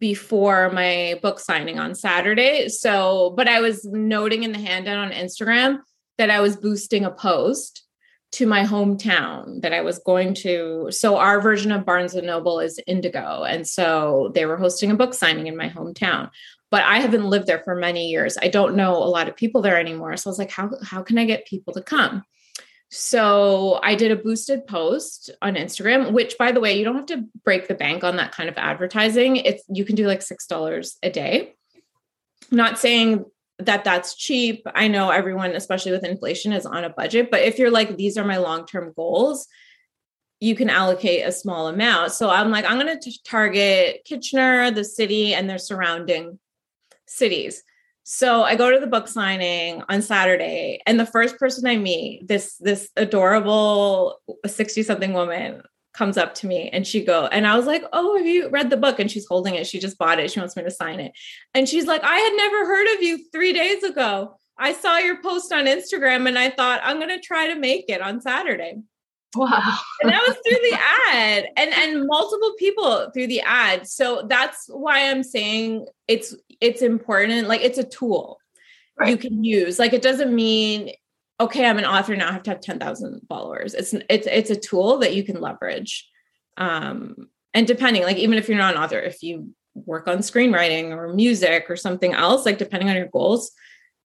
before 0.00 0.70
my 0.70 1.18
book 1.22 1.38
signing 1.38 1.78
on 1.78 1.94
Saturday. 1.94 2.68
So, 2.68 3.34
but 3.36 3.46
I 3.46 3.60
was 3.60 3.84
noting 3.84 4.42
in 4.42 4.52
the 4.52 4.58
handout 4.58 4.96
on 4.96 5.12
Instagram 5.12 5.80
that 6.18 6.30
I 6.30 6.40
was 6.40 6.56
boosting 6.56 7.04
a 7.04 7.10
post 7.10 7.84
to 8.32 8.46
my 8.46 8.64
hometown 8.64 9.60
that 9.62 9.72
I 9.72 9.82
was 9.82 9.98
going 9.98 10.34
to. 10.34 10.88
So, 10.90 11.18
our 11.18 11.40
version 11.40 11.70
of 11.70 11.84
Barnes 11.84 12.14
and 12.14 12.26
Noble 12.26 12.60
is 12.60 12.80
Indigo. 12.86 13.44
And 13.44 13.68
so 13.68 14.32
they 14.34 14.46
were 14.46 14.56
hosting 14.56 14.90
a 14.90 14.96
book 14.96 15.14
signing 15.14 15.46
in 15.46 15.56
my 15.56 15.68
hometown. 15.68 16.30
But 16.70 16.82
I 16.84 16.98
haven't 17.00 17.28
lived 17.28 17.46
there 17.46 17.62
for 17.64 17.74
many 17.74 18.08
years. 18.08 18.38
I 18.40 18.48
don't 18.48 18.76
know 18.76 18.94
a 18.94 19.04
lot 19.04 19.28
of 19.28 19.36
people 19.36 19.60
there 19.60 19.78
anymore. 19.78 20.16
So 20.16 20.30
I 20.30 20.32
was 20.32 20.38
like, 20.38 20.52
how, 20.52 20.70
how 20.82 21.02
can 21.02 21.18
I 21.18 21.24
get 21.24 21.46
people 21.46 21.74
to 21.74 21.82
come? 21.82 22.22
So 22.90 23.78
I 23.84 23.94
did 23.94 24.10
a 24.10 24.16
boosted 24.16 24.66
post 24.66 25.30
on 25.40 25.54
Instagram, 25.54 26.12
which 26.12 26.36
by 26.36 26.50
the 26.50 26.60
way, 26.60 26.76
you 26.76 26.84
don't 26.84 26.96
have 26.96 27.06
to 27.06 27.24
break 27.44 27.68
the 27.68 27.74
bank 27.74 28.02
on 28.02 28.16
that 28.16 28.32
kind 28.32 28.48
of 28.48 28.58
advertising. 28.58 29.36
It's 29.36 29.62
you 29.68 29.84
can 29.84 29.94
do 29.94 30.08
like 30.08 30.20
$6 30.20 30.96
a 31.02 31.10
day. 31.10 31.54
Not 32.50 32.80
saying 32.80 33.24
that 33.58 33.84
that's 33.84 34.16
cheap. 34.16 34.66
I 34.74 34.88
know 34.88 35.10
everyone, 35.10 35.52
especially 35.52 35.92
with 35.92 36.04
inflation, 36.04 36.52
is 36.52 36.66
on 36.66 36.82
a 36.82 36.90
budget, 36.90 37.30
but 37.30 37.42
if 37.42 37.58
you're 37.58 37.70
like, 37.70 37.96
these 37.96 38.18
are 38.18 38.24
my 38.24 38.38
long 38.38 38.66
term 38.66 38.92
goals, 38.96 39.46
you 40.40 40.56
can 40.56 40.68
allocate 40.68 41.24
a 41.24 41.32
small 41.32 41.68
amount. 41.68 42.12
So 42.12 42.28
I'm 42.28 42.50
like, 42.50 42.64
I'm 42.64 42.80
going 42.80 42.98
to 42.98 43.22
target 43.24 44.00
Kitchener, 44.04 44.72
the 44.72 44.84
city, 44.84 45.34
and 45.34 45.48
their 45.48 45.58
surrounding 45.58 46.40
cities. 47.06 47.62
So 48.02 48.42
I 48.42 48.56
go 48.56 48.70
to 48.70 48.80
the 48.80 48.86
book 48.86 49.08
signing 49.08 49.82
on 49.88 50.02
Saturday, 50.02 50.80
and 50.86 50.98
the 50.98 51.06
first 51.06 51.38
person 51.38 51.66
I 51.66 51.76
meet, 51.76 52.26
this 52.26 52.56
this 52.56 52.88
adorable 52.96 54.20
60 54.46 54.82
something 54.82 55.12
woman 55.12 55.62
comes 55.92 56.16
up 56.16 56.34
to 56.36 56.46
me 56.46 56.70
and 56.72 56.86
she 56.86 57.04
go 57.04 57.26
and 57.26 57.46
I 57.46 57.56
was 57.56 57.66
like, 57.66 57.84
"Oh, 57.92 58.16
have 58.16 58.26
you 58.26 58.48
read 58.48 58.70
the 58.70 58.76
book?" 58.76 59.00
And 59.00 59.10
she's 59.10 59.26
holding 59.26 59.54
it. 59.54 59.66
She 59.66 59.78
just 59.78 59.98
bought 59.98 60.20
it. 60.20 60.30
She 60.30 60.40
wants 60.40 60.56
me 60.56 60.62
to 60.62 60.70
sign 60.70 61.00
it. 61.00 61.12
And 61.54 61.68
she's 61.68 61.86
like, 61.86 62.02
"I 62.04 62.16
had 62.16 62.32
never 62.36 62.66
heard 62.66 62.94
of 62.94 63.02
you 63.02 63.18
3 63.32 63.52
days 63.52 63.82
ago. 63.82 64.36
I 64.58 64.72
saw 64.72 64.98
your 64.98 65.22
post 65.22 65.52
on 65.52 65.66
Instagram 65.66 66.28
and 66.28 66.38
I 66.38 66.50
thought 66.50 66.80
I'm 66.84 66.98
going 66.98 67.08
to 67.08 67.18
try 67.18 67.48
to 67.48 67.58
make 67.58 67.86
it 67.88 68.00
on 68.00 68.20
Saturday." 68.20 68.78
Wow. 69.36 69.78
and 70.02 70.10
that 70.10 70.24
was 70.26 70.36
through 70.44 70.58
the 70.70 70.78
ad 71.12 71.46
and 71.56 71.72
and 71.72 72.06
multiple 72.06 72.52
people 72.58 73.10
through 73.12 73.28
the 73.28 73.40
ad. 73.42 73.86
So 73.86 74.26
that's 74.28 74.66
why 74.68 75.08
I'm 75.08 75.22
saying 75.22 75.86
it's 76.08 76.34
it's 76.60 76.82
important 76.82 77.46
like 77.46 77.60
it's 77.60 77.78
a 77.78 77.84
tool 77.84 78.40
right. 78.98 79.08
you 79.08 79.16
can 79.16 79.44
use. 79.44 79.78
Like 79.78 79.92
it 79.92 80.02
doesn't 80.02 80.34
mean 80.34 80.92
okay, 81.38 81.66
I'm 81.66 81.78
an 81.78 81.84
author 81.84 82.16
now 82.16 82.28
I 82.28 82.32
have 82.32 82.42
to 82.44 82.50
have 82.50 82.60
10,000 82.60 83.22
followers. 83.28 83.74
It's 83.74 83.94
it's 84.08 84.26
it's 84.26 84.50
a 84.50 84.56
tool 84.56 84.98
that 84.98 85.14
you 85.14 85.22
can 85.22 85.40
leverage. 85.40 86.08
Um 86.56 87.28
and 87.54 87.66
depending 87.66 88.02
like 88.02 88.16
even 88.16 88.36
if 88.36 88.48
you're 88.48 88.58
not 88.58 88.74
an 88.74 88.82
author 88.82 88.98
if 88.98 89.22
you 89.22 89.54
work 89.74 90.08
on 90.08 90.18
screenwriting 90.18 90.90
or 90.90 91.14
music 91.14 91.70
or 91.70 91.76
something 91.76 92.12
else 92.12 92.44
like 92.44 92.58
depending 92.58 92.88
on 92.88 92.96
your 92.96 93.06
goals 93.06 93.52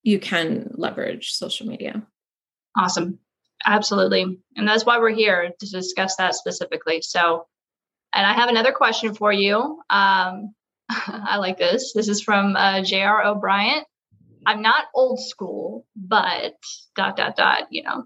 you 0.04 0.20
can 0.20 0.70
leverage 0.76 1.32
social 1.32 1.66
media. 1.66 2.06
Awesome. 2.78 3.20
Absolutely. 3.65 4.39
And 4.56 4.68
that's 4.68 4.86
why 4.86 5.00
we're 5.00 5.10
here 5.10 5.52
to 5.60 5.70
discuss 5.70 6.15
that 6.18 6.36
specifically. 6.36 7.02
So, 7.02 7.48
and 8.13 8.26
I 8.26 8.34
have 8.34 8.50
another 8.50 8.72
question 8.72 9.13
for 9.13 9.32
you. 9.32 9.82
Um, 9.89 10.54
I 10.89 11.38
like 11.38 11.58
this. 11.58 11.94
This 11.94 12.08
is 12.08 12.22
from 12.22 12.56
uh, 12.56 12.82
J.R. 12.82 13.26
O'Brien. 13.26 13.84
I'm 14.46 14.62
not 14.62 14.86
old 14.94 15.20
school, 15.20 15.86
but 15.96 16.54
dot, 16.96 17.18
dot, 17.18 17.36
dot, 17.36 17.63
you 17.72 17.82
know. 17.84 18.04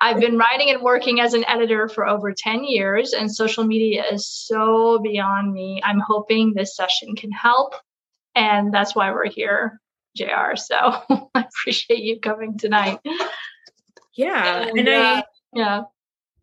I've 0.00 0.20
been 0.20 0.38
writing 0.38 0.70
and 0.70 0.82
working 0.82 1.20
as 1.20 1.34
an 1.34 1.44
editor 1.48 1.88
for 1.88 2.06
over 2.06 2.32
10 2.32 2.64
years, 2.64 3.12
and 3.12 3.34
social 3.34 3.64
media 3.64 4.04
is 4.10 4.28
so 4.28 5.00
beyond 5.00 5.52
me. 5.52 5.80
I'm 5.84 6.00
hoping 6.06 6.54
this 6.54 6.76
session 6.76 7.16
can 7.16 7.32
help. 7.32 7.74
And 8.36 8.72
that's 8.72 8.94
why 8.94 9.10
we're 9.10 9.28
here, 9.28 9.80
JR. 10.16 10.54
So 10.54 10.76
I 11.34 11.44
appreciate 11.48 12.02
you 12.02 12.20
coming 12.20 12.56
tonight. 12.56 13.00
Yeah. 14.20 14.68
And, 14.68 14.78
and 14.78 14.88
uh, 14.88 14.92
I, 14.92 15.24
yeah. 15.54 15.82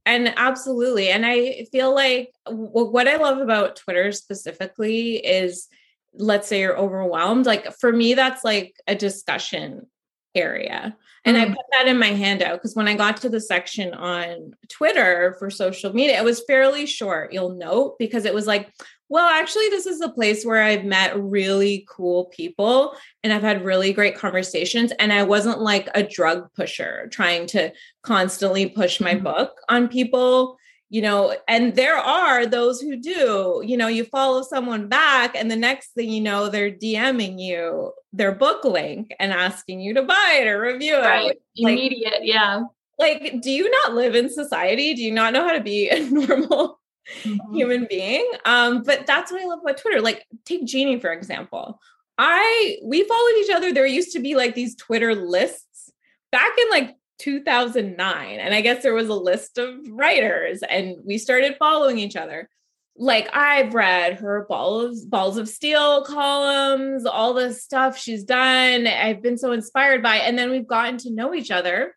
And 0.05 0.33
absolutely. 0.37 1.09
And 1.09 1.25
I 1.25 1.65
feel 1.71 1.93
like 1.93 2.31
what 2.47 3.07
I 3.07 3.17
love 3.17 3.39
about 3.39 3.75
Twitter 3.75 4.11
specifically 4.11 5.17
is 5.17 5.67
let's 6.13 6.47
say 6.47 6.61
you're 6.61 6.77
overwhelmed. 6.77 7.45
Like 7.45 7.71
for 7.79 7.91
me, 7.91 8.13
that's 8.13 8.43
like 8.43 8.75
a 8.87 8.95
discussion 8.95 9.87
area. 10.33 10.95
And 11.25 11.37
mm. 11.37 11.41
I 11.41 11.45
put 11.49 11.65
that 11.71 11.87
in 11.87 11.99
my 11.99 12.07
handout 12.07 12.53
because 12.53 12.75
when 12.75 12.87
I 12.87 12.95
got 12.95 13.17
to 13.17 13.29
the 13.29 13.41
section 13.41 13.93
on 13.93 14.53
Twitter 14.69 15.35
for 15.39 15.49
social 15.49 15.93
media, 15.93 16.17
it 16.17 16.23
was 16.23 16.43
fairly 16.47 16.85
short, 16.85 17.33
you'll 17.33 17.55
note, 17.55 17.99
because 17.99 18.25
it 18.25 18.33
was 18.33 18.47
like, 18.47 18.71
well, 19.09 19.27
actually, 19.27 19.69
this 19.69 19.85
is 19.85 20.01
a 20.01 20.09
place 20.09 20.43
where 20.43 20.61
I've 20.61 20.83
met 20.83 21.17
really 21.17 21.85
cool 21.89 22.25
people 22.25 22.95
and 23.23 23.31
I've 23.31 23.41
had 23.41 23.63
really 23.63 23.93
great 23.93 24.17
conversations. 24.17 24.91
And 24.99 25.13
I 25.13 25.23
wasn't 25.23 25.61
like 25.61 25.89
a 25.95 26.03
drug 26.03 26.53
pusher 26.55 27.07
trying 27.11 27.47
to 27.47 27.71
constantly 28.03 28.67
push 28.67 28.99
my 28.99 29.15
mm-hmm. 29.15 29.23
book 29.23 29.61
on 29.69 29.87
people. 29.87 30.57
you 30.89 31.01
know, 31.01 31.35
and 31.49 31.75
there 31.75 31.97
are 31.97 32.45
those 32.45 32.79
who 32.79 32.95
do, 32.95 33.61
you 33.65 33.75
know, 33.75 33.89
you 33.89 34.05
follow 34.05 34.41
someone 34.41 34.87
back 34.87 35.35
and 35.35 35.51
the 35.51 35.55
next 35.55 35.89
thing 35.89 36.09
you 36.09 36.21
know, 36.21 36.47
they're 36.47 36.71
DMing 36.71 37.39
you 37.39 37.91
their 38.13 38.33
book 38.33 38.63
link 38.63 39.13
and 39.19 39.33
asking 39.33 39.81
you 39.81 39.93
to 39.93 40.03
buy 40.03 40.39
it 40.41 40.47
or 40.47 40.61
review 40.61 40.95
it. 40.95 41.01
Right. 41.01 41.25
Like, 41.25 41.39
Immediate, 41.73 42.23
yeah. 42.23 42.63
Like, 42.97 43.41
do 43.41 43.51
you 43.51 43.69
not 43.69 43.95
live 43.95 44.15
in 44.15 44.29
society? 44.29 44.93
Do 44.93 45.03
you 45.03 45.11
not 45.11 45.33
know 45.33 45.45
how 45.45 45.53
to 45.53 45.61
be 45.61 45.89
a 45.89 45.99
normal 46.09 46.79
mm-hmm. 47.23 47.53
human 47.53 47.87
being? 47.89 48.29
Um, 48.45 48.83
but 48.83 49.05
that's 49.05 49.31
what 49.31 49.41
I 49.41 49.45
love 49.45 49.59
about 49.61 49.77
Twitter. 49.77 50.01
Like, 50.01 50.25
take 50.45 50.65
Jeannie, 50.65 50.99
for 50.99 51.11
example. 51.11 51.79
I 52.17 52.77
we 52.83 53.03
followed 53.03 53.37
each 53.39 53.51
other. 53.51 53.73
There 53.73 53.85
used 53.85 54.13
to 54.13 54.19
be 54.19 54.35
like 54.35 54.55
these 54.55 54.75
Twitter 54.75 55.13
lists 55.13 55.91
back 56.31 56.51
in 56.57 56.69
like 56.69 56.95
2009 57.19 58.39
and 58.39 58.53
i 58.53 58.61
guess 58.61 58.83
there 58.83 58.93
was 58.93 59.09
a 59.09 59.13
list 59.13 59.57
of 59.57 59.75
writers 59.89 60.61
and 60.69 60.97
we 61.03 61.17
started 61.17 61.55
following 61.57 61.97
each 61.97 62.15
other 62.15 62.47
like 62.95 63.27
i've 63.35 63.73
read 63.73 64.19
her 64.19 64.45
balls 64.47 65.03
balls 65.03 65.37
of 65.37 65.49
steel 65.49 66.03
columns 66.03 67.05
all 67.05 67.33
the 67.33 67.53
stuff 67.53 67.97
she's 67.97 68.23
done 68.23 68.85
i've 68.85 69.21
been 69.21 69.37
so 69.37 69.51
inspired 69.51 70.03
by 70.03 70.17
and 70.17 70.37
then 70.37 70.51
we've 70.51 70.67
gotten 70.67 70.97
to 70.97 71.11
know 71.11 71.33
each 71.33 71.49
other 71.49 71.93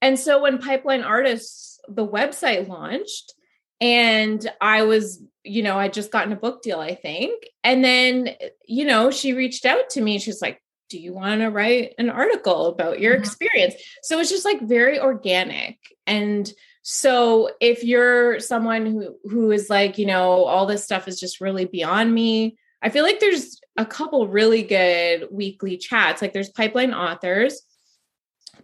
and 0.00 0.18
so 0.18 0.42
when 0.42 0.58
pipeline 0.58 1.02
artists 1.02 1.78
the 1.88 2.06
website 2.06 2.68
launched 2.68 3.34
and 3.82 4.50
i 4.60 4.82
was 4.82 5.20
you 5.42 5.62
know 5.62 5.76
i 5.76 5.88
just 5.88 6.12
gotten 6.12 6.32
a 6.32 6.36
book 6.36 6.62
deal 6.62 6.78
i 6.78 6.94
think 6.94 7.44
and 7.64 7.84
then 7.84 8.30
you 8.64 8.84
know 8.84 9.10
she 9.10 9.34
reached 9.34 9.66
out 9.66 9.90
to 9.90 10.00
me 10.00 10.18
she's 10.18 10.40
like 10.40 10.62
do 10.88 10.98
you 10.98 11.12
want 11.12 11.40
to 11.40 11.48
write 11.48 11.94
an 11.98 12.08
article 12.08 12.66
about 12.66 13.00
your 13.00 13.14
mm-hmm. 13.14 13.22
experience 13.22 13.74
so 14.02 14.18
it's 14.20 14.30
just 14.30 14.44
like 14.44 14.60
very 14.62 15.00
organic 15.00 15.78
and 16.06 16.52
so 16.82 17.50
if 17.60 17.82
you're 17.84 18.38
someone 18.40 18.86
who 18.86 19.16
who 19.24 19.50
is 19.50 19.68
like 19.68 19.98
you 19.98 20.06
know 20.06 20.44
all 20.44 20.66
this 20.66 20.84
stuff 20.84 21.08
is 21.08 21.18
just 21.18 21.40
really 21.40 21.64
beyond 21.64 22.14
me 22.14 22.56
i 22.82 22.88
feel 22.88 23.02
like 23.02 23.18
there's 23.18 23.60
a 23.76 23.86
couple 23.86 24.28
really 24.28 24.62
good 24.62 25.26
weekly 25.32 25.76
chats 25.76 26.22
like 26.22 26.32
there's 26.32 26.50
pipeline 26.50 26.94
authors 26.94 27.62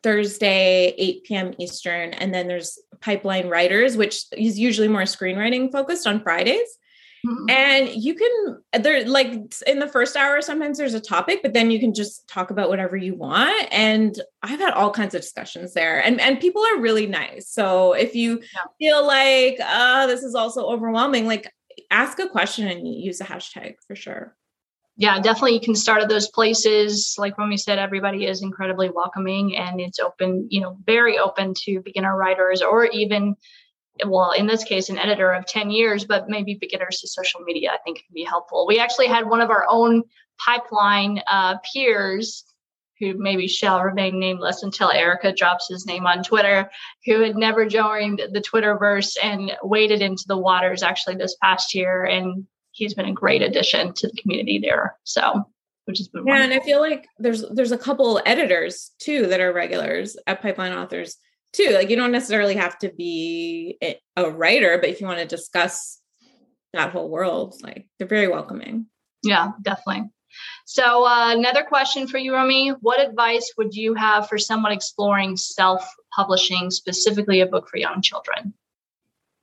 thursday 0.02 0.94
8 0.96 1.24
p.m 1.24 1.54
eastern 1.58 2.12
and 2.14 2.32
then 2.32 2.48
there's 2.48 2.78
pipeline 3.00 3.48
writers 3.48 3.96
which 3.96 4.24
is 4.36 4.58
usually 4.58 4.88
more 4.88 5.02
screenwriting 5.02 5.70
focused 5.70 6.06
on 6.06 6.22
fridays 6.22 6.78
Mm-hmm. 7.26 7.50
And 7.50 7.88
you 8.02 8.14
can 8.14 8.82
there 8.82 9.04
like 9.06 9.32
in 9.66 9.80
the 9.80 9.88
first 9.88 10.16
hour 10.16 10.40
sometimes 10.40 10.78
there's 10.78 10.94
a 10.94 11.00
topic 11.00 11.40
but 11.42 11.52
then 11.52 11.70
you 11.70 11.80
can 11.80 11.92
just 11.92 12.28
talk 12.28 12.50
about 12.50 12.68
whatever 12.68 12.96
you 12.96 13.16
want 13.16 13.68
and 13.72 14.16
I've 14.42 14.60
had 14.60 14.72
all 14.74 14.92
kinds 14.92 15.16
of 15.16 15.22
discussions 15.22 15.74
there 15.74 16.02
and 16.04 16.20
and 16.20 16.40
people 16.40 16.64
are 16.64 16.78
really 16.78 17.06
nice. 17.06 17.48
So 17.48 17.92
if 17.92 18.14
you 18.14 18.40
yeah. 18.54 18.62
feel 18.78 19.04
like 19.06 19.58
uh 19.60 20.06
this 20.06 20.22
is 20.22 20.36
also 20.36 20.66
overwhelming 20.66 21.26
like 21.26 21.52
ask 21.90 22.20
a 22.20 22.28
question 22.28 22.68
and 22.68 22.86
use 22.86 23.20
a 23.20 23.24
hashtag 23.24 23.74
for 23.88 23.96
sure. 23.96 24.36
Yeah, 25.00 25.20
definitely 25.20 25.54
you 25.54 25.60
can 25.60 25.76
start 25.76 26.02
at 26.02 26.08
those 26.08 26.28
places. 26.28 27.14
Like 27.18 27.38
when 27.38 27.48
we 27.48 27.56
said, 27.56 27.78
everybody 27.78 28.26
is 28.26 28.42
incredibly 28.42 28.90
welcoming 28.90 29.56
and 29.56 29.80
it's 29.80 30.00
open, 30.00 30.48
you 30.50 30.60
know, 30.60 30.76
very 30.84 31.18
open 31.18 31.54
to 31.64 31.80
beginner 31.80 32.16
writers 32.16 32.62
or 32.62 32.86
even 32.86 33.36
well, 34.06 34.32
in 34.32 34.46
this 34.46 34.64
case, 34.64 34.90
an 34.90 34.98
editor 34.98 35.32
of 35.32 35.46
10 35.46 35.70
years, 35.70 36.04
but 36.04 36.28
maybe 36.28 36.54
beginners 36.54 36.98
to 37.00 37.08
social 37.08 37.40
media, 37.40 37.70
I 37.72 37.78
think 37.78 37.98
can 37.98 38.14
be 38.14 38.24
helpful. 38.24 38.66
We 38.66 38.78
actually 38.78 39.08
had 39.08 39.28
one 39.28 39.40
of 39.40 39.50
our 39.50 39.66
own 39.68 40.02
pipeline 40.44 41.22
uh, 41.26 41.56
peers 41.72 42.44
who 43.00 43.14
maybe 43.16 43.46
shall 43.46 43.82
remain 43.82 44.18
nameless 44.18 44.62
until 44.62 44.90
Erica 44.90 45.32
drops 45.32 45.68
his 45.68 45.86
name 45.86 46.06
on 46.06 46.22
Twitter, 46.22 46.70
who 47.06 47.20
had 47.20 47.36
never 47.36 47.66
joined 47.66 48.20
the 48.32 48.40
Twitterverse 48.40 49.16
and 49.22 49.56
waded 49.62 50.02
into 50.02 50.24
the 50.26 50.38
waters 50.38 50.82
actually 50.82 51.14
this 51.14 51.36
past 51.40 51.74
year. 51.74 52.04
And 52.04 52.46
he's 52.78 52.94
been 52.94 53.06
a 53.06 53.12
great 53.12 53.42
addition 53.42 53.92
to 53.94 54.08
the 54.08 54.20
community 54.22 54.58
there. 54.58 54.96
So 55.04 55.44
which 55.88 55.98
has 55.98 56.08
been 56.08 56.26
yeah, 56.26 56.32
wonderful. 56.34 56.52
and 56.52 56.60
I 56.60 56.64
feel 56.64 56.80
like 56.80 57.06
there's 57.18 57.44
there's 57.50 57.72
a 57.72 57.78
couple 57.78 58.20
editors 58.26 58.90
too 58.98 59.26
that 59.28 59.40
are 59.40 59.52
regulars 59.52 60.16
at 60.26 60.42
Pipeline 60.42 60.72
Authors 60.72 61.16
too. 61.54 61.70
Like 61.70 61.88
you 61.88 61.96
don't 61.96 62.12
necessarily 62.12 62.54
have 62.56 62.78
to 62.80 62.90
be 62.90 63.78
a 64.16 64.30
writer, 64.30 64.76
but 64.78 64.90
if 64.90 65.00
you 65.00 65.06
want 65.06 65.20
to 65.20 65.26
discuss 65.26 65.98
that 66.74 66.90
whole 66.92 67.08
world, 67.08 67.54
like 67.62 67.86
they're 67.98 68.06
very 68.06 68.28
welcoming. 68.28 68.86
Yeah, 69.22 69.52
definitely. 69.62 70.10
So 70.66 71.06
uh, 71.06 71.34
another 71.34 71.62
question 71.62 72.06
for 72.06 72.18
you, 72.18 72.34
Romi. 72.34 72.70
What 72.80 73.00
advice 73.00 73.50
would 73.56 73.74
you 73.74 73.94
have 73.94 74.28
for 74.28 74.36
someone 74.36 74.72
exploring 74.72 75.38
self-publishing, 75.38 76.70
specifically 76.70 77.40
a 77.40 77.46
book 77.46 77.66
for 77.68 77.78
young 77.78 78.02
children? 78.02 78.52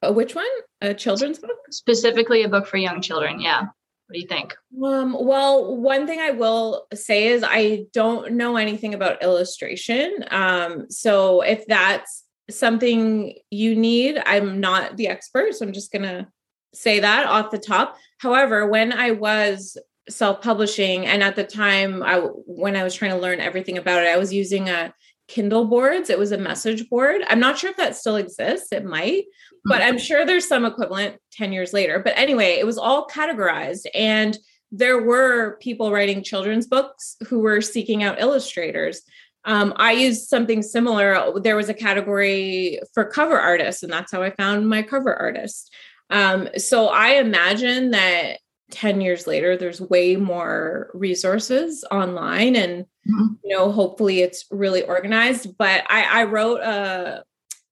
Uh, 0.05 0.13
which 0.13 0.35
one? 0.35 0.45
A 0.85 0.93
children's 0.93 1.39
book? 1.39 1.57
Specifically 1.71 2.43
a 2.43 2.49
book 2.49 2.67
for 2.67 2.77
young 2.77 3.01
children, 3.01 3.39
yeah. 3.39 3.61
What 3.61 4.13
do 4.13 4.19
you 4.19 4.27
think? 4.27 4.55
Um, 4.83 5.17
well, 5.19 5.75
one 5.77 6.05
thing 6.05 6.19
I 6.19 6.31
will 6.31 6.85
say 6.93 7.27
is 7.27 7.43
I 7.45 7.85
don't 7.91 8.33
know 8.33 8.55
anything 8.55 8.93
about 8.93 9.23
illustration. 9.23 10.23
Um, 10.29 10.89
so 10.91 11.41
if 11.41 11.65
that's 11.65 12.23
something 12.49 13.33
you 13.49 13.75
need, 13.75 14.21
I'm 14.23 14.59
not 14.59 14.95
the 14.97 15.07
expert. 15.07 15.55
So 15.55 15.65
I'm 15.65 15.73
just 15.73 15.91
going 15.91 16.03
to 16.03 16.27
say 16.73 16.99
that 16.99 17.25
off 17.25 17.49
the 17.49 17.57
top. 17.57 17.97
However, 18.19 18.67
when 18.67 18.93
I 18.93 19.11
was 19.11 19.77
self-publishing 20.07 21.07
and 21.07 21.23
at 21.23 21.35
the 21.35 21.43
time 21.43 22.03
I 22.03 22.19
when 22.19 22.75
I 22.75 22.83
was 22.83 22.93
trying 22.93 23.11
to 23.11 23.17
learn 23.17 23.39
everything 23.39 23.79
about 23.79 24.03
it, 24.03 24.09
I 24.09 24.17
was 24.17 24.31
using 24.31 24.69
a 24.69 24.93
Kindle 25.27 25.65
boards. 25.65 26.11
It 26.11 26.19
was 26.19 26.31
a 26.31 26.37
message 26.37 26.87
board. 26.89 27.21
I'm 27.27 27.39
not 27.39 27.57
sure 27.57 27.71
if 27.71 27.77
that 27.77 27.95
still 27.95 28.17
exists. 28.17 28.71
It 28.71 28.85
might, 28.85 29.23
but 29.65 29.81
I'm 29.81 29.97
sure 29.97 30.25
there's 30.25 30.47
some 30.47 30.65
equivalent 30.65 31.17
10 31.33 31.51
years 31.51 31.73
later. 31.73 31.99
But 31.99 32.13
anyway, 32.15 32.57
it 32.59 32.65
was 32.65 32.77
all 32.77 33.07
categorized. 33.07 33.85
And 33.93 34.37
there 34.71 35.01
were 35.01 35.57
people 35.57 35.91
writing 35.91 36.23
children's 36.23 36.67
books 36.67 37.17
who 37.27 37.39
were 37.39 37.61
seeking 37.61 38.03
out 38.03 38.21
illustrators. 38.21 39.01
Um, 39.45 39.73
I 39.75 39.93
used 39.93 40.27
something 40.27 40.61
similar. 40.61 41.39
There 41.39 41.55
was 41.55 41.69
a 41.69 41.73
category 41.73 42.79
for 42.93 43.05
cover 43.05 43.39
artists, 43.39 43.83
and 43.83 43.91
that's 43.91 44.11
how 44.11 44.23
I 44.23 44.31
found 44.31 44.67
my 44.67 44.81
cover 44.81 45.15
artist. 45.15 45.73
Um, 46.09 46.49
so 46.57 46.87
I 46.87 47.13
imagine 47.13 47.91
that 47.91 48.39
10 48.71 49.01
years 49.01 49.27
later, 49.27 49.55
there's 49.55 49.79
way 49.79 50.15
more 50.15 50.89
resources 50.93 51.85
online, 51.91 52.55
and 52.55 52.83
mm-hmm. 52.83 53.33
you 53.43 53.55
know, 53.55 53.71
hopefully 53.71 54.21
it's 54.21 54.45
really 54.49 54.81
organized. 54.83 55.55
But 55.57 55.83
I, 55.89 56.21
I 56.21 56.23
wrote 56.25 56.61
a 56.61 57.23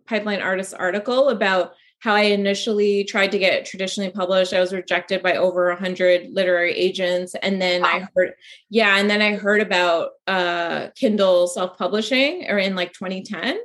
pipeline 0.06 0.42
artist 0.42 0.76
article 0.78 1.30
about 1.30 1.74
how 2.04 2.14
I 2.14 2.24
initially 2.24 3.06
tried 3.06 3.32
to 3.32 3.40
get 3.40 3.66
traditionally 3.66 4.12
published. 4.12 4.52
I 4.52 4.60
was 4.60 4.74
rejected 4.74 5.24
by 5.24 5.38
over 5.38 5.70
100 5.70 6.32
literary 6.34 6.74
agents. 6.74 7.34
And 7.42 7.62
then 7.62 7.82
wow. 7.82 7.88
I 7.88 8.08
heard, 8.14 8.34
yeah, 8.70 8.98
and 8.98 9.10
then 9.10 9.22
I 9.22 9.36
heard 9.36 9.62
about 9.62 10.10
uh, 10.28 10.90
Kindle 10.98 11.48
self 11.48 11.78
publishing 11.78 12.46
or 12.50 12.58
in 12.58 12.76
like 12.76 12.92
2010, 12.92 13.58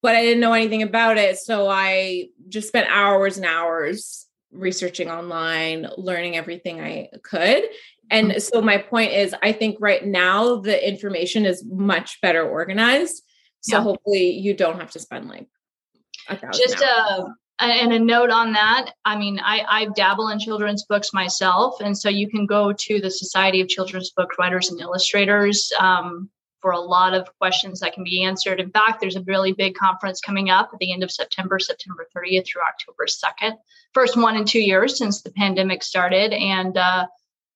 but 0.00 0.14
I 0.14 0.22
didn't 0.22 0.38
know 0.38 0.52
anything 0.52 0.82
about 0.84 1.18
it. 1.18 1.38
So 1.38 1.68
I 1.68 2.28
just 2.48 2.68
spent 2.68 2.86
hours 2.88 3.36
and 3.36 3.46
hours 3.46 4.28
researching 4.52 5.10
online, 5.10 5.88
learning 5.98 6.36
everything 6.36 6.80
I 6.80 7.08
could. 7.24 7.64
And 8.12 8.28
mm-hmm. 8.28 8.38
so 8.38 8.62
my 8.62 8.78
point 8.78 9.12
is, 9.12 9.34
I 9.42 9.50
think 9.50 9.78
right 9.80 10.06
now 10.06 10.54
the 10.60 10.88
information 10.88 11.44
is 11.44 11.64
much 11.64 12.20
better 12.20 12.48
organized. 12.48 13.24
So 13.62 13.78
yeah. 13.78 13.82
hopefully 13.82 14.30
you 14.30 14.54
don't 14.54 14.78
have 14.78 14.92
to 14.92 15.00
spend 15.00 15.28
like 15.28 15.48
just 16.52 16.80
a 16.80 17.26
and 17.70 17.92
a 17.92 17.98
note 17.98 18.30
on 18.30 18.52
that 18.52 18.92
i 19.04 19.16
mean 19.16 19.38
i 19.42 19.64
i 19.68 19.86
dabble 19.94 20.28
in 20.28 20.38
children's 20.38 20.84
books 20.84 21.12
myself 21.12 21.80
and 21.80 21.96
so 21.96 22.08
you 22.08 22.28
can 22.28 22.46
go 22.46 22.72
to 22.72 23.00
the 23.00 23.10
society 23.10 23.60
of 23.60 23.68
children's 23.68 24.10
book 24.10 24.38
writers 24.38 24.70
and 24.70 24.80
illustrators 24.80 25.72
um, 25.78 26.28
for 26.60 26.70
a 26.70 26.80
lot 26.80 27.12
of 27.12 27.28
questions 27.38 27.80
that 27.80 27.92
can 27.92 28.04
be 28.04 28.22
answered. 28.22 28.60
In 28.60 28.70
fact 28.70 29.00
there's 29.00 29.16
a 29.16 29.22
really 29.22 29.52
big 29.52 29.74
conference 29.74 30.20
coming 30.20 30.48
up 30.48 30.70
at 30.72 30.78
the 30.78 30.92
end 30.92 31.02
of 31.02 31.10
september 31.10 31.58
september 31.58 32.06
30th 32.16 32.46
through 32.46 32.62
october 32.62 33.06
2nd 33.06 33.56
first 33.94 34.16
one 34.16 34.36
in 34.36 34.44
two 34.44 34.60
years 34.60 34.98
since 34.98 35.22
the 35.22 35.32
pandemic 35.32 35.82
started 35.82 36.32
and 36.32 36.76
uh, 36.76 37.06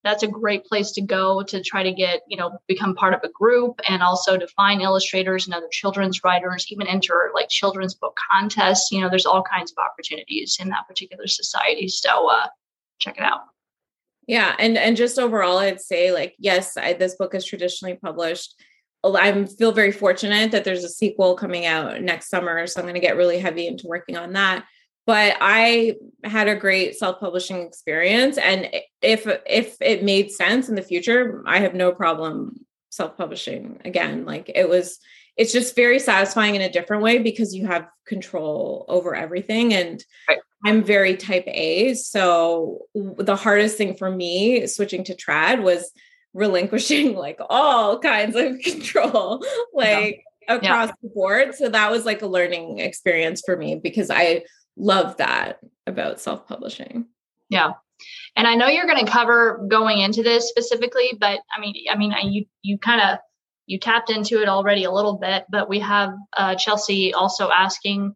that's 0.06 0.22
a 0.22 0.28
great 0.28 0.64
place 0.64 0.92
to 0.92 1.00
go 1.00 1.42
to 1.42 1.62
try 1.62 1.82
to 1.82 1.92
get, 1.92 2.22
you 2.28 2.36
know, 2.36 2.58
become 2.68 2.94
part 2.94 3.12
of 3.12 3.20
a 3.24 3.28
group 3.28 3.80
and 3.88 4.02
also 4.02 4.38
to 4.38 4.46
find 4.48 4.80
illustrators 4.80 5.46
and 5.46 5.54
other 5.54 5.68
children's 5.70 6.22
writers, 6.22 6.66
even 6.70 6.86
enter 6.86 7.30
like 7.34 7.48
children's 7.48 7.94
book 7.94 8.16
contests. 8.30 8.92
You 8.92 9.00
know, 9.00 9.08
there's 9.08 9.26
all 9.26 9.42
kinds 9.42 9.72
of 9.72 9.78
opportunities 9.78 10.58
in 10.60 10.68
that 10.68 10.86
particular 10.86 11.26
society. 11.26 11.88
So 11.88 12.30
uh, 12.30 12.46
check 12.98 13.18
it 13.18 13.24
out. 13.24 13.40
Yeah, 14.28 14.54
and 14.58 14.76
and 14.76 14.96
just 14.96 15.18
overall, 15.18 15.58
I'd 15.58 15.80
say 15.80 16.12
like 16.12 16.34
yes, 16.38 16.76
I, 16.76 16.92
this 16.94 17.16
book 17.16 17.34
is 17.34 17.44
traditionally 17.44 17.96
published. 17.96 18.54
I 19.04 19.44
feel 19.44 19.70
very 19.70 19.92
fortunate 19.92 20.50
that 20.50 20.64
there's 20.64 20.82
a 20.82 20.88
sequel 20.88 21.36
coming 21.36 21.64
out 21.64 22.02
next 22.02 22.28
summer, 22.28 22.66
so 22.66 22.80
I'm 22.80 22.86
going 22.86 22.94
to 22.94 23.00
get 23.00 23.16
really 23.16 23.38
heavy 23.38 23.68
into 23.68 23.86
working 23.86 24.16
on 24.16 24.32
that 24.32 24.64
but 25.06 25.36
i 25.40 25.94
had 26.24 26.48
a 26.48 26.56
great 26.56 26.96
self-publishing 26.96 27.62
experience 27.62 28.36
and 28.38 28.68
if 29.00 29.26
if 29.46 29.76
it 29.80 30.02
made 30.04 30.30
sense 30.30 30.68
in 30.68 30.74
the 30.74 30.82
future 30.82 31.42
i 31.46 31.58
have 31.58 31.74
no 31.74 31.92
problem 31.92 32.54
self-publishing 32.90 33.80
again 33.84 34.24
like 34.24 34.50
it 34.54 34.68
was 34.68 34.98
it's 35.36 35.52
just 35.52 35.76
very 35.76 35.98
satisfying 35.98 36.54
in 36.54 36.62
a 36.62 36.72
different 36.72 37.02
way 37.02 37.18
because 37.18 37.54
you 37.54 37.66
have 37.66 37.86
control 38.06 38.84
over 38.88 39.14
everything 39.14 39.74
and 39.74 40.04
right. 40.28 40.38
i'm 40.64 40.82
very 40.82 41.16
type 41.16 41.44
a 41.46 41.94
so 41.94 42.80
the 42.94 43.36
hardest 43.36 43.76
thing 43.76 43.94
for 43.94 44.10
me 44.10 44.66
switching 44.66 45.04
to 45.04 45.14
trad 45.14 45.62
was 45.62 45.90
relinquishing 46.34 47.14
like 47.16 47.38
all 47.48 47.98
kinds 47.98 48.36
of 48.36 48.58
control 48.64 49.44
like 49.74 50.22
yeah. 50.48 50.54
across 50.54 50.88
yeah. 50.88 50.94
the 51.02 51.08
board 51.10 51.54
so 51.54 51.68
that 51.68 51.90
was 51.90 52.04
like 52.04 52.22
a 52.22 52.26
learning 52.26 52.78
experience 52.78 53.42
for 53.44 53.56
me 53.56 53.74
because 53.74 54.10
i 54.10 54.42
love 54.76 55.16
that 55.18 55.60
about 55.86 56.20
self-publishing. 56.20 57.06
Yeah. 57.48 57.72
And 58.36 58.46
i 58.46 58.54
know 58.54 58.66
you're 58.66 58.86
going 58.86 59.04
to 59.04 59.10
cover 59.10 59.64
going 59.68 59.98
into 59.98 60.22
this 60.22 60.50
specifically 60.50 61.16
but 61.18 61.40
i 61.56 61.58
mean 61.58 61.74
i 61.90 61.96
mean 61.96 62.12
you 62.24 62.44
you 62.60 62.76
kind 62.76 63.00
of 63.00 63.18
you 63.66 63.78
tapped 63.78 64.10
into 64.10 64.40
it 64.40 64.48
already 64.48 64.84
a 64.84 64.92
little 64.92 65.18
bit, 65.18 65.44
but 65.50 65.68
we 65.68 65.80
have 65.80 66.14
uh, 66.36 66.54
Chelsea 66.54 67.12
also 67.12 67.50
asking 67.50 68.14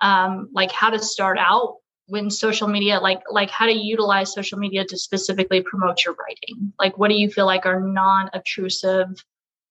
um, 0.00 0.48
like 0.52 0.72
how 0.72 0.90
to 0.90 0.98
start 0.98 1.38
out 1.38 1.76
when 2.08 2.30
social 2.30 2.68
media 2.68 3.00
like 3.00 3.22
like 3.30 3.50
how 3.50 3.66
to 3.66 3.72
utilize 3.72 4.32
social 4.32 4.58
media 4.58 4.84
to 4.84 4.96
specifically 4.96 5.62
promote 5.62 6.04
your 6.04 6.14
writing. 6.14 6.72
Like 6.78 6.96
what 6.98 7.08
do 7.08 7.14
you 7.14 7.30
feel 7.30 7.46
like 7.46 7.66
are 7.66 7.80
non-obtrusive 7.80 9.24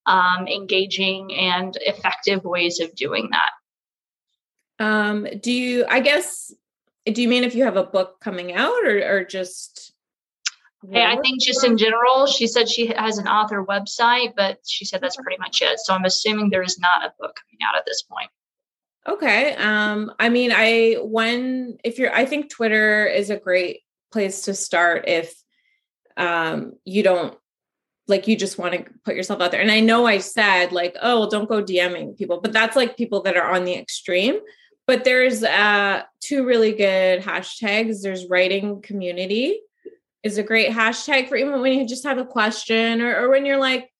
um, 0.05 0.47
engaging 0.47 1.33
and 1.33 1.75
effective 1.81 2.43
ways 2.43 2.79
of 2.79 2.93
doing 2.95 3.29
that 3.31 3.51
um 4.79 5.27
do 5.41 5.51
you 5.51 5.85
i 5.87 5.99
guess 5.99 6.53
do 7.05 7.21
you 7.21 7.27
mean 7.27 7.43
if 7.43 7.55
you 7.55 7.63
have 7.63 7.77
a 7.77 7.83
book 7.83 8.19
coming 8.19 8.53
out 8.53 8.83
or, 8.83 9.17
or 9.17 9.23
just 9.23 9.93
yeah, 10.91 11.11
I 11.11 11.19
think 11.21 11.41
just 11.41 11.63
in 11.63 11.77
general, 11.77 12.27
she 12.27 12.47
said 12.47 12.69
she 12.69 12.87
has 12.87 13.17
an 13.17 13.27
author 13.27 13.65
website, 13.65 14.33
but 14.35 14.59
she 14.67 14.85
said 14.85 15.01
that's 15.01 15.15
pretty 15.15 15.39
much 15.39 15.61
it. 15.61 15.79
So 15.79 15.93
I'm 15.93 16.05
assuming 16.05 16.49
there 16.49 16.61
is 16.61 16.79
not 16.79 17.03
a 17.03 17.13
book 17.19 17.35
coming 17.35 17.59
out 17.67 17.75
at 17.75 17.85
this 17.85 18.03
point. 18.03 18.29
Okay. 19.07 19.55
Um, 19.55 20.11
I 20.19 20.29
mean, 20.29 20.51
I 20.53 20.97
when 21.01 21.77
if 21.83 21.99
you're 21.99 22.13
I 22.13 22.25
think 22.25 22.49
Twitter 22.49 23.05
is 23.05 23.29
a 23.29 23.37
great 23.37 23.81
place 24.11 24.43
to 24.43 24.53
start 24.53 25.05
if 25.07 25.33
um 26.17 26.73
you 26.85 27.03
don't 27.03 27.37
like 28.07 28.27
you 28.27 28.35
just 28.35 28.57
want 28.57 28.73
to 28.73 28.85
put 29.03 29.15
yourself 29.15 29.41
out 29.41 29.51
there. 29.51 29.61
And 29.61 29.71
I 29.71 29.79
know 29.79 30.05
I 30.05 30.19
said 30.19 30.71
like, 30.71 30.95
oh, 31.01 31.21
well, 31.21 31.29
don't 31.29 31.49
go 31.49 31.63
DMing 31.63 32.15
people, 32.17 32.39
but 32.39 32.53
that's 32.53 32.75
like 32.75 32.97
people 32.97 33.21
that 33.23 33.35
are 33.35 33.51
on 33.51 33.65
the 33.65 33.75
extreme. 33.75 34.35
But 34.87 35.03
there's 35.03 35.43
uh 35.43 36.03
two 36.21 36.45
really 36.45 36.73
good 36.73 37.21
hashtags. 37.21 38.01
There's 38.01 38.27
writing 38.27 38.81
community 38.81 39.59
is 40.25 40.39
a 40.39 40.43
great 40.43 40.71
hashtag 40.71 41.29
for 41.29 41.37
even 41.37 41.61
when 41.61 41.73
you 41.73 41.87
just 41.87 42.03
have 42.03 42.17
a 42.17 42.25
question 42.25 42.99
or, 42.99 43.15
or 43.15 43.29
when 43.29 43.45
you're 43.45 43.59
like, 43.59 43.91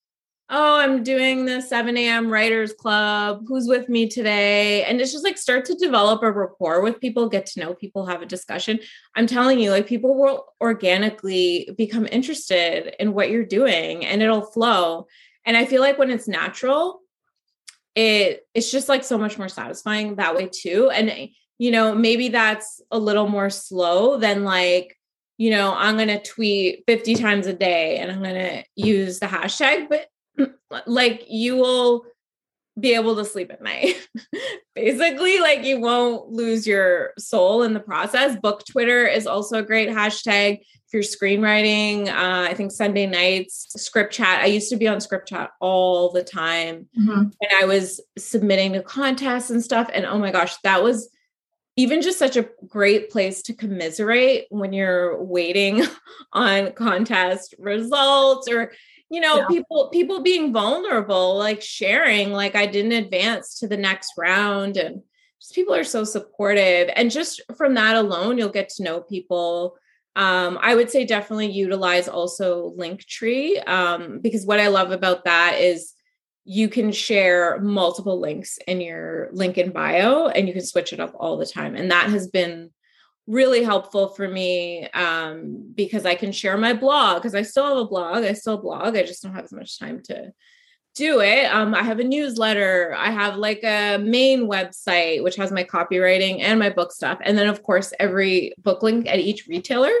oh, 0.50 0.76
I'm 0.76 1.04
doing 1.04 1.44
the 1.44 1.60
7 1.60 1.96
a.m. 1.96 2.30
writers 2.30 2.72
club. 2.72 3.44
Who's 3.46 3.68
with 3.68 3.88
me 3.88 4.08
today? 4.08 4.84
And 4.84 5.00
it's 5.00 5.12
just 5.12 5.24
like 5.24 5.38
start 5.38 5.64
to 5.66 5.74
develop 5.74 6.22
a 6.24 6.32
rapport 6.32 6.82
with 6.82 7.00
people, 7.00 7.28
get 7.28 7.46
to 7.46 7.60
know 7.60 7.74
people, 7.74 8.06
have 8.06 8.22
a 8.22 8.26
discussion. 8.26 8.80
I'm 9.14 9.28
telling 9.28 9.60
you, 9.60 9.70
like 9.70 9.86
people 9.86 10.16
will 10.16 10.46
organically 10.60 11.70
become 11.76 12.08
interested 12.10 12.94
in 13.00 13.12
what 13.12 13.30
you're 13.30 13.44
doing 13.44 14.04
and 14.04 14.20
it'll 14.20 14.42
flow. 14.42 15.06
And 15.44 15.56
I 15.56 15.64
feel 15.64 15.80
like 15.80 15.96
when 15.96 16.10
it's 16.10 16.26
natural, 16.26 17.02
it 17.96 18.46
it's 18.54 18.70
just 18.70 18.88
like 18.88 19.02
so 19.02 19.18
much 19.18 19.38
more 19.38 19.48
satisfying 19.48 20.16
that 20.16 20.36
way 20.36 20.48
too. 20.52 20.90
And 20.90 21.10
eh, 21.10 21.26
you 21.58 21.70
know, 21.70 21.94
maybe 21.94 22.28
that's 22.28 22.80
a 22.90 22.98
little 22.98 23.28
more 23.28 23.50
slow 23.50 24.18
than 24.18 24.44
like 24.44 24.96
you 25.38 25.50
know, 25.50 25.74
I'm 25.74 25.96
going 25.96 26.08
to 26.08 26.22
tweet 26.22 26.84
50 26.86 27.14
times 27.16 27.46
a 27.46 27.52
day 27.52 27.98
and 27.98 28.10
I'm 28.10 28.22
going 28.22 28.34
to 28.34 28.64
use 28.74 29.18
the 29.18 29.26
hashtag, 29.26 29.88
but 29.90 30.08
like 30.86 31.24
you 31.28 31.56
will 31.56 32.06
be 32.78 32.94
able 32.94 33.16
to 33.16 33.24
sleep 33.24 33.50
at 33.50 33.62
night. 33.62 33.94
Basically, 34.74 35.38
like 35.38 35.64
you 35.64 35.80
won't 35.80 36.30
lose 36.30 36.66
your 36.66 37.12
soul 37.18 37.62
in 37.62 37.72
the 37.72 37.80
process. 37.80 38.36
Book 38.36 38.64
Twitter 38.66 39.06
is 39.06 39.26
also 39.26 39.58
a 39.58 39.62
great 39.62 39.88
hashtag 39.88 40.60
if 40.60 40.92
you're 40.92 41.02
screenwriting. 41.02 42.08
Uh, 42.08 42.48
I 42.50 42.54
think 42.54 42.70
Sunday 42.70 43.06
nights, 43.06 43.68
script 43.76 44.12
chat. 44.12 44.42
I 44.42 44.46
used 44.46 44.68
to 44.70 44.76
be 44.76 44.88
on 44.88 45.00
script 45.00 45.28
chat 45.28 45.50
all 45.60 46.12
the 46.12 46.22
time 46.22 46.88
mm-hmm. 46.98 47.20
and 47.20 47.50
I 47.58 47.64
was 47.64 48.00
submitting 48.18 48.74
to 48.74 48.82
contests 48.82 49.50
and 49.50 49.62
stuff. 49.62 49.88
And 49.92 50.04
oh 50.04 50.18
my 50.18 50.30
gosh, 50.30 50.56
that 50.58 50.82
was 50.82 51.10
even 51.76 52.00
just 52.00 52.18
such 52.18 52.36
a 52.36 52.48
great 52.66 53.10
place 53.10 53.42
to 53.42 53.54
commiserate 53.54 54.46
when 54.50 54.72
you're 54.72 55.22
waiting 55.22 55.82
on 56.32 56.72
contest 56.72 57.54
results 57.58 58.50
or 58.50 58.72
you 59.10 59.20
know 59.20 59.38
yeah. 59.38 59.46
people 59.46 59.88
people 59.92 60.22
being 60.22 60.52
vulnerable 60.52 61.36
like 61.36 61.62
sharing 61.62 62.32
like 62.32 62.54
i 62.54 62.66
didn't 62.66 62.92
advance 62.92 63.58
to 63.58 63.68
the 63.68 63.76
next 63.76 64.12
round 64.16 64.76
and 64.76 65.02
just 65.40 65.54
people 65.54 65.74
are 65.74 65.84
so 65.84 66.04
supportive 66.04 66.90
and 66.96 67.10
just 67.10 67.40
from 67.56 67.74
that 67.74 67.96
alone 67.96 68.38
you'll 68.38 68.48
get 68.48 68.68
to 68.68 68.82
know 68.82 69.00
people 69.00 69.76
um, 70.16 70.58
i 70.62 70.74
would 70.74 70.90
say 70.90 71.04
definitely 71.04 71.50
utilize 71.50 72.08
also 72.08 72.72
linktree 72.76 73.66
um, 73.68 74.20
because 74.20 74.46
what 74.46 74.60
i 74.60 74.68
love 74.68 74.90
about 74.90 75.24
that 75.24 75.58
is 75.60 75.94
you 76.48 76.68
can 76.68 76.92
share 76.92 77.58
multiple 77.60 78.20
links 78.20 78.56
in 78.68 78.80
your 78.80 79.28
link 79.32 79.58
in 79.58 79.72
bio 79.72 80.28
and 80.28 80.46
you 80.46 80.54
can 80.54 80.64
switch 80.64 80.92
it 80.92 81.00
up 81.00 81.12
all 81.18 81.36
the 81.36 81.44
time. 81.44 81.74
And 81.74 81.90
that 81.90 82.08
has 82.10 82.28
been 82.28 82.70
really 83.26 83.62
helpful 83.64 84.08
for 84.08 84.28
me 84.28 84.88
um, 84.90 85.72
because 85.74 86.06
I 86.06 86.14
can 86.14 86.32
share 86.32 86.56
my 86.56 86.72
blog 86.72 87.16
because 87.16 87.34
I 87.34 87.42
still 87.42 87.66
have 87.66 87.78
a 87.78 87.84
blog. 87.84 88.24
I 88.24 88.32
still 88.34 88.58
blog. 88.58 88.96
I 88.96 89.02
just 89.02 89.22
don't 89.22 89.34
have 89.34 89.44
as 89.44 89.52
much 89.52 89.78
time 89.78 90.02
to 90.04 90.32
do 90.94 91.20
it. 91.20 91.44
Um, 91.46 91.74
I 91.74 91.82
have 91.82 91.98
a 91.98 92.04
newsletter. 92.04 92.94
I 92.96 93.10
have 93.10 93.36
like 93.36 93.62
a 93.64 93.98
main 93.98 94.48
website, 94.48 95.22
which 95.22 95.36
has 95.36 95.52
my 95.52 95.64
copywriting 95.64 96.40
and 96.40 96.58
my 96.58 96.70
book 96.70 96.92
stuff. 96.92 97.18
And 97.22 97.36
then, 97.36 97.48
of 97.48 97.62
course, 97.62 97.92
every 97.98 98.54
book 98.58 98.82
link 98.82 99.06
at 99.06 99.18
each 99.18 99.46
retailer. 99.46 99.92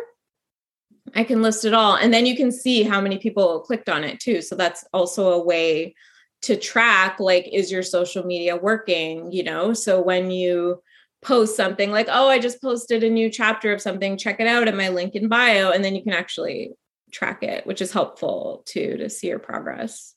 I 1.14 1.24
can 1.24 1.42
list 1.42 1.64
it 1.64 1.74
all. 1.74 1.96
And 1.96 2.12
then 2.12 2.26
you 2.26 2.36
can 2.36 2.50
see 2.50 2.82
how 2.82 3.00
many 3.00 3.18
people 3.18 3.60
clicked 3.60 3.88
on 3.88 4.04
it 4.04 4.20
too. 4.20 4.42
So 4.42 4.56
that's 4.56 4.84
also 4.92 5.32
a 5.32 5.44
way 5.44 5.94
to 6.42 6.56
track 6.56 7.18
like 7.18 7.48
is 7.52 7.72
your 7.72 7.82
social 7.82 8.22
media 8.24 8.56
working 8.56 9.32
you 9.32 9.42
know 9.42 9.72
so 9.72 10.00
when 10.00 10.30
you 10.30 10.80
post 11.26 11.56
something 11.56 11.90
like 11.90 12.06
oh 12.08 12.28
i 12.28 12.38
just 12.38 12.62
posted 12.62 13.02
a 13.02 13.10
new 13.10 13.28
chapter 13.28 13.72
of 13.72 13.82
something. 13.82 14.16
Check 14.16 14.38
it 14.38 14.46
out 14.46 14.68
at 14.68 14.76
my 14.76 14.90
link 14.90 15.16
in 15.16 15.28
bio 15.28 15.72
and 15.72 15.84
then 15.84 15.96
you 15.96 16.02
can 16.02 16.12
actually 16.12 16.72
track 17.10 17.42
it 17.42 17.66
which 17.66 17.82
is 17.82 17.92
helpful 17.92 18.62
too 18.64 18.96
to 18.98 19.10
see 19.10 19.28
your 19.28 19.40
progress. 19.40 20.14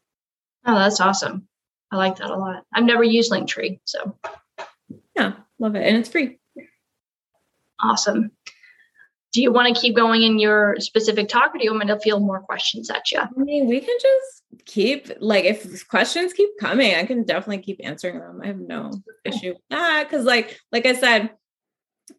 Oh 0.66 0.76
that's 0.76 1.00
awesome. 1.00 1.48
I 1.92 1.98
like 1.98 2.18
that 2.18 2.30
a 2.30 2.36
lot. 2.36 2.64
I've 2.72 2.84
never 2.84 3.04
used 3.04 3.32
linktree 3.32 3.80
so. 3.86 4.18
Yeah 5.16 5.34
love 5.58 5.76
it 5.76 5.88
and 5.88 5.98
it's 5.98 6.10
free. 6.10 6.38
Awesome. 7.82 8.32
Do 9.32 9.42
you 9.42 9.52
want 9.52 9.74
to 9.74 9.82
keep 9.82 9.96
going 9.96 10.22
in 10.22 10.38
your 10.38 10.76
specific 10.80 11.28
talk 11.28 11.56
or 11.56 11.58
do 11.58 11.64
you 11.64 11.72
want 11.72 11.88
me 11.88 11.94
to 11.94 12.00
field 12.00 12.22
more 12.22 12.42
questions 12.42 12.90
at 12.90 13.12
you? 13.12 13.20
I 13.20 13.30
mean, 13.36 13.68
we 13.68 13.80
can 13.80 13.98
just 14.00 14.39
keep 14.66 15.12
like 15.20 15.46
if 15.46 15.88
questions 15.88 16.34
keep 16.34 16.50
coming, 16.60 16.96
I 16.96 17.06
can 17.06 17.24
definitely 17.24 17.64
keep 17.64 17.80
answering 17.84 18.20
them. 18.20 18.42
I 18.44 18.48
have 18.48 18.60
no 18.60 18.92
issue 19.26 19.50
with 19.50 19.62
that. 19.70 20.10
Cause 20.10 20.26
like 20.26 20.60
like 20.72 20.86
I 20.86 20.94
said, 20.94 21.32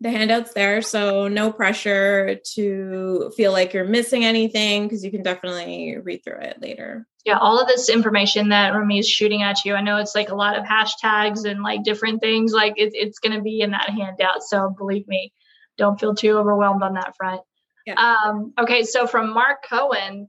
the 0.01 0.11
handout's 0.11 0.55
there. 0.55 0.83
So 0.83 1.29
no 1.29 1.53
pressure 1.53 2.39
to 2.55 3.33
feel 3.37 3.53
like 3.53 3.75
you're 3.75 3.85
missing 3.85 4.25
anything 4.25 4.85
because 4.85 5.05
you 5.05 5.11
can 5.11 5.23
definitely 5.23 5.97
read 5.99 6.23
through 6.25 6.41
it 6.41 6.61
later. 6.61 7.07
Yeah, 7.25 7.39
all 7.39 7.61
of 7.61 7.69
this 7.69 7.89
information 7.89 8.49
that 8.49 8.75
Romi 8.75 8.99
is 8.99 9.09
shooting 9.09 9.43
at 9.43 9.65
you. 9.65 9.75
I 9.75 9.83
know 9.83 9.99
it's 9.99 10.15
like 10.15 10.31
a 10.31 10.35
lot 10.35 10.57
of 10.57 10.65
hashtags 10.65 11.45
and 11.45 11.63
like 11.63 11.85
different 11.85 12.21
things. 12.21 12.53
Like 12.53 12.75
it, 12.77 12.93
it's 12.95 13.19
going 13.19 13.37
to 13.37 13.43
be 13.43 13.61
in 13.61 13.73
that 13.73 13.91
handout. 13.91 14.43
So 14.43 14.71
believe 14.71 15.07
me, 15.07 15.33
don't 15.77 16.01
feel 16.01 16.15
too 16.15 16.39
overwhelmed 16.39 16.83
on 16.83 16.95
that 16.95 17.17
front. 17.17 17.43
Yeah. 17.87 17.95
Um, 17.95 18.55
okay, 18.59 18.85
so 18.85 19.07
from 19.07 19.35
Mark 19.35 19.65
Cohen, 19.69 20.29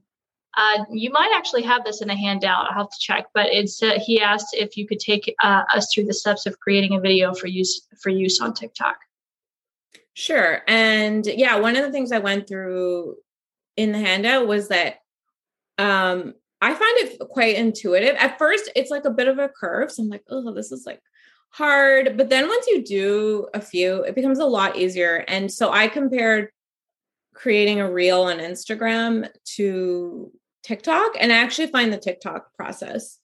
uh, 0.56 0.84
you 0.90 1.10
might 1.10 1.32
actually 1.34 1.62
have 1.62 1.84
this 1.84 2.02
in 2.02 2.10
a 2.10 2.16
handout. 2.16 2.66
I'll 2.66 2.78
have 2.78 2.90
to 2.90 2.98
check, 3.00 3.26
but 3.32 3.46
it's 3.46 3.82
uh, 3.82 3.98
he 4.04 4.20
asked 4.20 4.48
if 4.52 4.76
you 4.76 4.86
could 4.86 5.00
take 5.00 5.34
uh, 5.42 5.62
us 5.74 5.92
through 5.92 6.04
the 6.04 6.14
steps 6.14 6.44
of 6.46 6.58
creating 6.60 6.94
a 6.94 7.00
video 7.00 7.32
for 7.34 7.46
use 7.46 7.86
for 8.02 8.10
use 8.10 8.40
on 8.40 8.52
TikTok. 8.52 8.96
Sure, 10.14 10.62
and 10.68 11.24
yeah, 11.26 11.58
one 11.58 11.76
of 11.76 11.84
the 11.84 11.92
things 11.92 12.12
I 12.12 12.18
went 12.18 12.46
through 12.46 13.16
in 13.76 13.92
the 13.92 13.98
handout 13.98 14.46
was 14.46 14.68
that 14.68 14.96
um, 15.78 16.34
I 16.60 16.74
find 16.74 16.98
it 16.98 17.18
quite 17.30 17.56
intuitive. 17.56 18.16
At 18.16 18.38
first, 18.38 18.70
it's 18.76 18.90
like 18.90 19.06
a 19.06 19.10
bit 19.10 19.28
of 19.28 19.38
a 19.38 19.48
curve, 19.48 19.90
so 19.90 20.02
I'm 20.02 20.10
like, 20.10 20.24
oh, 20.28 20.52
this 20.52 20.70
is 20.70 20.84
like 20.84 21.00
hard. 21.48 22.18
But 22.18 22.28
then 22.28 22.46
once 22.48 22.66
you 22.66 22.84
do 22.84 23.48
a 23.54 23.60
few, 23.60 24.02
it 24.02 24.14
becomes 24.14 24.38
a 24.38 24.44
lot 24.44 24.76
easier. 24.76 25.24
And 25.28 25.50
so 25.50 25.70
I 25.70 25.88
compared 25.88 26.50
creating 27.34 27.80
a 27.80 27.90
reel 27.90 28.22
on 28.22 28.38
Instagram 28.38 29.28
to 29.56 30.30
TikTok, 30.62 31.12
and 31.18 31.32
I 31.32 31.36
actually 31.36 31.68
find 31.68 31.92
the 31.92 31.98
TikTok 31.98 32.54
process 32.54 33.18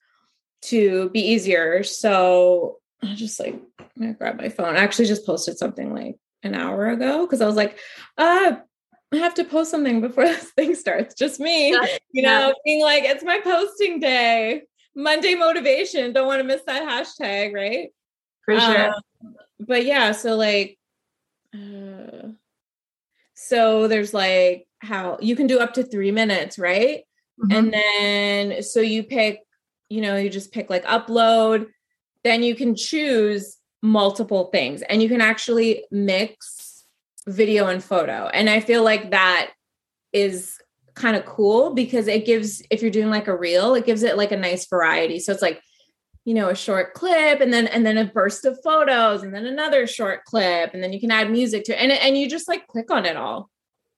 to 0.63 1.11
be 1.11 1.21
easier. 1.21 1.85
So 1.85 2.79
I 3.03 3.15
just 3.15 3.39
like 3.39 3.55
I'm 3.79 3.87
gonna 3.99 4.15
grab 4.15 4.39
my 4.39 4.49
phone. 4.49 4.77
I 4.77 4.81
actually 4.81 5.07
just 5.07 5.27
posted 5.27 5.59
something 5.59 5.95
like 5.95 6.17
an 6.43 6.55
hour 6.55 6.89
ago 6.89 7.27
because 7.27 7.41
I 7.41 7.47
was 7.47 7.57
like, 7.57 7.79
uh, 8.17 8.57
I 9.13 9.17
have 9.17 9.35
to 9.35 9.45
post 9.45 9.71
something 9.71 10.01
before 10.01 10.25
this 10.27 10.51
thing 10.53 10.75
starts. 10.75 11.15
Just 11.15 11.41
me, 11.41 11.71
you 12.13 12.23
know, 12.23 12.55
being 12.65 12.83
like, 12.83 13.05
it's 13.05 13.25
my 13.25 13.41
posting 13.41 14.01
day. 14.01 14.63
Monday 14.95 15.37
motivation. 15.37 16.13
Don't 16.13 16.27
want 16.27 16.41
to 16.41 16.45
miss 16.45 16.63
that 16.67 16.83
hashtag, 16.83 17.55
right? 17.55 17.91
For 18.45 18.59
sure. 18.59 18.89
Um, 18.89 19.35
but 19.61 19.85
yeah, 19.85 20.13
so 20.13 20.35
like, 20.35 20.77
uh, 21.55 22.29
so 23.35 23.87
there's 23.87 24.13
like 24.13 24.67
how 24.81 25.19
you 25.21 25.37
can 25.37 25.47
do 25.47 25.61
up 25.61 25.75
to 25.75 25.85
three 25.85 26.11
minutes, 26.11 26.59
right? 26.59 27.03
Mm-hmm. 27.41 27.53
And 27.53 27.73
then 27.73 28.63
so 28.63 28.81
you 28.81 29.03
pick, 29.03 29.41
you 29.89 30.01
know, 30.01 30.17
you 30.17 30.31
just 30.31 30.53
pick 30.53 30.71
like 30.71 30.85
upload, 30.85 31.67
then 32.25 32.43
you 32.43 32.55
can 32.55 32.75
choose 32.75 33.57
multiple 33.83 34.47
things 34.47 34.83
and 34.83 35.03
you 35.03 35.09
can 35.09 35.21
actually 35.21 35.85
mix 35.91 36.85
video 37.27 37.67
and 37.67 37.83
photo. 37.83 38.29
And 38.33 38.51
I 38.51 38.61
feel 38.61 38.83
like 38.83 39.11
that 39.11 39.53
is 40.13 40.59
kind 40.95 41.17
of 41.17 41.25
cool 41.25 41.75
because 41.75 42.09
it 42.09 42.27
gives 42.27 42.63
if 42.71 42.83
you're 42.83 42.91
doing 42.91 43.11
like 43.11 43.29
a 43.29 43.37
reel, 43.37 43.75
it 43.75 43.87
gives 43.87 44.03
it 44.03 44.17
like 44.17 44.33
a 44.33 44.37
nice 44.37 44.67
variety. 44.67 45.21
So 45.21 45.33
it's 45.33 45.43
like 45.43 45.63
you 46.29 46.35
know 46.35 46.51
a 46.51 46.55
short 46.55 46.93
clip 46.93 47.41
and 47.41 47.55
then 47.55 47.67
and 47.69 47.87
then 47.87 47.97
a 47.97 48.05
burst 48.05 48.45
of 48.45 48.59
photos 48.63 49.23
and 49.23 49.33
then 49.33 49.47
another 49.47 49.87
short 49.87 50.25
clip 50.27 50.75
and 50.75 50.83
then 50.83 50.93
you 50.93 51.01
can 51.01 51.11
add 51.11 51.31
music 51.31 51.65
to 51.65 51.73
it 51.73 51.79
and 51.83 51.91
and 51.91 52.19
you 52.19 52.29
just 52.29 52.47
like 52.47 52.67
click 52.67 52.91
on 52.91 53.07
it 53.07 53.17
all 53.17 53.49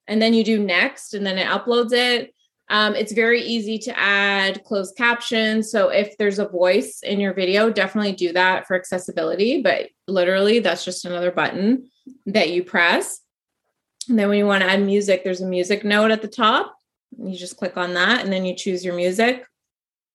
and 0.07 0.22
then 0.22 0.33
you 0.33 0.44
do 0.44 0.62
next 0.62 1.12
and 1.12 1.26
then 1.26 1.38
it 1.38 1.46
uploads 1.48 1.92
it 1.92 2.33
um, 2.70 2.94
it's 2.94 3.12
very 3.12 3.42
easy 3.42 3.78
to 3.80 3.98
add 3.98 4.62
closed 4.62 4.96
captions. 4.96 5.72
So 5.72 5.88
if 5.88 6.16
there's 6.16 6.38
a 6.38 6.48
voice 6.48 7.00
in 7.02 7.18
your 7.18 7.35
video 7.35 7.68
definitely 7.68 8.12
do 8.12 8.33
that 8.33 8.66
for 8.66 8.76
accessibility 8.76 9.61
but 9.61 9.88
literally 10.06 10.61
that's 10.61 10.85
just 10.85 11.04
another 11.04 11.33
button 11.33 11.90
that 12.26 12.50
you 12.50 12.62
press. 12.62 13.20
And 14.09 14.18
then 14.18 14.28
when 14.28 14.38
you 14.38 14.46
want 14.46 14.62
to 14.62 14.70
add 14.70 14.83
music 14.83 15.24
there's 15.24 15.40
a 15.40 15.46
music 15.46 15.85
note 15.85 16.12
at 16.12 16.22
the 16.22 16.28
top. 16.28 16.76
You 17.18 17.37
just 17.37 17.56
click 17.56 17.76
on 17.76 17.94
that 17.94 18.22
and 18.22 18.33
then 18.33 18.44
you 18.44 18.54
choose 18.54 18.85
your 18.85 18.94
music. 18.94 19.44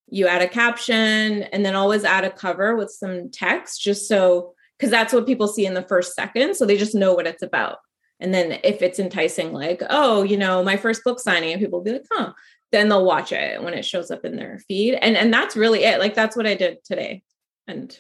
You 0.08 0.28
add 0.28 0.42
a 0.42 0.48
caption 0.48 1.44
and 1.44 1.66
then 1.66 1.76
always 1.76 2.06
add 2.06 2.24
a 2.24 2.32
cover 2.32 2.78
with 2.78 2.90
some 2.90 3.30
text 3.32 3.82
just 3.82 4.08
so 4.08 4.54
because 4.78 4.92
that's 4.92 5.14
what 5.14 5.26
people 5.26 5.48
see 5.48 5.66
in 5.66 5.74
the 5.74 5.82
first 5.82 6.16
second 6.16 6.56
so 6.56 6.66
they 6.66 6.78
just 6.78 6.96
know 6.96 7.14
what 7.14 7.28
it's 7.28 7.44
about 7.44 7.78
and 8.20 8.34
then 8.34 8.60
if 8.64 8.82
it's 8.82 9.00
enticing 9.00 9.54
like 9.54 9.82
oh 9.90 10.24
you 10.24 10.38
know 10.38 10.64
my 10.64 10.78
first 10.78 11.04
book 11.04 11.20
signing 11.20 11.52
and 11.52 11.62
people 11.62 11.80
will 11.80 11.84
be 11.86 11.92
like 11.92 12.06
huh. 12.12 12.34
Then 12.72 12.90
they'll 12.90 13.06
watch 13.06 13.32
it 13.32 13.62
when 13.64 13.74
it 13.74 13.86
shows 13.86 14.12
up 14.12 14.26
in 14.26 14.36
their 14.36 14.60
feed. 14.68 14.96
And 14.96 15.16
and 15.16 15.34
that's 15.34 15.56
really 15.56 15.84
it. 15.84 16.00
Like 16.00 16.14
that's 16.14 16.36
what 16.36 16.48
i 16.48 16.56
did 16.56 16.84
today. 16.84 17.24
And 17.68 17.98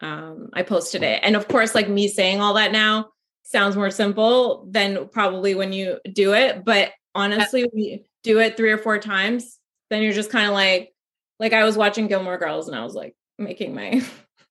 um 0.00 0.50
i 0.52 0.62
posted 0.62 1.02
it. 1.02 1.20
And 1.24 1.34
of 1.34 1.48
course 1.48 1.74
like 1.74 1.88
me 1.88 2.06
saying 2.06 2.40
all 2.40 2.54
that 2.54 2.70
now 2.70 3.08
sounds 3.42 3.76
more 3.76 3.90
simple 3.90 4.66
than 4.70 5.08
probably 5.08 5.54
when 5.54 5.72
you 5.72 5.98
do 6.12 6.34
it. 6.34 6.64
But 6.64 6.92
honestly 7.14 7.62
when 7.62 7.82
you 7.82 8.00
do 8.22 8.38
it 8.38 8.56
three 8.56 8.70
or 8.70 8.78
four 8.78 8.98
times 8.98 9.58
then 9.90 10.02
you're 10.02 10.12
just 10.12 10.30
kind 10.30 10.46
of 10.46 10.52
like 10.52 10.92
like 11.40 11.52
I 11.52 11.64
was 11.64 11.76
watching 11.76 12.08
Gilmore 12.08 12.38
Girls 12.38 12.68
and 12.68 12.76
I 12.76 12.84
was 12.84 12.94
like 12.94 13.14
making 13.38 13.74
my 13.74 14.02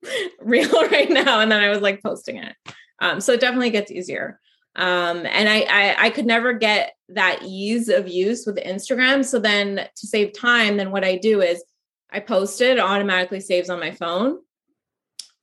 reel 0.42 0.72
right 0.92 1.10
now, 1.10 1.40
and 1.40 1.52
then 1.52 1.62
I 1.62 1.70
was 1.70 1.82
like 1.82 2.02
posting 2.02 2.38
it. 2.38 2.56
Um, 3.00 3.22
so 3.22 3.34
it 3.34 3.40
definitely 3.42 3.70
gets 3.70 3.92
easier. 3.92 4.40
Um, 4.78 5.26
and 5.26 5.50
I, 5.50 5.62
I 5.62 5.96
I 6.06 6.10
could 6.12 6.26
never 6.26 6.54
get 6.54 6.94
that 7.10 7.42
ease 7.44 7.90
of 7.90 8.08
use 8.08 8.46
with 8.46 8.58
Instagram. 8.58 9.26
So 9.26 9.40
then 9.40 9.88
to 9.96 10.08
save 10.08 10.34
time, 10.34 10.78
then 10.78 10.92
what 10.92 11.04
I 11.04 11.18
do 11.18 11.42
is 11.42 11.64
I 12.12 12.20
post 12.20 12.62
it, 12.62 12.78
it 12.78 12.80
automatically 12.80 13.40
saves 13.40 13.70
on 13.70 13.80
my 13.80 13.92
phone. 13.92 14.40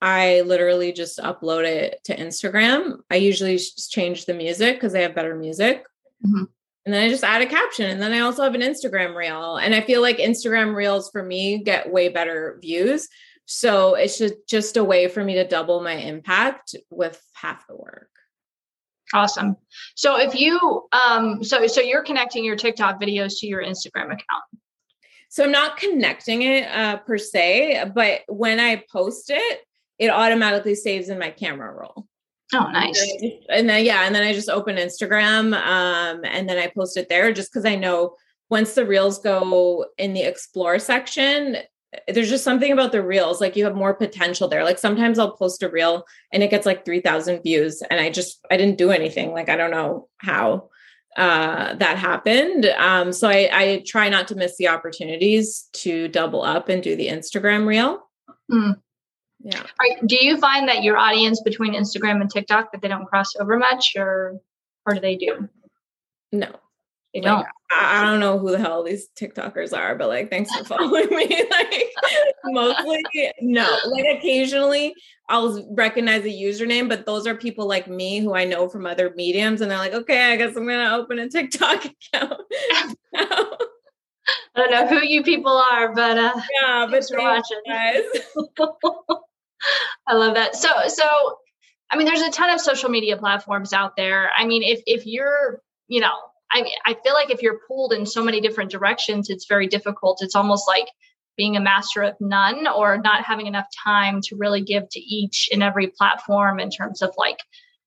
I 0.01 0.43
literally 0.43 0.93
just 0.93 1.19
upload 1.19 1.65
it 1.65 2.01
to 2.05 2.17
Instagram. 2.17 2.99
I 3.11 3.17
usually 3.17 3.59
change 3.59 4.27
the 4.27 4.35
music 4.35 4.77
because 4.77 4.93
they 4.93 5.03
have 5.03 5.15
better 5.15 5.35
music. 5.35 5.85
Mm-hmm 6.25 6.45
and 6.85 6.95
then 6.95 7.03
I 7.03 7.09
just 7.09 7.25
add 7.25 7.43
a 7.43 7.47
caption. 7.47 7.91
And 7.91 8.01
then 8.01 8.13
I 8.13 8.21
also 8.21 8.43
have 8.43 8.55
an 8.55 8.61
Instagram 8.61 9.15
reel. 9.15 9.57
And 9.57 9.75
I 9.75 9.81
feel 9.81 10.03
like 10.03 10.19
Instagram 10.19 10.75
reels 10.75 11.11
for 11.11 11.23
me 11.23 11.63
get 11.63 11.91
way 11.91 12.11
better 12.11 12.59
views. 12.61 13.09
So 13.47 13.95
it's 13.95 14.19
just, 14.19 14.35
just 14.49 14.77
a 14.77 14.85
way 14.85 15.09
for 15.09 15.25
me 15.25 15.35
to 15.35 15.49
double 15.49 15.83
my 15.83 15.95
impact 15.95 16.77
with 16.91 17.21
half 17.35 17.67
the 17.67 17.77
work. 17.77 18.11
Awesome. 19.15 19.57
So 19.95 20.21
if 20.21 20.35
you 20.35 20.89
um 20.93 21.43
so 21.43 21.67
so 21.67 21.81
you're 21.81 22.03
connecting 22.03 22.45
your 22.45 22.57
TikTok 22.57 23.01
videos 23.01 23.39
to 23.39 23.47
your 23.47 23.63
Instagram 23.63 24.07
account. 24.07 24.45
So 25.31 25.45
I'm 25.45 25.53
not 25.53 25.77
connecting 25.77 26.43
it 26.43 26.69
uh 26.69 26.99
per 26.99 27.17
se, 27.17 27.93
but 27.95 28.23
when 28.29 28.61
I 28.61 28.83
post 28.93 29.31
it, 29.31 29.61
it 29.99 30.11
automatically 30.11 30.75
saves 30.75 31.09
in 31.09 31.19
my 31.19 31.31
camera 31.31 31.73
roll. 31.73 32.07
Oh, 32.53 32.69
nice. 32.71 33.01
And 33.49 33.69
then 33.69 33.85
yeah, 33.85 34.03
and 34.05 34.15
then 34.15 34.23
I 34.23 34.33
just 34.33 34.49
open 34.49 34.77
Instagram, 34.77 35.55
um, 35.55 36.21
and 36.25 36.49
then 36.49 36.59
I 36.59 36.69
post 36.69 36.97
it 36.97 37.09
there 37.09 37.33
just 37.33 37.53
because 37.53 37.65
I 37.65 37.75
know 37.75 38.17
once 38.51 38.75
the 38.75 38.85
reels 38.85 39.19
go 39.19 39.87
in 39.99 40.13
the 40.13 40.23
explore 40.23 40.79
section, 40.79 41.57
there's 42.09 42.29
just 42.29 42.45
something 42.45 42.73
about 42.73 42.93
the 42.93 43.03
reels 43.03 43.41
like 43.41 43.57
you 43.57 43.65
have 43.65 43.75
more 43.75 43.95
potential 43.95 44.49
there 44.49 44.65
like 44.65 44.79
sometimes 44.79 45.19
i'll 45.19 45.37
post 45.37 45.63
a 45.63 45.69
reel 45.69 46.05
and 46.33 46.43
it 46.43 46.51
gets 46.51 46.67
like 46.67 46.85
3000 46.85 47.43
views 47.43 47.83
and 47.91 48.01
i 48.01 48.11
just 48.11 48.45
i 48.51 48.57
didn't 48.57 48.79
do 48.79 48.91
anything 48.91 49.33
like 49.33 49.49
i 49.49 49.57
don't 49.57 49.71
know 49.71 50.09
how 50.19 50.69
uh 51.17 51.75
that 51.75 51.97
happened 51.97 52.67
um 52.79 53.13
so 53.13 53.29
i 53.29 53.49
i 53.53 53.83
try 53.87 54.09
not 54.09 54.29
to 54.29 54.35
miss 54.35 54.57
the 54.57 54.69
opportunities 54.69 55.69
to 55.73 56.09
double 56.09 56.43
up 56.43 56.69
and 56.69 56.83
do 56.83 56.97
the 56.97 57.09
instagram 57.09 57.67
reel 57.67 58.03
mm. 58.51 58.77
Yeah. 59.45 59.63
Right. 59.79 60.07
Do 60.07 60.17
you 60.25 60.39
find 60.39 60.67
that 60.69 60.83
your 60.83 60.97
audience 60.97 61.43
between 61.43 61.75
Instagram 61.75 62.23
and 62.23 62.31
TikTok 62.31 62.73
that 62.73 62.81
they 62.81 62.89
don't 62.89 63.05
cross 63.05 63.37
over 63.37 63.59
much, 63.59 63.93
or 63.95 64.41
or 64.87 64.95
do 64.95 65.01
they 65.01 65.17
do? 65.17 65.51
No, 66.33 66.49
Like, 67.15 67.47
I, 67.71 68.01
I 68.01 68.03
don't 68.03 68.21
know 68.21 68.39
who 68.39 68.51
the 68.51 68.59
hell 68.59 68.83
these 68.83 69.09
TikTokers 69.19 69.77
are, 69.77 69.95
but 69.95 70.09
like, 70.09 70.31
thanks 70.31 70.55
for 70.55 70.65
following 70.65 71.09
me. 71.11 71.45
like, 71.51 71.93
mostly 72.47 73.05
no. 73.41 73.69
Like, 73.87 74.19
occasionally 74.19 74.95
I'll 75.29 75.67
recognize 75.71 76.25
a 76.25 76.29
username, 76.29 76.89
but 76.89 77.07
those 77.07 77.27
are 77.27 77.35
people 77.35 77.67
like 77.67 77.89
me 77.89 78.21
who 78.21 78.35
I 78.35 78.45
know 78.45 78.69
from 78.69 78.85
other 78.85 79.13
mediums, 79.17 79.61
and 79.61 79.71
they're 79.71 79.79
like, 79.79 79.95
okay, 79.95 80.33
I 80.33 80.37
guess 80.37 80.57
I'm 80.57 80.67
gonna 80.67 80.97
open 80.97 81.19
a 81.19 81.29
TikTok 81.29 81.85
account. 82.15 82.41
I 83.15 83.57
don't 84.57 84.71
know 84.71 84.87
who 84.87 85.05
you 85.05 85.23
people 85.23 85.53
are, 85.53 85.95
but 85.95 86.19
uh, 86.19 86.33
yeah, 86.61 86.87
but 86.91 87.05
for 87.09 87.19
watching, 87.19 87.61
guys. 87.67 88.03
I 90.07 90.15
love 90.15 90.35
that. 90.35 90.57
So, 90.57 90.69
so, 90.89 91.39
I 91.91 91.97
mean, 91.97 92.07
there's 92.07 92.21
a 92.21 92.31
ton 92.31 92.51
of 92.51 92.61
social 92.61 92.91
media 92.91 93.17
platforms 93.17 93.73
out 93.73 93.97
there. 93.97 94.31
I 94.37 94.45
mean, 94.47 94.63
if 94.63 94.83
if 94.87 95.07
you're, 95.07 95.63
you 95.89 96.01
know, 96.01 96.15
I 96.55 96.63
mean, 96.63 96.75
I 96.87 96.95
feel 96.95 97.15
like 97.15 97.31
if 97.31 97.43
you're 97.43 97.61
pulled 97.67 97.93
in 97.93 98.07
so 98.07 98.23
many 98.23 98.41
different 98.41 98.71
directions, 98.71 99.29
it's 99.29 99.47
very 99.47 99.67
difficult. 99.67 100.23
It's 100.23 100.37
almost 100.37 100.69
like 100.69 100.87
being 101.37 101.57
a 101.57 101.61
master 101.61 102.03
of 102.03 102.15
none 102.21 102.69
or 102.69 102.97
not 102.99 103.25
having 103.25 103.47
enough 103.47 103.67
time 103.85 104.21
to 104.23 104.37
really 104.37 104.63
give 104.63 104.89
to 104.91 105.01
each 105.01 105.49
and 105.53 105.65
every 105.65 105.89
platform 105.89 106.61
in 106.61 106.71
terms 106.71 107.03
of 107.03 107.13
like 107.19 107.41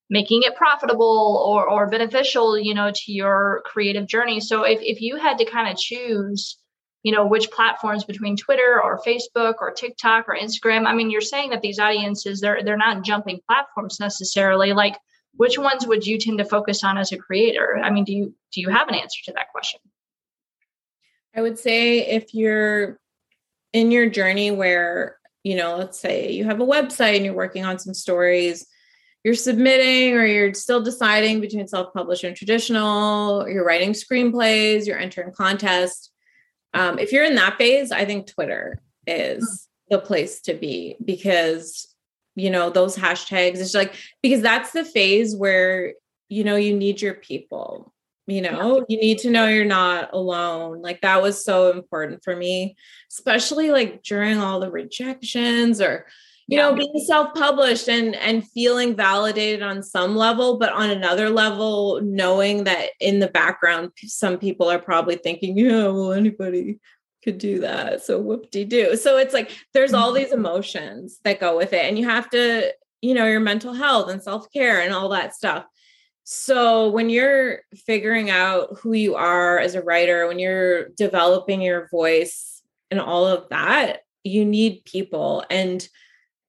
making 0.09 0.43
it 0.43 0.55
profitable 0.55 1.41
or 1.47 1.69
or 1.69 1.89
beneficial, 1.89 2.59
you 2.59 2.73
know, 2.73 2.91
to 2.93 3.11
your 3.11 3.63
creative 3.65 4.05
journey. 4.05 4.41
So 4.41 4.63
if 4.63 4.79
if 4.81 5.01
you 5.01 5.15
had 5.15 5.37
to 5.37 5.45
kind 5.45 5.71
of 5.71 5.77
choose 5.77 6.57
you 7.03 7.13
know 7.13 7.25
which 7.25 7.51
platforms 7.51 8.03
between 8.03 8.35
twitter 8.35 8.81
or 8.83 8.99
facebook 8.99 9.55
or 9.61 9.71
tiktok 9.71 10.27
or 10.27 10.35
instagram 10.35 10.85
i 10.87 10.93
mean 10.93 11.11
you're 11.11 11.21
saying 11.21 11.51
that 11.51 11.61
these 11.61 11.79
audiences 11.79 12.41
they're 12.41 12.63
they're 12.63 12.75
not 12.75 13.03
jumping 13.03 13.39
platforms 13.47 13.99
necessarily 13.99 14.73
like 14.73 14.97
which 15.37 15.57
ones 15.57 15.87
would 15.87 16.05
you 16.05 16.17
tend 16.17 16.39
to 16.39 16.45
focus 16.45 16.83
on 16.83 16.97
as 16.97 17.11
a 17.11 17.17
creator? 17.17 17.79
I 17.81 17.89
mean 17.89 18.03
do 18.03 18.13
you 18.13 18.35
do 18.51 18.61
you 18.61 18.69
have 18.69 18.87
an 18.87 18.95
answer 18.95 19.19
to 19.25 19.33
that 19.33 19.51
question? 19.51 19.79
I 21.35 21.41
would 21.41 21.59
say 21.59 21.99
if 21.99 22.33
you're 22.33 22.99
in 23.73 23.91
your 23.91 24.09
journey 24.09 24.51
where 24.51 25.17
you 25.43 25.55
know 25.55 25.77
let's 25.77 25.99
say 25.99 26.31
you 26.31 26.45
have 26.45 26.59
a 26.59 26.65
website 26.65 27.15
and 27.15 27.25
you're 27.25 27.33
working 27.33 27.65
on 27.65 27.79
some 27.79 27.93
stories 27.93 28.65
you're 29.23 29.35
submitting 29.35 30.13
or 30.13 30.25
you're 30.25 30.53
still 30.53 30.81
deciding 30.81 31.41
between 31.41 31.67
self-published 31.67 32.23
and 32.23 32.35
traditional 32.35 33.47
you're 33.47 33.65
writing 33.65 33.91
screenplays 33.91 34.87
you're 34.87 34.97
entering 34.97 35.31
contests 35.33 36.11
um, 36.73 36.99
if 36.99 37.11
you're 37.11 37.23
in 37.23 37.35
that 37.35 37.57
phase, 37.57 37.91
I 37.91 38.05
think 38.05 38.27
Twitter 38.27 38.81
is 39.05 39.67
the 39.89 39.99
place 39.99 40.41
to 40.41 40.53
be 40.53 40.95
because 41.03 41.87
you 42.37 42.49
know 42.49 42.69
those 42.69 42.95
hashtags. 42.95 43.57
It's 43.57 43.73
like 43.73 43.95
because 44.21 44.41
that's 44.41 44.71
the 44.71 44.85
phase 44.85 45.35
where 45.35 45.93
you 46.29 46.43
know 46.45 46.55
you 46.55 46.75
need 46.75 47.01
your 47.01 47.15
people 47.15 47.93
you 48.29 48.41
know? 48.41 48.85
You 48.89 48.99
need 48.99 49.19
to 49.19 49.29
know 49.29 49.47
you're 49.47 49.63
not 49.63 50.09
alone. 50.11 50.81
Like 50.81 50.99
that 50.99 51.21
was 51.21 51.45
so 51.45 51.71
important 51.71 52.25
for 52.25 52.35
me 52.35 52.75
especially 53.11 53.71
like 53.71 54.03
during 54.03 54.37
all 54.39 54.59
the 54.59 54.71
rejections 54.71 55.81
or 55.81 56.05
you 56.47 56.57
know 56.57 56.75
being 56.75 57.03
self-published 57.05 57.89
and 57.89 58.15
and 58.15 58.47
feeling 58.49 58.95
validated 58.95 59.61
on 59.61 59.83
some 59.83 60.15
level 60.15 60.57
but 60.57 60.71
on 60.71 60.89
another 60.89 61.29
level 61.29 61.99
knowing 62.03 62.63
that 62.63 62.89
in 62.99 63.19
the 63.19 63.27
background 63.27 63.91
some 64.05 64.37
people 64.37 64.69
are 64.69 64.79
probably 64.79 65.15
thinking 65.15 65.57
yeah 65.57 65.87
well 65.87 66.13
anybody 66.13 66.79
could 67.27 67.39
do 67.39 67.59
that. 67.59 68.01
So 68.03 68.21
whoop-de-doo. 68.21 68.95
So 68.95 69.17
it's 69.17 69.33
like 69.33 69.51
there's 69.73 69.93
all 69.93 70.13
these 70.13 70.27
mm-hmm. 70.27 70.45
emotions 70.45 71.19
that 71.25 71.41
go 71.41 71.57
with 71.57 71.73
it 71.73 71.83
and 71.83 71.99
you 71.99 72.05
have 72.05 72.29
to 72.29 72.71
you 73.01 73.13
know 73.13 73.27
your 73.27 73.41
mental 73.41 73.73
health 73.73 74.09
and 74.09 74.23
self-care 74.23 74.79
and 74.79 74.93
all 74.93 75.09
that 75.09 75.35
stuff. 75.35 75.65
So 76.23 76.89
when 76.89 77.09
you're 77.09 77.63
figuring 77.85 78.29
out 78.29 78.79
who 78.79 78.93
you 78.93 79.15
are 79.15 79.59
as 79.59 79.75
a 79.75 79.81
writer 79.81 80.25
when 80.27 80.39
you're 80.39 80.87
developing 80.89 81.61
your 81.61 81.89
voice 81.89 82.61
and 82.89 83.01
all 83.01 83.27
of 83.27 83.49
that 83.49 84.03
you 84.23 84.45
need 84.45 84.85
people. 84.85 85.43
And 85.49 85.85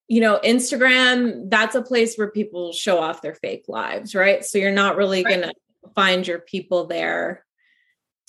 you 0.07 0.21
know 0.21 0.39
instagram 0.43 1.51
that's 1.51 1.75
a 1.75 1.83
place 1.83 2.15
where 2.15 2.31
people 2.31 2.73
show 2.73 2.99
off 2.99 3.21
their 3.21 3.35
fake 3.35 3.65
lives 3.67 4.15
right? 4.15 4.45
So 4.45 4.57
you're 4.57 4.71
not 4.71 4.95
really 4.95 5.25
right. 5.25 5.41
gonna 5.41 5.53
find 5.93 6.25
your 6.25 6.39
people 6.39 6.87
there 6.87 7.45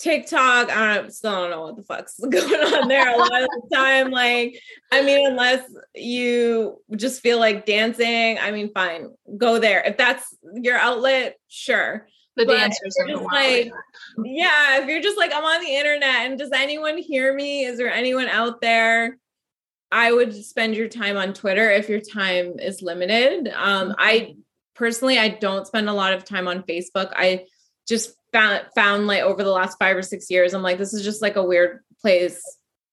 TikTok, 0.01 0.71
I 0.71 0.95
don't, 0.95 1.13
still 1.13 1.31
don't 1.31 1.51
know 1.51 1.61
what 1.61 1.75
the 1.75 1.83
fuck's 1.83 2.19
going 2.29 2.73
on 2.73 2.87
there 2.87 3.13
a 3.13 3.17
lot 3.17 3.43
of 3.43 3.49
the 3.49 3.69
time. 3.73 4.09
Like, 4.09 4.59
I 4.91 5.03
mean, 5.03 5.27
unless 5.27 5.63
you 5.93 6.81
just 6.95 7.21
feel 7.21 7.39
like 7.39 7.65
dancing, 7.65 8.37
I 8.39 8.51
mean, 8.51 8.71
fine, 8.73 9.09
go 9.37 9.59
there. 9.59 9.81
If 9.85 9.97
that's 9.97 10.35
your 10.55 10.77
outlet, 10.77 11.37
sure. 11.47 12.07
The 12.35 12.45
but 12.45 12.57
dancers 12.57 12.95
just 13.07 13.23
like, 13.23 13.71
yeah, 14.23 14.81
if 14.81 14.87
you're 14.87 15.01
just 15.01 15.17
like, 15.17 15.31
I'm 15.33 15.43
on 15.43 15.61
the 15.61 15.75
internet 15.75 16.25
and 16.25 16.39
does 16.39 16.51
anyone 16.51 16.97
hear 16.97 17.33
me? 17.33 17.65
Is 17.65 17.77
there 17.77 17.91
anyone 17.91 18.27
out 18.27 18.61
there? 18.61 19.17
I 19.91 20.11
would 20.11 20.33
spend 20.33 20.75
your 20.75 20.87
time 20.87 21.17
on 21.17 21.33
Twitter 21.33 21.69
if 21.69 21.89
your 21.89 21.99
time 21.99 22.59
is 22.59 22.81
limited. 22.81 23.49
Um, 23.53 23.93
I 23.99 24.19
mm-hmm. 24.19 24.39
personally, 24.73 25.19
I 25.19 25.29
don't 25.29 25.67
spend 25.67 25.89
a 25.89 25.93
lot 25.93 26.13
of 26.13 26.23
time 26.23 26.47
on 26.47 26.63
Facebook. 26.63 27.11
I 27.13 27.45
just 27.87 28.15
found 28.33 28.65
found 28.75 29.07
like 29.07 29.23
over 29.23 29.43
the 29.43 29.51
last 29.51 29.77
five 29.77 29.95
or 29.95 30.01
six 30.01 30.29
years, 30.29 30.53
I'm 30.53 30.63
like, 30.63 30.77
this 30.77 30.93
is 30.93 31.03
just 31.03 31.21
like 31.21 31.35
a 31.35 31.43
weird 31.43 31.83
place 32.01 32.41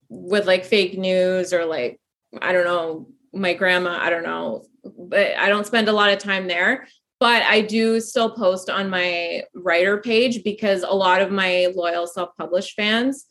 with 0.09 0.47
like 0.47 0.65
fake 0.65 0.99
news 0.99 1.53
or 1.53 1.65
like 1.65 2.01
I 2.41 2.53
don't 2.53 2.65
know, 2.65 3.09
my 3.33 3.55
grandma, 3.55 3.99
I 4.01 4.11
don't 4.11 4.23
know, 4.23 4.65
but 4.85 5.37
I 5.37 5.49
don't 5.49 5.67
spend 5.67 5.89
a 5.89 5.93
lot 5.93 6.13
of 6.13 6.19
time 6.19 6.47
there. 6.47 6.87
But 7.21 7.43
I 7.43 7.63
do 7.63 8.01
still 8.01 8.31
post 8.31 8.71
on 8.71 8.91
my 8.91 9.43
writer 9.53 9.99
page 9.99 10.45
because 10.45 10.85
a 10.85 10.95
lot 10.95 11.21
of 11.21 11.33
my 11.33 11.67
loyal 11.75 12.07
self-published 12.07 12.75
fans 12.77 13.27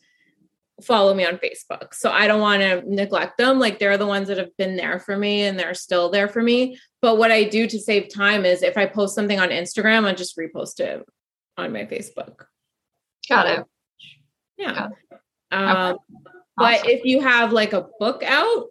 follow 0.82 1.14
me 1.14 1.24
on 1.24 1.38
Facebook. 1.38 1.94
So 1.94 2.10
I 2.10 2.26
don't 2.26 2.40
want 2.40 2.60
to 2.60 2.82
neglect 2.86 3.38
them. 3.38 3.58
Like 3.58 3.78
they're 3.78 3.96
the 3.96 4.06
ones 4.06 4.28
that 4.28 4.36
have 4.36 4.54
been 4.58 4.76
there 4.76 5.00
for 5.00 5.16
me 5.16 5.42
and 5.42 5.58
they're 5.58 5.74
still 5.74 6.10
there 6.10 6.28
for 6.28 6.42
me. 6.42 6.78
But 7.00 7.16
what 7.16 7.32
I 7.32 7.44
do 7.44 7.66
to 7.66 7.78
save 7.78 8.12
time 8.12 8.44
is 8.44 8.62
if 8.62 8.76
I 8.76 8.84
post 8.84 9.14
something 9.14 9.40
on 9.40 9.48
Instagram, 9.48 10.04
I 10.04 10.12
just 10.12 10.36
repost 10.36 10.80
it 10.80 11.02
on 11.58 11.72
my 11.72 11.84
Facebook. 11.84 12.46
Got 13.28 13.46
it. 13.46 13.64
Yeah. 14.56 14.74
Got 14.74 14.92
it. 14.92 15.18
Um, 15.50 15.92
okay. 15.92 16.00
But 16.56 16.88
if 16.88 17.04
you 17.04 17.20
have 17.20 17.52
like 17.52 17.72
a 17.72 17.86
book 17.98 18.22
out 18.22 18.66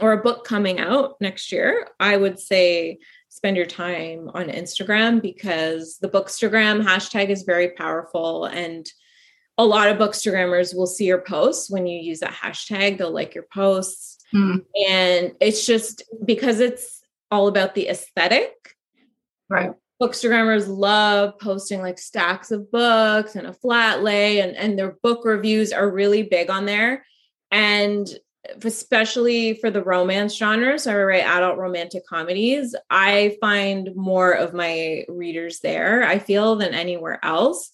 or 0.00 0.12
a 0.12 0.22
book 0.22 0.44
coming 0.44 0.80
out 0.80 1.20
next 1.20 1.52
year, 1.52 1.88
I 2.00 2.16
would 2.16 2.38
say 2.38 2.98
spend 3.28 3.56
your 3.56 3.66
time 3.66 4.30
on 4.34 4.48
Instagram 4.48 5.22
because 5.22 5.98
the 5.98 6.08
Bookstagram 6.08 6.82
hashtag 6.82 7.28
is 7.28 7.44
very 7.44 7.70
powerful 7.70 8.46
and 8.46 8.90
a 9.58 9.64
lot 9.64 9.88
of 9.88 9.98
bookstagrammers 9.98 10.74
will 10.74 10.86
see 10.86 11.04
your 11.04 11.20
posts 11.20 11.70
when 11.70 11.86
you 11.86 12.00
use 12.00 12.20
that 12.20 12.32
hashtag 12.32 12.98
they'll 12.98 13.12
like 13.12 13.34
your 13.34 13.46
posts 13.52 14.18
mm. 14.34 14.64
and 14.88 15.32
it's 15.40 15.66
just 15.66 16.02
because 16.24 16.60
it's 16.60 17.02
all 17.30 17.48
about 17.48 17.74
the 17.74 17.88
aesthetic 17.88 18.52
right 19.48 19.74
bookstagrammers 20.02 20.66
love 20.66 21.38
posting 21.38 21.80
like 21.80 21.96
stacks 21.96 22.50
of 22.50 22.72
books 22.72 23.36
and 23.36 23.46
a 23.46 23.52
flat 23.52 24.02
lay 24.02 24.40
and, 24.40 24.56
and 24.56 24.76
their 24.76 24.96
book 25.00 25.24
reviews 25.24 25.72
are 25.72 25.88
really 25.88 26.24
big 26.24 26.50
on 26.50 26.66
there. 26.66 27.06
And 27.52 28.08
especially 28.64 29.54
for 29.54 29.70
the 29.70 29.84
romance 29.84 30.34
genre 30.34 30.76
so 30.76 30.90
i 30.90 31.00
write 31.00 31.24
adult 31.24 31.58
romantic 31.58 32.04
comedies 32.08 32.74
i 32.90 33.36
find 33.40 33.90
more 33.94 34.32
of 34.32 34.52
my 34.52 35.04
readers 35.08 35.60
there 35.60 36.02
i 36.02 36.18
feel 36.18 36.56
than 36.56 36.74
anywhere 36.74 37.24
else. 37.24 37.70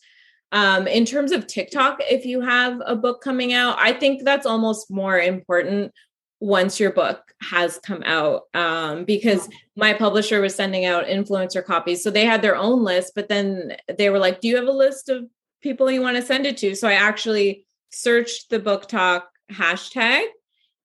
Um, 0.53 0.87
in 0.87 1.07
terms 1.07 1.33
of 1.33 1.47
tiktok 1.47 2.01
if 2.01 2.27
you 2.27 2.43
have 2.43 2.83
a 2.85 2.97
book 2.97 3.23
coming 3.23 3.55
out 3.55 3.79
i 3.79 3.95
think 3.95 4.25
that's 4.25 4.45
almost 4.45 4.91
more 4.91 5.19
important 5.19 5.93
once 6.41 6.79
your 6.79 6.93
book 6.93 7.35
has 7.41 7.79
come 7.79 8.03
out 8.05 8.43
um, 8.55 9.05
because 9.05 9.49
my 9.77 9.93
publisher 9.93 10.41
was 10.41 10.55
sending 10.55 10.85
out 10.85 11.07
influencer 11.07 11.65
copies. 11.65 12.03
So 12.03 12.11
they 12.11 12.25
had 12.25 12.43
their 12.43 12.57
own 12.57 12.83
list 12.83 13.13
but 13.15 13.29
then 13.29 13.77
they 13.97 14.11
were 14.11 14.19
like 14.19 14.41
do 14.41 14.49
you 14.49 14.57
have 14.57 14.67
a 14.67 14.73
list 14.73 15.09
of 15.09 15.25
people 15.63 15.91
you 15.91 16.03
want 16.03 16.17
to 16.17 16.23
send 16.23 16.47
it 16.47 16.57
to? 16.59 16.75
So 16.75 16.89
i 16.89 16.95
actually 16.95 17.65
searched 17.91 18.51
the 18.51 18.61
BookTok 18.61 19.23
hashtag 19.51 20.25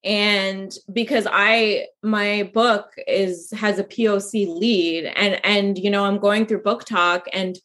and 0.04 0.74
because 0.92 1.28
i 1.32 1.86
my 2.02 2.50
book 2.54 2.92
is 3.08 3.52
has 3.52 3.80
a 3.80 3.84
poc 3.84 4.34
lead 4.34 5.06
and 5.06 5.40
and 5.46 5.78
you 5.78 5.90
know 5.90 6.04
i'm 6.04 6.18
going 6.18 6.46
through 6.46 6.62
BookTok 6.62 7.24
and 7.32 7.58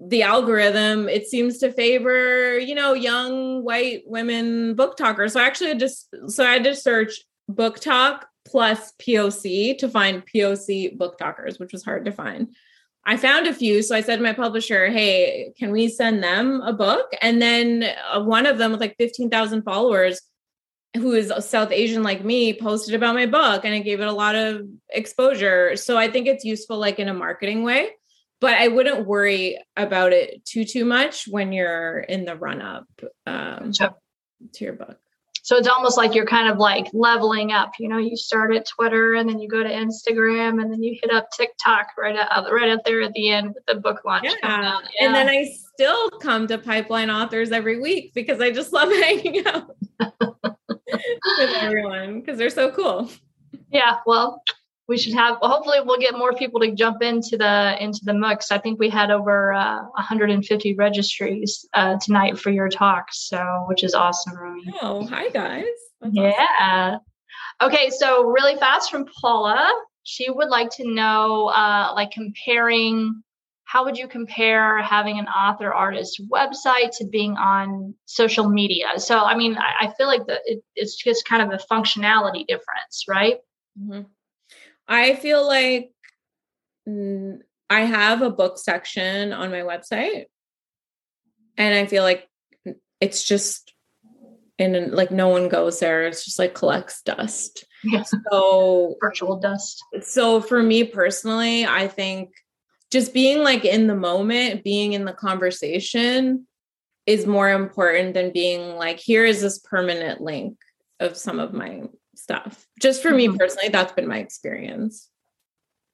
the 0.00 0.22
algorithm 0.22 1.08
it 1.08 1.26
seems 1.26 1.58
to 1.58 1.70
favor 1.70 2.58
you 2.58 2.74
know 2.74 2.94
young 2.94 3.62
white 3.62 4.02
women 4.06 4.74
BookTokers. 4.74 5.32
So 5.32 5.40
actually 5.40 5.70
I 5.70 5.74
just 5.74 6.08
so 6.26 6.44
i 6.44 6.52
had 6.52 6.64
to 6.64 6.74
search 6.74 7.20
BookTok 7.50 8.22
plus 8.46 8.92
poc 8.98 9.78
to 9.78 9.88
find 9.88 10.24
poc 10.26 10.96
BookTokers 10.96 11.60
which 11.60 11.72
was 11.72 11.84
hard 11.84 12.06
to 12.06 12.12
find. 12.12 12.54
I 13.04 13.16
found 13.16 13.46
a 13.46 13.52
few 13.52 13.82
so 13.82 13.94
i 13.94 14.00
said 14.00 14.16
to 14.16 14.22
my 14.22 14.32
publisher 14.32 14.88
hey 14.88 15.52
can 15.58 15.70
we 15.70 15.88
send 15.88 16.22
them 16.22 16.62
a 16.62 16.72
book? 16.72 17.10
And 17.20 17.42
then 17.42 17.84
uh, 18.10 18.22
one 18.22 18.46
of 18.46 18.56
them 18.56 18.70
with 18.70 18.80
like 18.80 18.96
15000 18.98 19.62
followers 19.62 20.22
who 20.96 21.12
is 21.12 21.32
south 21.40 21.70
asian 21.70 22.02
like 22.02 22.24
me 22.24 22.52
posted 22.52 22.94
about 22.94 23.14
my 23.14 23.26
book 23.26 23.64
and 23.64 23.74
it 23.74 23.84
gave 23.84 24.00
it 24.00 24.08
a 24.08 24.12
lot 24.12 24.34
of 24.34 24.62
exposure. 24.88 25.76
So 25.76 25.98
i 25.98 26.10
think 26.10 26.26
it's 26.26 26.44
useful 26.44 26.78
like 26.78 26.98
in 26.98 27.08
a 27.08 27.14
marketing 27.14 27.64
way 27.64 27.90
but 28.40 28.54
I 28.54 28.68
wouldn't 28.68 29.06
worry 29.06 29.58
about 29.76 30.12
it 30.12 30.44
too 30.44 30.64
too 30.64 30.84
much 30.84 31.26
when 31.28 31.52
you're 31.52 32.00
in 32.00 32.24
the 32.24 32.36
run 32.36 32.60
up 32.60 32.86
um, 33.26 33.72
to 33.72 33.94
your 34.58 34.72
book. 34.72 34.98
So 35.42 35.56
it's 35.56 35.68
almost 35.68 35.96
like 35.96 36.14
you're 36.14 36.26
kind 36.26 36.48
of 36.48 36.58
like 36.58 36.86
leveling 36.92 37.50
up. 37.50 37.72
You 37.78 37.88
know, 37.88 37.98
you 37.98 38.16
start 38.16 38.54
at 38.54 38.66
Twitter 38.66 39.14
and 39.14 39.28
then 39.28 39.38
you 39.38 39.48
go 39.48 39.62
to 39.62 39.68
Instagram 39.68 40.62
and 40.62 40.72
then 40.72 40.82
you 40.82 40.98
hit 41.00 41.10
up 41.10 41.28
TikTok 41.30 41.88
right 41.98 42.16
up 42.16 42.50
right 42.50 42.70
up 42.70 42.84
there 42.84 43.00
at 43.02 43.12
the 43.14 43.30
end 43.30 43.54
with 43.54 43.64
the 43.66 43.76
book 43.76 44.02
launch. 44.04 44.24
Yeah. 44.24 44.34
yeah. 44.42 44.78
And 45.00 45.14
then 45.14 45.28
I 45.28 45.50
still 45.72 46.10
come 46.10 46.46
to 46.48 46.58
Pipeline 46.58 47.10
Authors 47.10 47.52
every 47.52 47.80
week 47.80 48.12
because 48.14 48.40
I 48.40 48.50
just 48.50 48.72
love 48.74 48.90
hanging 48.90 49.46
out 49.46 49.76
with 50.20 51.50
everyone 51.56 52.20
because 52.20 52.38
they're 52.38 52.50
so 52.50 52.70
cool. 52.70 53.10
Yeah. 53.72 53.96
Well, 54.06 54.42
we 54.90 54.98
should 54.98 55.14
have 55.14 55.38
hopefully 55.40 55.78
we'll 55.84 56.00
get 56.00 56.18
more 56.18 56.34
people 56.34 56.58
to 56.58 56.72
jump 56.72 57.00
into 57.00 57.38
the 57.38 57.82
into 57.82 58.00
the 58.02 58.12
mix 58.12 58.50
i 58.50 58.58
think 58.58 58.78
we 58.78 58.90
had 58.90 59.10
over 59.10 59.52
uh, 59.54 59.82
150 59.94 60.74
registries 60.74 61.64
uh, 61.74 61.96
tonight 62.02 62.38
for 62.38 62.50
your 62.50 62.68
talk 62.68 63.06
so 63.12 63.64
which 63.68 63.84
is 63.84 63.94
awesome 63.94 64.36
Romi. 64.36 64.64
oh 64.82 65.06
hi 65.06 65.30
guys 65.30 65.64
That's 66.00 66.14
yeah 66.14 66.34
awesome. 66.60 67.00
okay 67.62 67.90
so 67.90 68.24
really 68.24 68.56
fast 68.56 68.90
from 68.90 69.06
paula 69.20 69.72
she 70.02 70.28
would 70.28 70.48
like 70.48 70.70
to 70.70 70.92
know 70.92 71.46
uh, 71.46 71.92
like 71.94 72.10
comparing 72.10 73.22
how 73.64 73.84
would 73.84 73.96
you 73.96 74.08
compare 74.08 74.82
having 74.82 75.20
an 75.20 75.28
author 75.28 75.72
artist 75.72 76.20
website 76.28 76.90
to 76.98 77.06
being 77.06 77.36
on 77.36 77.94
social 78.06 78.48
media 78.48 78.98
so 78.98 79.20
i 79.20 79.36
mean 79.36 79.56
i, 79.56 79.86
I 79.86 79.94
feel 79.96 80.08
like 80.08 80.26
that 80.26 80.40
it, 80.46 80.64
it's 80.74 80.96
just 80.96 81.28
kind 81.28 81.42
of 81.42 81.52
a 81.52 81.64
functionality 81.72 82.44
difference 82.44 83.04
right 83.06 83.36
mm-hmm. 83.80 84.02
I 84.90 85.14
feel 85.14 85.46
like 85.46 85.92
I 87.70 87.80
have 87.80 88.20
a 88.20 88.30
book 88.30 88.58
section 88.58 89.32
on 89.32 89.50
my 89.50 89.60
website. 89.60 90.24
And 91.56 91.74
I 91.74 91.86
feel 91.86 92.02
like 92.02 92.28
it's 93.00 93.22
just 93.22 93.72
and 94.58 94.92
like 94.92 95.10
no 95.10 95.28
one 95.28 95.48
goes 95.48 95.80
there. 95.80 96.06
It's 96.06 96.24
just 96.24 96.38
like 96.38 96.54
collects 96.54 97.02
dust. 97.02 97.64
Yes. 97.82 98.12
So 98.30 98.96
virtual 99.00 99.38
dust. 99.38 99.82
So 100.02 100.40
for 100.40 100.62
me 100.62 100.84
personally, 100.84 101.64
I 101.64 101.88
think 101.88 102.30
just 102.90 103.14
being 103.14 103.42
like 103.42 103.64
in 103.64 103.86
the 103.86 103.94
moment, 103.94 104.64
being 104.64 104.92
in 104.92 105.04
the 105.04 105.12
conversation 105.12 106.46
is 107.06 107.26
more 107.26 107.50
important 107.50 108.14
than 108.14 108.32
being 108.32 108.76
like, 108.76 108.98
here 108.98 109.24
is 109.24 109.40
this 109.40 109.58
permanent 109.58 110.20
link 110.20 110.58
of 110.98 111.16
some 111.16 111.38
of 111.38 111.54
my 111.54 111.84
stuff. 112.30 112.66
Just 112.80 113.02
for 113.02 113.08
mm-hmm. 113.08 113.32
me 113.32 113.38
personally, 113.38 113.68
that's 113.70 113.92
been 113.92 114.06
my 114.06 114.18
experience. 114.18 115.08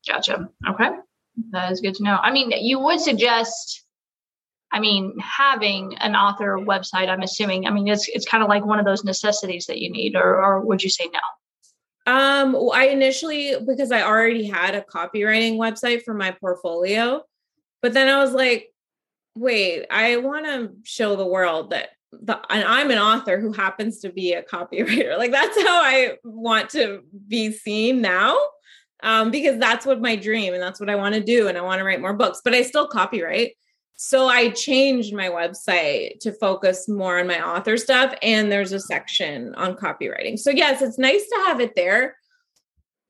Gotcha. 0.07 0.49
Okay. 0.69 0.91
That 1.51 1.73
is 1.73 1.81
good 1.81 1.95
to 1.95 2.03
know. 2.03 2.19
I 2.23 2.31
mean, 2.31 2.51
you 2.51 2.79
would 2.79 3.01
suggest, 3.01 3.85
I 4.73 4.81
mean, 4.81 5.15
having 5.19 5.97
an 5.99 6.15
author 6.15 6.59
website, 6.59 7.09
I'm 7.09 7.23
assuming, 7.23 7.67
I 7.67 7.71
mean, 7.71 7.89
it's, 7.89 8.09
it's 8.09 8.29
kind 8.29 8.43
of 8.43 8.49
like 8.49 8.65
one 8.65 8.79
of 8.79 8.85
those 8.85 9.05
necessities 9.05 9.67
that 9.67 9.81
you 9.81 9.91
need, 9.91 10.15
or, 10.15 10.43
or 10.43 10.61
would 10.61 10.83
you 10.83 10.91
say 10.91 11.09
no? 11.13 12.13
Um, 12.13 12.53
well, 12.53 12.73
I 12.73 12.85
initially, 12.85 13.55
because 13.67 13.91
I 13.91 14.03
already 14.03 14.47
had 14.47 14.75
a 14.75 14.83
copywriting 14.83 15.57
website 15.57 16.03
for 16.03 16.15
my 16.15 16.31
portfolio, 16.33 17.23
but 17.83 17.95
then 17.95 18.09
I 18.09 18.23
was 18.23 18.33
like, 18.33 18.73
wait, 19.35 19.87
I 19.91 20.17
want 20.19 20.47
to 20.47 20.73
show 20.85 21.17
the 21.17 21.27
world 21.27 21.71
that 21.71 21.91
the, 22.23 22.41
and 22.51 22.65
I'm 22.65 22.91
an 22.91 22.99
author 22.99 23.41
who 23.41 23.53
happens 23.53 24.01
to 24.01 24.11
be 24.11 24.33
a 24.33 24.43
copywriter. 24.43 25.17
Like 25.19 25.31
that's 25.31 25.61
how 25.63 25.83
I 25.83 26.17
want 26.25 26.71
to 26.71 27.03
be 27.27 27.53
seen 27.53 28.01
now. 28.01 28.37
Um, 29.03 29.31
because 29.31 29.59
that's 29.59 29.85
what 29.85 30.01
my 30.01 30.17
dream 30.17 30.55
and 30.55 30.63
that's 30.63 30.81
what 30.81 30.91
I 30.91 30.95
want 30.97 31.15
to 31.15 31.23
do. 31.23 31.49
And 31.49 31.57
I 31.59 31.61
want 31.61 31.79
to 31.79 31.85
write 31.85 32.01
more 32.01 32.15
books, 32.15 32.41
but 32.43 32.55
I 32.55 32.63
still 32.63 32.89
copyright. 32.89 33.53
so 33.97 34.27
I 34.27 34.51
changed 34.51 35.15
my 35.15 35.29
website 35.29 36.19
to 36.21 36.33
focus 36.33 36.89
more 36.89 37.19
on 37.21 37.27
my 37.27 37.47
author 37.47 37.77
stuff. 37.77 38.15
And 38.23 38.51
there's 38.51 38.73
a 38.73 38.81
section 38.81 39.55
on 39.55 39.75
copywriting. 39.75 40.39
So, 40.39 40.51
yes, 40.51 40.83
it's 40.83 40.99
nice 40.99 41.27
to 41.29 41.45
have 41.47 41.61
it 41.61 41.75
there. 41.77 42.17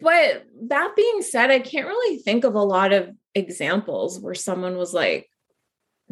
But 0.01 0.45
that 0.69 0.95
being 0.97 1.23
said, 1.23 1.51
I 1.51 1.61
can't 1.61 1.87
really 1.87 2.19
think 2.19 2.45
of 2.45 2.55
a 2.55 2.63
lot 2.63 2.93
of 2.93 3.11
examples 3.35 4.21
where 4.21 4.35
someone 4.35 4.77
was 4.77 4.93
like, 4.93 5.29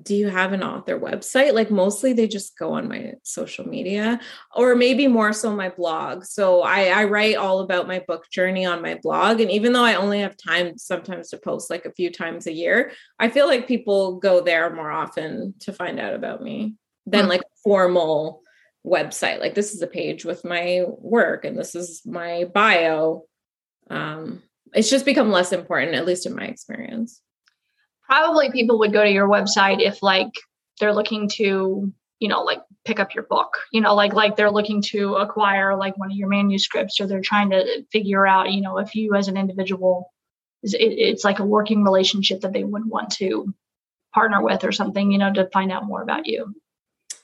do 0.05 0.15
you 0.15 0.29
have 0.29 0.53
an 0.53 0.63
author 0.63 0.99
website? 0.99 1.55
Like 1.55 1.71
mostly 1.71 2.13
they 2.13 2.29
just 2.29 2.59
go 2.59 2.73
on 2.73 2.89
my 2.89 3.15
social 3.23 3.67
media 3.67 4.21
or 4.55 4.75
maybe 4.75 5.07
more 5.09 5.33
so 5.33 5.55
my 5.55 5.71
blog. 5.71 6.25
So 6.25 6.63
I, 6.63 6.87
I 6.87 7.05
write 7.05 7.37
all 7.37 7.61
about 7.61 7.89
my 7.89 8.05
book 8.07 8.31
journey 8.31 8.67
on 8.67 8.83
my 8.83 8.99
blog. 9.03 9.41
And 9.41 9.51
even 9.51 9.73
though 9.73 9.85
I 9.85 9.95
only 9.95 10.21
have 10.21 10.37
time 10.37 10.77
sometimes 10.77 11.31
to 11.31 11.39
post 11.39 11.71
like 11.71 11.87
a 11.87 11.93
few 11.93 12.11
times 12.13 12.47
a 12.47 12.53
year, 12.53 12.93
I 13.19 13.31
feel 13.31 13.47
like 13.47 13.67
people 13.67 14.19
go 14.19 14.43
there 14.43 14.75
more 14.75 14.91
often 14.91 15.55
to 15.61 15.73
find 15.73 15.99
out 15.99 16.15
about 16.15 16.43
me 16.43 16.75
than 17.07 17.29
like 17.29 17.43
formal 17.63 18.43
website. 18.87 19.41
Like 19.41 19.55
this 19.55 19.75
is 19.75 19.83
a 19.83 19.87
page 19.87 20.25
with 20.25 20.45
my 20.45 20.85
work 20.87 21.45
and 21.45 21.59
this 21.59 21.75
is 21.75 22.03
my 22.05 22.45
bio. 22.45 23.25
Um, 23.89 24.43
it's 24.75 24.91
just 24.91 25.05
become 25.05 25.31
less 25.31 25.53
important, 25.53 25.97
at 25.97 26.07
least 26.07 26.27
in 26.27 26.35
my 26.35 26.45
experience 26.45 27.21
probably 28.07 28.51
people 28.51 28.79
would 28.79 28.93
go 28.93 29.03
to 29.03 29.11
your 29.11 29.29
website 29.29 29.81
if 29.81 30.03
like 30.03 30.33
they're 30.81 30.95
looking 30.95 31.29
to 31.29 31.93
you 32.19 32.29
know 32.29 32.43
like 32.43 32.61
pick 32.85 33.01
up 33.01 33.15
your 33.15 33.25
book 33.25 33.59
you 33.73 33.81
know 33.81 33.95
like 33.95 34.13
like 34.13 34.37
they're 34.37 34.51
looking 34.51 34.83
to 34.83 35.15
acquire 35.15 35.77
like 35.77 35.97
one 35.99 36.11
of 36.11 36.17
your 36.17 36.29
manuscripts 36.29 37.01
or 37.01 37.07
they're 37.07 37.21
trying 37.21 37.51
to 37.51 37.85
figure 37.91 38.27
out 38.27 38.53
you 38.53 38.61
know 38.61 38.79
if 38.79 38.95
you 38.95 39.15
as 39.15 39.29
an 39.29 39.37
individual 39.37 40.13
it's 40.63 41.25
like 41.25 41.41
a 41.41 41.45
working 41.45 41.85
relationship 41.85 42.41
that 42.41 42.53
they 42.53 42.65
would 42.65 42.87
want 42.87 43.11
to 43.11 43.53
partner 44.15 44.43
with 44.43 44.65
or 44.65 44.73
something 44.73 45.11
you 45.11 45.19
know 45.19 45.33
to 45.33 45.49
find 45.53 45.73
out 45.73 45.87
more 45.87 46.03
about 46.03 46.27
you 46.27 46.55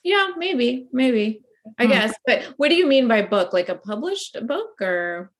yeah 0.03 0.29
maybe 0.37 0.89
maybe 0.93 1.41
I 1.79 1.85
hmm. 1.85 1.91
guess. 1.91 2.15
But 2.27 2.55
what 2.57 2.69
do 2.69 2.75
you 2.75 2.87
mean 2.87 3.07
by 3.07 3.23
book? 3.23 3.53
Like 3.53 3.69
a 3.69 3.75
published 3.75 4.37
book 4.47 4.81
or 4.81 5.31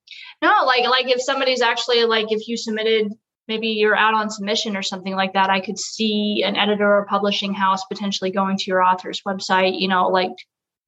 No, 0.41 0.63
like 0.65 0.85
like 0.85 1.09
if 1.09 1.21
somebody's 1.21 1.61
actually 1.61 2.03
like 2.05 2.31
if 2.31 2.47
you 2.47 2.57
submitted 2.57 3.11
maybe 3.51 3.67
you're 3.67 3.97
out 3.97 4.13
on 4.13 4.29
submission 4.29 4.77
or 4.77 4.81
something 4.81 5.13
like 5.13 5.33
that, 5.33 5.49
I 5.49 5.59
could 5.59 5.77
see 5.77 6.41
an 6.45 6.55
editor 6.55 6.89
or 6.89 7.05
publishing 7.05 7.53
house 7.53 7.83
potentially 7.83 8.31
going 8.31 8.55
to 8.55 8.63
your 8.67 8.81
author's 8.81 9.21
website, 9.27 9.77
you 9.77 9.89
know, 9.89 10.07
like 10.07 10.31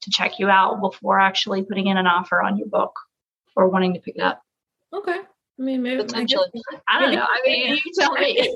to 0.03 0.09
check 0.09 0.39
you 0.39 0.47
out 0.47 0.79
before 0.79 1.19
actually 1.19 1.63
putting 1.63 1.87
in 1.87 1.97
an 1.97 2.07
offer 2.07 2.41
on 2.41 2.57
your 2.57 2.69
book 2.69 2.97
or 3.57 3.67
wanting 3.67 3.93
to 3.95 3.99
pick 3.99 4.15
it 4.15 4.21
up. 4.21 4.41
Okay. 4.93 5.19
I 5.59 5.61
mean, 5.61 5.83
maybe 5.83 6.03
potentially. 6.03 6.47
I, 6.87 7.01
don't 7.01 7.13
know. 7.13 7.27
I 7.27 7.41
mean, 7.45 7.77
you 7.85 7.91
tell 7.99 8.13
me. 8.13 8.55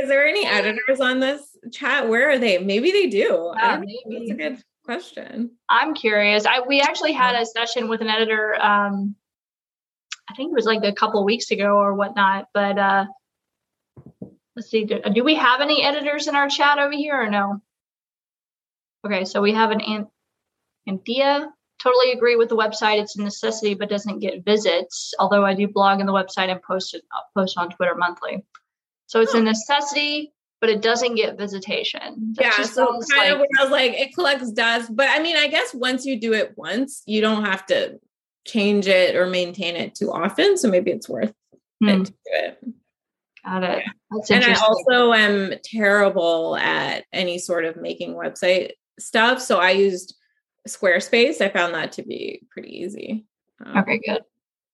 Is 0.00 0.08
there 0.08 0.26
any 0.26 0.46
editors 0.46 1.00
on 1.00 1.20
this 1.20 1.42
chat? 1.70 2.08
Where 2.08 2.30
are 2.30 2.38
they? 2.38 2.56
Maybe 2.56 2.92
they 2.92 3.08
do. 3.08 3.52
Yeah, 3.56 3.78
maybe. 3.78 4.00
That's 4.08 4.30
a 4.30 4.34
good 4.34 4.62
question. 4.86 5.50
I'm 5.68 5.94
curious. 5.94 6.46
I 6.46 6.60
we 6.60 6.80
actually 6.80 7.12
had 7.12 7.34
a 7.34 7.44
session 7.44 7.88
with 7.88 8.00
an 8.00 8.08
editor 8.08 8.58
um, 8.60 9.14
I 10.28 10.34
think 10.34 10.50
it 10.50 10.54
was 10.54 10.66
like 10.66 10.84
a 10.84 10.92
couple 10.92 11.24
weeks 11.24 11.50
ago 11.50 11.76
or 11.76 11.94
whatnot. 11.94 12.48
But 12.52 12.78
uh, 12.78 13.06
let's 14.54 14.70
see, 14.70 14.84
do, 14.84 15.00
do, 15.00 15.24
we 15.24 15.34
have 15.36 15.60
any 15.60 15.82
editors 15.82 16.28
in 16.28 16.34
our 16.34 16.48
chat 16.48 16.78
over 16.78 16.92
here 16.92 17.20
or 17.20 17.30
no? 17.30 17.62
Okay, 19.06 19.24
so 19.24 19.40
we 19.40 19.52
have 19.52 19.70
an 19.70 20.06
Anthea. 20.86 21.48
Totally 21.80 22.12
agree 22.12 22.36
with 22.36 22.48
the 22.48 22.56
website. 22.56 23.00
It's 23.00 23.16
a 23.16 23.22
necessity, 23.22 23.74
but 23.74 23.88
doesn't 23.88 24.18
get 24.18 24.44
visits. 24.44 25.14
Although 25.18 25.44
I 25.44 25.54
do 25.54 25.68
blog 25.68 26.00
on 26.00 26.06
the 26.06 26.12
website 26.12 26.50
and 26.50 26.60
post 26.62 26.94
it, 26.94 27.02
uh, 27.16 27.20
post 27.38 27.56
on 27.56 27.70
Twitter 27.70 27.94
monthly. 27.94 28.44
So 29.06 29.20
it's 29.20 29.32
a 29.32 29.40
necessity, 29.40 30.32
but 30.60 30.68
it 30.68 30.82
doesn't 30.82 31.14
get 31.14 31.38
visitation. 31.38 32.34
That 32.36 32.58
yeah, 32.58 32.64
so 32.64 32.86
kind 32.86 33.06
like, 33.16 33.30
of 33.30 33.38
where 33.38 33.48
I 33.60 33.62
was 33.62 33.70
like, 33.70 33.92
it 33.92 34.14
collects 34.14 34.50
dust. 34.50 34.94
But 34.94 35.08
I 35.08 35.20
mean, 35.20 35.36
I 35.36 35.46
guess 35.46 35.72
once 35.72 36.04
you 36.04 36.20
do 36.20 36.34
it 36.34 36.54
once, 36.56 37.02
you 37.06 37.20
don't 37.20 37.44
have 37.44 37.64
to 37.66 38.00
change 38.48 38.86
it 38.86 39.14
or 39.14 39.26
maintain 39.26 39.76
it 39.76 39.94
too 39.94 40.10
often. 40.10 40.56
So 40.56 40.68
maybe 40.68 40.90
it's 40.90 41.08
worth 41.08 41.32
mm. 41.82 41.88
it 41.88 41.96
hmm. 41.96 42.02
to 42.04 42.10
do 42.10 42.16
it. 42.32 42.64
Got 43.44 43.64
it. 43.64 43.84
That's 44.10 44.30
and 44.30 44.44
I 44.44 44.54
also 44.54 45.12
am 45.12 45.54
terrible 45.64 46.56
at 46.56 47.04
any 47.12 47.38
sort 47.38 47.64
of 47.64 47.76
making 47.76 48.14
website 48.14 48.72
stuff. 48.98 49.40
So 49.40 49.58
I 49.58 49.70
used 49.70 50.16
Squarespace. 50.66 51.40
I 51.40 51.48
found 51.48 51.74
that 51.74 51.92
to 51.92 52.02
be 52.02 52.42
pretty 52.50 52.80
easy. 52.80 53.26
Um, 53.64 53.78
okay, 53.78 54.00
good. 54.04 54.22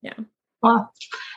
Yeah. 0.03 0.15
Well, 0.63 0.91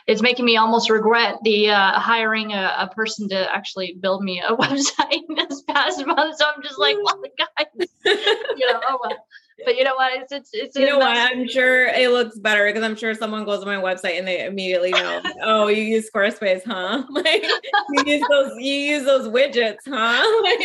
it's 0.06 0.22
making 0.22 0.46
me 0.46 0.56
almost 0.56 0.88
regret 0.88 1.36
the 1.42 1.70
uh, 1.70 2.00
hiring 2.00 2.52
a, 2.52 2.74
a, 2.78 2.88
person 2.94 3.28
to 3.28 3.54
actually 3.54 3.98
build 4.00 4.24
me 4.24 4.40
a 4.40 4.56
website 4.56 5.20
this 5.36 5.62
past 5.62 6.04
month. 6.06 6.38
So 6.38 6.46
I'm 6.46 6.62
just 6.62 6.78
like, 6.78 6.96
well, 7.02 7.20
guys, 7.38 7.88
you 8.04 8.72
know, 8.72 8.80
oh 8.88 8.98
well 9.02 9.18
but 9.64 9.76
you 9.76 9.84
know 9.84 9.94
what? 9.94 10.12
It's 10.20 10.32
it's, 10.32 10.50
it's 10.52 10.76
you 10.76 10.86
know 10.86 10.98
what? 10.98 11.16
I'm 11.16 11.48
sure 11.48 11.86
it 11.86 12.10
looks 12.10 12.38
better 12.38 12.66
because 12.66 12.82
I'm 12.82 12.96
sure 12.96 13.14
someone 13.14 13.44
goes 13.44 13.60
to 13.60 13.66
my 13.66 13.76
website 13.76 14.18
and 14.18 14.26
they 14.26 14.46
immediately 14.46 14.90
know. 14.90 15.22
oh, 15.42 15.68
you 15.68 15.82
use 15.82 16.10
Squarespace, 16.10 16.64
huh? 16.64 17.04
Like 17.10 17.42
you 17.42 18.04
use 18.06 18.24
those 18.30 18.52
you 18.58 18.74
use 18.74 19.04
those 19.04 19.28
widgets, 19.28 19.78
huh? 19.86 20.24
Like 20.42 20.60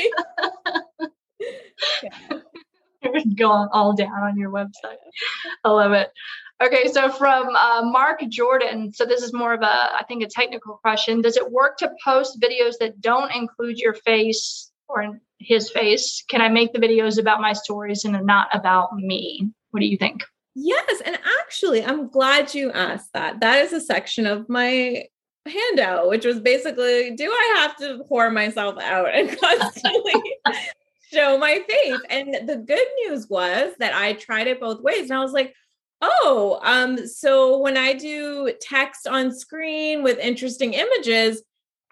yeah. 2.04 2.39
going 3.36 3.70
all 3.72 3.94
down 3.94 4.24
on 4.24 4.38
your 4.38 4.52
website. 4.52 4.98
I 5.64 5.70
love 5.70 5.91
it. 5.94 6.10
Okay, 6.62 6.88
so 6.91 7.10
from 7.10 7.56
uh, 7.56 7.82
Mark 7.84 8.22
Jordan. 8.30 8.94
So 8.94 9.06
this 9.06 9.22
is 9.22 9.34
more 9.34 9.54
of 9.54 9.62
a, 9.62 9.66
I 9.66 10.04
think, 10.08 10.24
a 10.24 10.28
technical 10.28 10.78
question. 10.78 11.22
Does 11.22 11.36
it 11.36 11.52
work 11.52 11.78
to 11.78 11.91
post 12.04 12.39
videos 12.39 12.76
that 12.80 13.02
don't 13.02 13.34
include 13.34 13.80
your 13.80 13.94
face 13.94 14.72
or 14.88 15.20
his 15.40 15.70
face? 15.70 16.24
Can 16.30 16.42
I 16.42 16.50
make 16.50 16.74
the 16.74 16.80
videos 16.80 17.20
about 17.20 17.42
my 17.42 17.54
stories 17.54 18.06
and 18.06 18.26
not 18.26 18.48
about 18.54 18.96
me? 18.96 19.50
What 19.72 19.80
do 19.80 19.86
you 19.86 19.98
think? 19.98 20.24
Yes. 20.56 21.02
And 21.04 21.18
actually, 21.42 21.84
I'm 21.84 22.10
glad 22.10 22.54
you 22.54 22.72
asked 22.72 23.14
that. 23.14 23.40
That 23.40 23.66
is 23.66 23.74
a 23.74 23.82
section 23.82 24.26
of 24.26 24.48
my 24.50 25.06
handout, 25.46 26.10
which 26.10 26.26
was 26.26 26.40
basically 26.40 27.12
do 27.16 27.30
I 27.30 27.56
have 27.62 27.76
to 27.78 28.04
pour 28.08 28.30
myself 28.30 28.76
out 28.82 29.14
and 29.14 29.38
constantly 29.42 30.14
show 31.12 31.38
my 31.38 31.62
face? 31.68 32.00
And 32.10 32.48
the 32.48 32.58
good 32.58 32.88
news 33.04 33.28
was 33.30 33.74
that 33.80 33.96
I 33.96 34.14
tried 34.14 34.48
it 34.48 34.60
both 34.60 34.82
ways. 34.82 35.10
And 35.10 35.14
I 35.14 35.24
was 35.24 35.34
like, 35.34 35.54
oh, 36.02 36.60
um, 36.64 37.08
so 37.08 37.58
when 37.60 37.78
I 37.78 37.94
do 37.94 38.54
text 38.62 39.08
on 39.08 39.34
screen 39.34 40.04
with 40.04 40.20
interesting 40.20 40.74
images, 40.74 41.42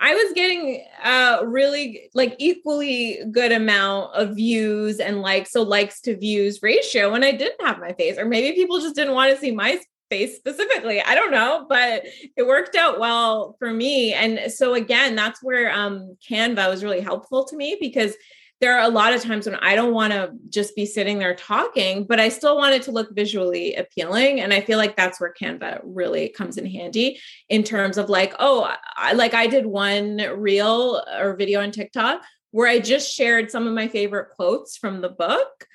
I 0.04 0.16
was 0.16 0.34
getting 0.34 0.84
a 1.06 1.46
really 1.46 2.10
like 2.16 2.36
equally 2.40 3.20
good 3.32 3.52
amount 3.52 4.16
of 4.16 4.36
views 4.36 5.00
and 5.00 5.22
likes, 5.22 5.52
so 5.52 5.62
likes 5.62 6.02
to 6.02 6.18
views 6.18 6.60
ratio 6.64 7.12
when 7.12 7.24
I 7.24 7.32
didn't 7.32 7.64
have 7.66 7.80
my 7.80 7.94
face, 7.94 8.18
or 8.18 8.26
maybe 8.26 8.56
people 8.56 8.82
just 8.82 8.96
didn't 8.96 9.14
want 9.14 9.32
to 9.32 9.40
see 9.40 9.52
my 9.52 9.80
face 10.10 10.36
specifically. 10.36 11.02
I 11.02 11.14
don't 11.14 11.32
know, 11.32 11.68
but 11.70 12.04
it 12.36 12.48
worked 12.48 12.76
out 12.76 13.00
well 13.00 13.56
for 13.60 13.72
me. 13.72 14.14
And 14.14 14.52
so 14.52 14.74
again, 14.74 15.16
that's 15.16 15.42
where 15.44 15.72
um, 15.72 16.18
Canva 16.28 16.68
was 16.68 16.84
really 16.84 17.00
helpful 17.00 17.46
to 17.46 17.56
me 17.56 17.78
because 17.80 18.16
there 18.62 18.78
are 18.78 18.86
a 18.86 18.94
lot 18.94 19.12
of 19.12 19.24
times 19.24 19.48
when 19.48 19.56
I 19.56 19.76
don't 19.76 19.94
want 19.94 20.14
to 20.14 20.32
just 20.50 20.76
be 20.76 20.86
sitting 20.86 21.18
there 21.18 21.34
talking, 21.34 22.06
but 22.06 22.20
I 22.20 22.30
still 22.30 22.56
want 22.56 22.76
it 22.76 22.84
to 22.84 22.92
look 22.92 23.14
visually 23.14 23.76
appealing. 23.76 24.40
And 24.40 24.54
I 24.54 24.62
feel 24.62 24.78
like 24.78 24.96
that's 24.96 25.20
where 25.20 25.34
Canva 25.34 25.82
really 25.84 26.30
comes 26.30 26.58
in 26.58 26.68
handy 26.68 27.20
in 27.50 27.64
terms 27.64 27.98
of 27.98 28.08
like, 28.08 28.36
oh, 28.38 28.72
I, 28.96 29.14
like 29.14 29.34
I 29.34 29.48
did 29.48 29.66
one 29.66 30.18
reel 30.18 31.04
or 31.20 31.36
video 31.36 31.62
on 31.62 31.72
TikTok 31.72 32.22
where 32.52 32.68
I 32.68 32.80
just 32.80 33.12
shared 33.12 33.50
some 33.50 33.66
of 33.66 33.74
my 33.74 33.88
favorite 33.88 34.30
quotes 34.30 34.78
from 34.78 35.02
the 35.02 35.10
book, 35.10 35.66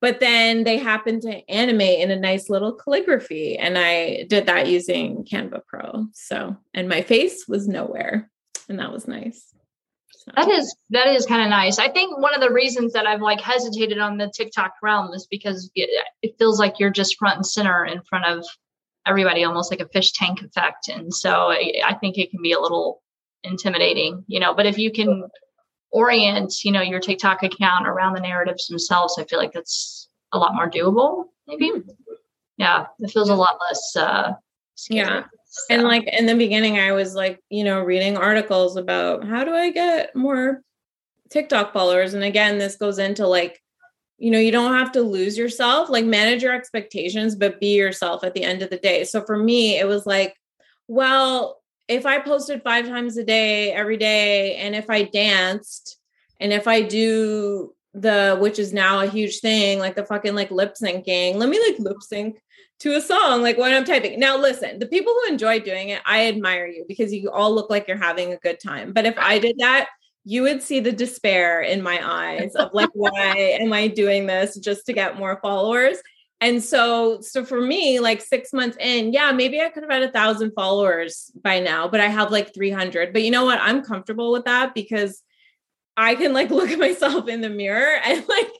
but 0.00 0.18
then 0.18 0.64
they 0.64 0.78
happened 0.78 1.22
to 1.22 1.48
animate 1.48 2.00
in 2.00 2.10
a 2.10 2.18
nice 2.18 2.50
little 2.50 2.72
calligraphy. 2.72 3.56
And 3.56 3.78
I 3.78 4.24
did 4.28 4.46
that 4.46 4.66
using 4.66 5.24
Canva 5.24 5.64
Pro. 5.66 6.06
So, 6.12 6.56
and 6.74 6.88
my 6.88 7.02
face 7.02 7.46
was 7.46 7.68
nowhere. 7.68 8.28
And 8.68 8.80
that 8.80 8.92
was 8.92 9.06
nice. 9.06 9.54
That 10.34 10.48
is 10.48 10.74
that 10.90 11.08
is 11.08 11.26
kind 11.26 11.42
of 11.42 11.48
nice. 11.48 11.78
I 11.78 11.88
think 11.88 12.18
one 12.18 12.34
of 12.34 12.40
the 12.40 12.52
reasons 12.52 12.92
that 12.92 13.06
I've 13.06 13.20
like 13.20 13.40
hesitated 13.40 13.98
on 13.98 14.18
the 14.18 14.30
TikTok 14.34 14.74
realm 14.82 15.12
is 15.12 15.26
because 15.30 15.70
it, 15.74 15.90
it 16.22 16.38
feels 16.38 16.58
like 16.58 16.78
you're 16.78 16.90
just 16.90 17.18
front 17.18 17.36
and 17.36 17.46
center 17.46 17.84
in 17.84 18.02
front 18.02 18.26
of 18.26 18.44
everybody, 19.06 19.44
almost 19.44 19.70
like 19.70 19.80
a 19.80 19.88
fish 19.88 20.12
tank 20.12 20.42
effect, 20.42 20.88
and 20.88 21.12
so 21.12 21.50
I, 21.50 21.80
I 21.84 21.94
think 21.94 22.18
it 22.18 22.30
can 22.30 22.42
be 22.42 22.52
a 22.52 22.60
little 22.60 23.02
intimidating, 23.42 24.24
you 24.26 24.40
know. 24.40 24.54
But 24.54 24.66
if 24.66 24.78
you 24.78 24.92
can 24.92 25.24
orient, 25.90 26.64
you 26.64 26.72
know, 26.72 26.82
your 26.82 27.00
TikTok 27.00 27.42
account 27.42 27.86
around 27.86 28.14
the 28.14 28.20
narratives 28.20 28.68
themselves, 28.68 29.18
I 29.18 29.24
feel 29.24 29.38
like 29.38 29.52
that's 29.52 30.08
a 30.32 30.38
lot 30.38 30.54
more 30.54 30.70
doable. 30.70 31.24
Maybe, 31.46 31.70
mm-hmm. 31.70 31.90
yeah, 32.56 32.86
it 33.00 33.10
feels 33.10 33.28
a 33.28 33.34
lot 33.34 33.58
less. 33.68 33.96
uh 33.96 34.32
scary. 34.74 35.06
Yeah, 35.08 35.24
so. 35.52 35.64
And 35.68 35.82
like 35.82 36.04
in 36.06 36.24
the 36.24 36.34
beginning, 36.34 36.78
I 36.78 36.92
was 36.92 37.14
like, 37.14 37.38
you 37.50 37.62
know, 37.62 37.82
reading 37.82 38.16
articles 38.16 38.78
about 38.78 39.22
how 39.22 39.44
do 39.44 39.54
I 39.54 39.70
get 39.70 40.16
more 40.16 40.62
TikTok 41.28 41.74
followers. 41.74 42.14
And 42.14 42.24
again, 42.24 42.56
this 42.56 42.76
goes 42.76 42.98
into 42.98 43.26
like, 43.26 43.60
you 44.16 44.30
know, 44.30 44.38
you 44.38 44.50
don't 44.50 44.72
have 44.72 44.92
to 44.92 45.02
lose 45.02 45.36
yourself, 45.36 45.90
like 45.90 46.06
manage 46.06 46.42
your 46.42 46.54
expectations, 46.54 47.36
but 47.36 47.60
be 47.60 47.76
yourself 47.76 48.24
at 48.24 48.32
the 48.32 48.44
end 48.44 48.62
of 48.62 48.70
the 48.70 48.78
day. 48.78 49.04
So 49.04 49.20
for 49.26 49.36
me, 49.36 49.78
it 49.78 49.86
was 49.86 50.06
like, 50.06 50.34
well, 50.88 51.60
if 51.86 52.06
I 52.06 52.18
posted 52.18 52.62
five 52.62 52.86
times 52.86 53.18
a 53.18 53.24
day, 53.24 53.72
every 53.72 53.98
day, 53.98 54.56
and 54.56 54.74
if 54.74 54.88
I 54.88 55.02
danced, 55.02 55.98
and 56.40 56.50
if 56.50 56.66
I 56.66 56.80
do 56.80 57.74
the 57.92 58.38
which 58.40 58.58
is 58.58 58.72
now 58.72 59.00
a 59.00 59.06
huge 59.06 59.40
thing, 59.40 59.78
like 59.78 59.96
the 59.96 60.06
fucking 60.06 60.34
like 60.34 60.50
lip 60.50 60.76
syncing, 60.82 61.34
let 61.34 61.50
me 61.50 61.60
like 61.68 61.78
lip 61.78 61.98
sync 62.00 62.42
to 62.82 62.96
a 62.96 63.00
song, 63.00 63.42
like 63.42 63.58
when 63.58 63.72
I'm 63.72 63.84
typing. 63.84 64.18
Now, 64.18 64.36
listen, 64.36 64.80
the 64.80 64.86
people 64.86 65.12
who 65.12 65.32
enjoy 65.32 65.60
doing 65.60 65.90
it, 65.90 66.02
I 66.04 66.26
admire 66.26 66.66
you 66.66 66.84
because 66.88 67.12
you 67.12 67.30
all 67.30 67.54
look 67.54 67.70
like 67.70 67.86
you're 67.86 67.96
having 67.96 68.32
a 68.32 68.38
good 68.38 68.58
time. 68.58 68.92
But 68.92 69.06
if 69.06 69.16
I 69.18 69.38
did 69.38 69.56
that, 69.58 69.88
you 70.24 70.42
would 70.42 70.62
see 70.62 70.80
the 70.80 70.90
despair 70.90 71.60
in 71.62 71.80
my 71.80 72.00
eyes 72.02 72.56
of 72.56 72.74
like, 72.74 72.90
why 72.94 73.36
am 73.60 73.72
I 73.72 73.86
doing 73.86 74.26
this 74.26 74.58
just 74.58 74.86
to 74.86 74.92
get 74.92 75.16
more 75.16 75.38
followers? 75.40 75.98
And 76.40 76.60
so, 76.60 77.20
so 77.20 77.44
for 77.44 77.60
me, 77.60 78.00
like 78.00 78.20
six 78.20 78.52
months 78.52 78.76
in, 78.80 79.12
yeah, 79.12 79.30
maybe 79.30 79.60
I 79.60 79.68
could 79.68 79.84
have 79.84 79.92
had 79.92 80.02
a 80.02 80.10
thousand 80.10 80.50
followers 80.50 81.30
by 81.40 81.60
now, 81.60 81.86
but 81.86 82.00
I 82.00 82.08
have 82.08 82.32
like 82.32 82.52
300. 82.52 83.12
But 83.12 83.22
you 83.22 83.30
know 83.30 83.44
what? 83.44 83.60
I'm 83.60 83.84
comfortable 83.84 84.32
with 84.32 84.46
that 84.46 84.74
because 84.74 85.22
I 85.96 86.14
can 86.14 86.32
like 86.32 86.50
look 86.50 86.70
at 86.70 86.78
myself 86.78 87.28
in 87.28 87.40
the 87.40 87.50
mirror 87.50 87.98
and 88.04 88.26
like 88.28 88.50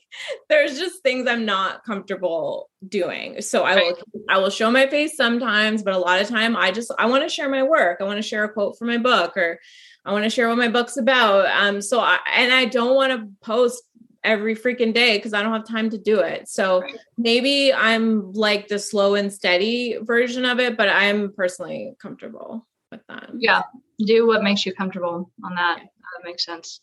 there's 0.49 0.77
just 0.77 1.01
things 1.01 1.27
I'm 1.27 1.45
not 1.45 1.83
comfortable 1.83 2.69
doing. 2.87 3.41
So 3.41 3.63
I 3.63 3.75
will 3.75 3.97
I 4.29 4.37
will 4.37 4.49
show 4.49 4.69
my 4.71 4.87
face 4.87 5.17
sometimes, 5.17 5.83
but 5.83 5.93
a 5.93 5.99
lot 5.99 6.21
of 6.21 6.27
time 6.27 6.55
I 6.55 6.71
just 6.71 6.91
I 6.97 7.05
want 7.07 7.23
to 7.23 7.29
share 7.29 7.49
my 7.49 7.63
work. 7.63 7.97
I 7.99 8.03
want 8.03 8.17
to 8.17 8.27
share 8.27 8.43
a 8.43 8.49
quote 8.49 8.77
from 8.77 8.87
my 8.87 8.97
book 8.97 9.35
or 9.37 9.59
I 10.05 10.11
want 10.11 10.25
to 10.25 10.29
share 10.29 10.49
what 10.49 10.57
my 10.57 10.69
book's 10.69 10.97
about. 10.97 11.47
Um 11.47 11.81
so 11.81 11.99
I 11.99 12.19
and 12.35 12.53
I 12.53 12.65
don't 12.65 12.95
want 12.95 13.11
to 13.13 13.27
post 13.45 13.83
every 14.23 14.55
freaking 14.55 14.93
day 14.93 15.17
because 15.17 15.33
I 15.33 15.43
don't 15.43 15.51
have 15.51 15.67
time 15.67 15.89
to 15.89 15.97
do 15.97 16.19
it. 16.19 16.47
So 16.47 16.81
right. 16.81 16.97
maybe 17.17 17.73
I'm 17.73 18.31
like 18.31 18.67
the 18.67 18.79
slow 18.79 19.15
and 19.15 19.31
steady 19.31 19.97
version 20.01 20.45
of 20.45 20.59
it, 20.59 20.77
but 20.77 20.87
I'm 20.87 21.33
personally 21.33 21.93
comfortable 22.01 22.65
with 22.89 23.01
that. 23.09 23.31
Yeah. 23.37 23.63
Do 23.99 24.25
what 24.25 24.43
makes 24.43 24.65
you 24.65 24.73
comfortable 24.73 25.29
on 25.43 25.55
that. 25.55 25.79
Yeah. 25.79 25.83
That 25.83 26.25
makes 26.25 26.45
sense. 26.45 26.81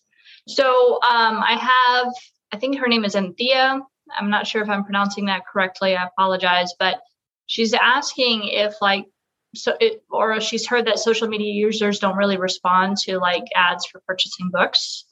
So 0.49 0.95
um, 1.03 1.43
I 1.43 1.55
have, 1.55 2.13
I 2.53 2.57
think 2.57 2.79
her 2.79 2.89
name 2.89 3.05
is 3.05 3.15
Anthea. 3.15 3.81
I'm 4.19 4.31
not 4.31 4.47
sure 4.47 4.63
if 4.63 4.69
I'm 4.69 4.85
pronouncing 4.85 5.27
that 5.27 5.47
correctly. 5.47 5.97
I 5.97 6.07
apologize, 6.07 6.75
but 6.79 7.01
she's 7.47 7.75
asking 7.75 8.45
if 8.45 8.75
like 8.81 9.07
so 9.55 9.77
it, 9.81 10.03
or 10.11 10.41
she's 10.41 10.67
heard 10.67 10.87
that 10.87 10.99
social 10.99 11.27
media 11.27 11.53
users 11.53 11.99
don't 11.99 12.17
really 12.17 12.37
respond 12.37 12.97
to 12.99 13.19
like 13.19 13.45
ads 13.55 13.87
for 13.87 14.01
purchasing 14.07 14.51
books. 14.51 15.05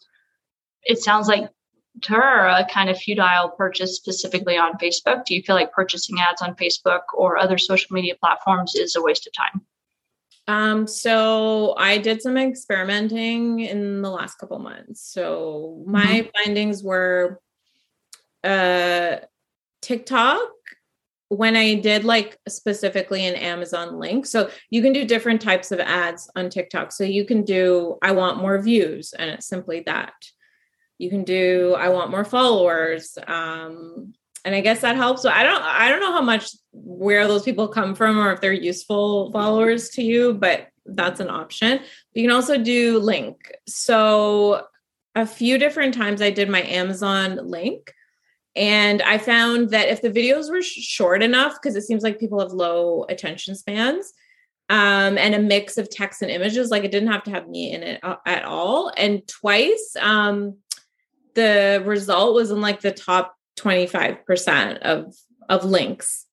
It 0.84 0.98
sounds 0.98 1.26
like 1.26 1.50
to 2.02 2.12
her 2.12 2.46
a 2.46 2.66
kind 2.70 2.90
of 2.90 2.98
futile 2.98 3.50
purchase 3.50 3.96
specifically 3.96 4.56
on 4.56 4.78
Facebook? 4.78 5.24
Do 5.24 5.34
you 5.34 5.42
feel 5.42 5.56
like 5.56 5.72
purchasing 5.72 6.20
ads 6.20 6.42
on 6.42 6.54
Facebook 6.54 7.02
or 7.14 7.38
other 7.38 7.58
social 7.58 7.94
media 7.94 8.14
platforms 8.14 8.74
is 8.74 8.96
a 8.96 9.02
waste 9.02 9.26
of 9.26 9.32
time? 9.32 9.62
Um, 10.48 10.86
so 10.86 11.74
I 11.76 11.98
did 11.98 12.22
some 12.22 12.36
experimenting 12.36 13.60
in 13.60 14.02
the 14.02 14.10
last 14.10 14.38
couple 14.38 14.58
months. 14.58 15.02
So 15.02 15.84
my 15.86 16.04
mm-hmm. 16.04 16.28
findings 16.36 16.82
were 16.82 17.40
uh 18.42 19.16
TikTok 19.82 20.48
when 21.28 21.54
I 21.54 21.74
did 21.74 22.04
like 22.04 22.38
specifically 22.48 23.26
an 23.26 23.34
Amazon 23.34 23.98
link. 23.98 24.26
So 24.26 24.50
you 24.70 24.80
can 24.80 24.92
do 24.92 25.04
different 25.04 25.42
types 25.42 25.70
of 25.70 25.78
ads 25.78 26.30
on 26.34 26.48
TikTok. 26.48 26.90
So 26.90 27.04
you 27.04 27.24
can 27.24 27.42
do 27.42 27.98
I 28.02 28.12
want 28.12 28.38
more 28.38 28.60
views 28.60 29.12
and 29.12 29.30
it's 29.30 29.46
simply 29.46 29.80
that 29.86 30.14
you 30.98 31.08
can 31.08 31.24
do 31.24 31.74
i 31.78 31.88
want 31.88 32.10
more 32.10 32.24
followers 32.24 33.16
um, 33.26 34.12
and 34.44 34.54
i 34.54 34.60
guess 34.60 34.80
that 34.80 34.96
helps 34.96 35.22
so 35.22 35.30
i 35.30 35.42
don't 35.42 35.62
i 35.62 35.88
don't 35.88 36.00
know 36.00 36.12
how 36.12 36.20
much 36.20 36.50
where 36.88 37.28
those 37.28 37.42
people 37.42 37.68
come 37.68 37.94
from 37.94 38.18
or 38.18 38.32
if 38.32 38.40
they're 38.40 38.52
useful 38.52 39.30
followers 39.32 39.90
to 39.90 40.02
you 40.02 40.34
but 40.34 40.68
that's 40.90 41.20
an 41.20 41.28
option. 41.28 41.80
You 42.14 42.22
can 42.22 42.34
also 42.34 42.56
do 42.56 42.98
link. 42.98 43.52
So 43.66 44.66
a 45.14 45.26
few 45.26 45.58
different 45.58 45.94
times 45.94 46.22
i 46.22 46.30
did 46.30 46.48
my 46.48 46.62
amazon 46.62 47.40
link 47.42 47.92
and 48.54 49.02
i 49.02 49.18
found 49.18 49.70
that 49.70 49.88
if 49.88 50.00
the 50.00 50.10
videos 50.10 50.48
were 50.48 50.62
short 50.62 51.22
enough 51.22 51.54
because 51.54 51.74
it 51.74 51.82
seems 51.82 52.04
like 52.04 52.20
people 52.20 52.38
have 52.38 52.52
low 52.52 53.04
attention 53.08 53.56
spans 53.56 54.12
um, 54.68 55.16
and 55.16 55.34
a 55.34 55.38
mix 55.38 55.78
of 55.78 55.88
text 55.88 56.22
and 56.22 56.30
images 56.30 56.70
like 56.70 56.84
it 56.84 56.90
didn't 56.90 57.10
have 57.10 57.24
to 57.24 57.30
have 57.30 57.48
me 57.48 57.72
in 57.72 57.82
it 57.82 58.00
uh, 58.02 58.16
at 58.26 58.44
all. 58.44 58.92
And 58.96 59.26
twice 59.26 59.96
um, 59.98 60.58
the 61.34 61.82
result 61.86 62.34
was 62.34 62.50
in 62.50 62.60
like 62.60 62.80
the 62.80 62.92
top 62.92 63.34
25% 63.58 64.78
of 64.78 65.14
of 65.48 65.64
links 65.64 66.26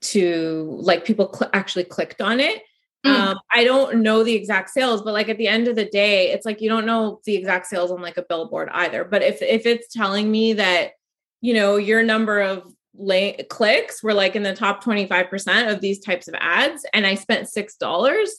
to 0.00 0.76
like 0.80 1.04
people 1.04 1.32
cl- 1.32 1.50
actually 1.52 1.84
clicked 1.84 2.20
on 2.20 2.40
it 2.40 2.62
mm. 3.04 3.10
um, 3.10 3.38
i 3.52 3.64
don't 3.64 4.00
know 4.00 4.22
the 4.22 4.34
exact 4.34 4.70
sales 4.70 5.02
but 5.02 5.12
like 5.12 5.28
at 5.28 5.38
the 5.38 5.48
end 5.48 5.68
of 5.68 5.76
the 5.76 5.84
day 5.84 6.30
it's 6.30 6.46
like 6.46 6.60
you 6.60 6.68
don't 6.68 6.86
know 6.86 7.20
the 7.24 7.34
exact 7.34 7.66
sales 7.66 7.90
on 7.90 8.00
like 8.00 8.16
a 8.16 8.24
billboard 8.28 8.68
either 8.72 9.04
but 9.04 9.22
if 9.22 9.42
if 9.42 9.66
it's 9.66 9.92
telling 9.92 10.30
me 10.30 10.52
that 10.52 10.92
you 11.40 11.54
know 11.54 11.76
your 11.76 12.02
number 12.02 12.40
of 12.40 12.72
link 12.94 13.48
clicks 13.48 14.02
were 14.02 14.14
like 14.14 14.34
in 14.34 14.42
the 14.42 14.54
top 14.54 14.82
25% 14.82 15.72
of 15.72 15.80
these 15.80 16.00
types 16.00 16.26
of 16.26 16.34
ads 16.38 16.84
and 16.92 17.06
i 17.06 17.14
spent 17.14 17.48
six 17.48 17.76
dollars 17.76 18.30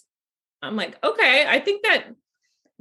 i'm 0.62 0.76
like 0.76 0.98
okay 1.04 1.46
i 1.48 1.60
think 1.60 1.84
that 1.84 2.06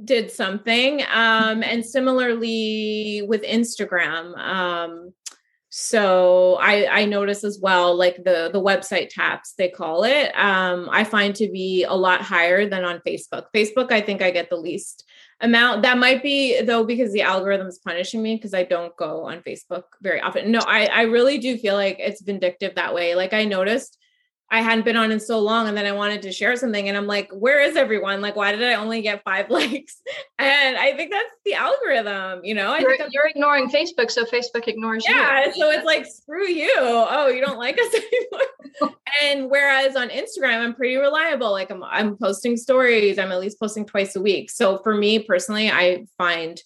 did 0.03 0.31
something. 0.31 1.01
Um, 1.13 1.63
and 1.63 1.85
similarly 1.85 3.23
with 3.27 3.43
Instagram. 3.43 4.37
Um, 4.37 5.13
so 5.79 6.55
I, 6.55 6.87
I 6.91 7.05
notice 7.05 7.45
as 7.45 7.57
well, 7.61 7.95
like 7.95 8.17
the 8.25 8.49
the 8.51 8.61
website 8.61 9.07
taps 9.09 9.53
they 9.53 9.69
call 9.69 10.03
it. 10.03 10.37
Um, 10.37 10.89
I 10.91 11.05
find 11.05 11.33
to 11.35 11.49
be 11.49 11.85
a 11.85 11.93
lot 11.93 12.21
higher 12.21 12.67
than 12.67 12.83
on 12.83 12.99
Facebook. 13.07 13.45
Facebook, 13.55 13.89
I 13.89 14.01
think 14.01 14.21
I 14.21 14.29
get 14.29 14.49
the 14.49 14.57
least 14.57 15.05
amount. 15.39 15.83
That 15.83 15.97
might 15.97 16.21
be 16.21 16.61
though 16.63 16.83
because 16.83 17.13
the 17.13 17.21
algorithm 17.21 17.67
is 17.67 17.79
punishing 17.79 18.21
me 18.21 18.35
because 18.35 18.53
I 18.53 18.63
don't 18.63 18.93
go 18.97 19.23
on 19.23 19.41
Facebook 19.41 19.83
very 20.01 20.19
often. 20.19 20.51
No, 20.51 20.59
I 20.67 20.87
I 20.87 21.01
really 21.03 21.37
do 21.37 21.57
feel 21.57 21.75
like 21.75 21.95
it's 21.97 22.21
vindictive 22.21 22.75
that 22.75 22.93
way. 22.93 23.15
Like 23.15 23.31
I 23.31 23.45
noticed 23.45 23.97
I 24.51 24.61
hadn't 24.61 24.83
been 24.83 24.95
on 24.95 25.11
in 25.11 25.19
so 25.19 25.39
long 25.39 25.67
and 25.67 25.77
then 25.77 25.85
I 25.85 25.91
wanted 25.91 26.23
to 26.23 26.31
share 26.31 26.55
something 26.55 26.87
and 26.87 26.97
I'm 26.97 27.05
like, 27.05 27.29
where 27.31 27.61
is 27.61 27.75
everyone? 27.75 28.19
Like, 28.19 28.35
why 28.35 28.51
did 28.51 28.63
I 28.63 28.73
only 28.73 29.01
get 29.01 29.23
five 29.23 29.49
likes? 29.51 30.01
And 30.39 30.75
I 30.77 30.95
think 30.95 31.11
that's 31.11 31.29
the 31.45 31.53
algorithm, 31.53 32.43
you 32.43 32.55
know? 32.55 32.71
I 32.71 32.79
you're, 32.79 32.97
think 32.97 33.13
you're 33.13 33.27
ignoring 33.27 33.69
Facebook, 33.69 34.09
so 34.09 34.25
Facebook 34.25 34.67
ignores 34.67 35.05
yeah, 35.07 35.41
you. 35.41 35.45
Yeah. 35.45 35.53
So 35.53 35.69
it's 35.71 35.85
like, 35.85 36.05
screw 36.05 36.47
you. 36.47 36.73
Oh, 36.77 37.27
you 37.27 37.45
don't 37.45 37.59
like 37.59 37.77
us 37.79 37.93
anymore. 38.81 38.95
and 39.23 39.51
whereas 39.51 39.95
on 39.95 40.09
Instagram, 40.09 40.61
I'm 40.61 40.73
pretty 40.73 40.95
reliable. 40.95 41.51
Like 41.51 41.69
I'm, 41.69 41.83
I'm 41.83 42.17
posting 42.17 42.57
stories. 42.57 43.19
I'm 43.19 43.31
at 43.31 43.39
least 43.39 43.59
posting 43.59 43.85
twice 43.85 44.15
a 44.15 44.21
week. 44.21 44.49
So 44.49 44.79
for 44.79 44.95
me 44.95 45.19
personally, 45.19 45.69
I 45.69 46.07
find 46.17 46.59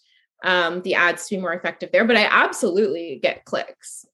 um, 0.45 0.81
the 0.83 0.95
ads 0.95 1.27
to 1.27 1.35
be 1.35 1.41
more 1.41 1.53
effective 1.53 1.91
there, 1.91 2.05
but 2.05 2.15
I 2.15 2.25
absolutely 2.29 3.19
get 3.21 3.43
clicks. 3.43 4.05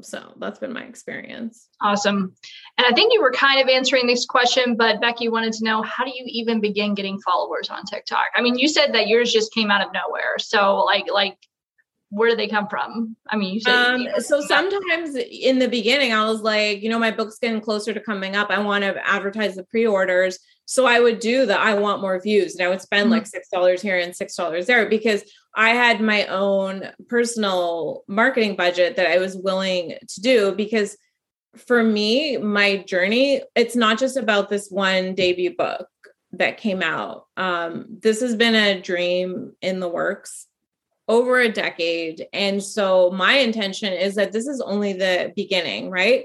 So 0.00 0.34
that's 0.38 0.58
been 0.58 0.72
my 0.72 0.84
experience. 0.84 1.68
Awesome. 1.80 2.34
And 2.78 2.86
I 2.86 2.92
think 2.92 3.12
you 3.12 3.22
were 3.22 3.32
kind 3.32 3.60
of 3.60 3.68
answering 3.68 4.06
this 4.06 4.26
question, 4.26 4.76
but 4.76 5.00
Becky 5.00 5.28
wanted 5.28 5.52
to 5.54 5.64
know 5.64 5.82
how 5.82 6.04
do 6.04 6.10
you 6.14 6.24
even 6.26 6.60
begin 6.60 6.94
getting 6.94 7.18
followers 7.20 7.70
on 7.70 7.84
TikTok? 7.84 8.26
I 8.34 8.42
mean, 8.42 8.58
you 8.58 8.68
said 8.68 8.94
that 8.94 9.08
yours 9.08 9.32
just 9.32 9.52
came 9.52 9.70
out 9.70 9.86
of 9.86 9.92
nowhere. 9.92 10.38
So 10.38 10.78
like 10.84 11.06
like 11.12 11.36
where 12.10 12.30
do 12.30 12.36
they 12.36 12.48
come 12.48 12.68
from? 12.68 13.16
I 13.28 13.36
mean, 13.36 13.54
you 13.54 13.60
said 13.60 13.74
um, 13.74 14.06
so 14.18 14.40
sometimes 14.40 15.16
in 15.16 15.58
the 15.58 15.68
beginning 15.68 16.12
I 16.12 16.24
was 16.24 16.40
like, 16.40 16.82
you 16.82 16.88
know, 16.88 16.98
my 16.98 17.10
book's 17.10 17.38
getting 17.38 17.60
closer 17.60 17.92
to 17.92 18.00
coming 18.00 18.36
up. 18.36 18.50
I 18.50 18.60
want 18.60 18.84
to 18.84 18.96
advertise 19.06 19.56
the 19.56 19.64
pre-orders. 19.64 20.38
So 20.66 20.84
I 20.84 21.00
would 21.00 21.20
do 21.20 21.46
the 21.46 21.58
I 21.58 21.74
want 21.74 22.02
more 22.02 22.20
views 22.20 22.54
and 22.54 22.66
I 22.66 22.68
would 22.68 22.82
spend 22.82 23.04
mm-hmm. 23.04 23.12
like 23.12 23.26
six 23.26 23.48
dollars 23.48 23.80
here 23.80 23.98
and 23.98 24.14
six 24.14 24.34
dollars 24.34 24.66
there 24.66 24.88
because 24.88 25.24
I 25.54 25.70
had 25.70 26.00
my 26.00 26.26
own 26.26 26.90
personal 27.08 28.02
marketing 28.08 28.56
budget 28.56 28.96
that 28.96 29.06
I 29.06 29.18
was 29.18 29.36
willing 29.36 29.96
to 30.08 30.20
do 30.20 30.54
because 30.54 30.96
for 31.56 31.82
me, 31.82 32.36
my 32.36 32.78
journey, 32.78 33.42
it's 33.54 33.76
not 33.76 33.98
just 33.98 34.16
about 34.16 34.48
this 34.48 34.68
one 34.68 35.14
debut 35.14 35.56
book 35.56 35.88
that 36.32 36.58
came 36.58 36.82
out. 36.82 37.26
Um, 37.36 37.86
this 37.88 38.20
has 38.20 38.36
been 38.36 38.54
a 38.54 38.80
dream 38.80 39.52
in 39.62 39.80
the 39.80 39.88
works 39.88 40.46
over 41.08 41.38
a 41.38 41.48
decade. 41.48 42.26
And 42.32 42.62
so 42.62 43.10
my 43.10 43.34
intention 43.34 43.92
is 43.92 44.16
that 44.16 44.32
this 44.32 44.46
is 44.46 44.60
only 44.60 44.92
the 44.92 45.32
beginning, 45.36 45.90
right? 45.90 46.24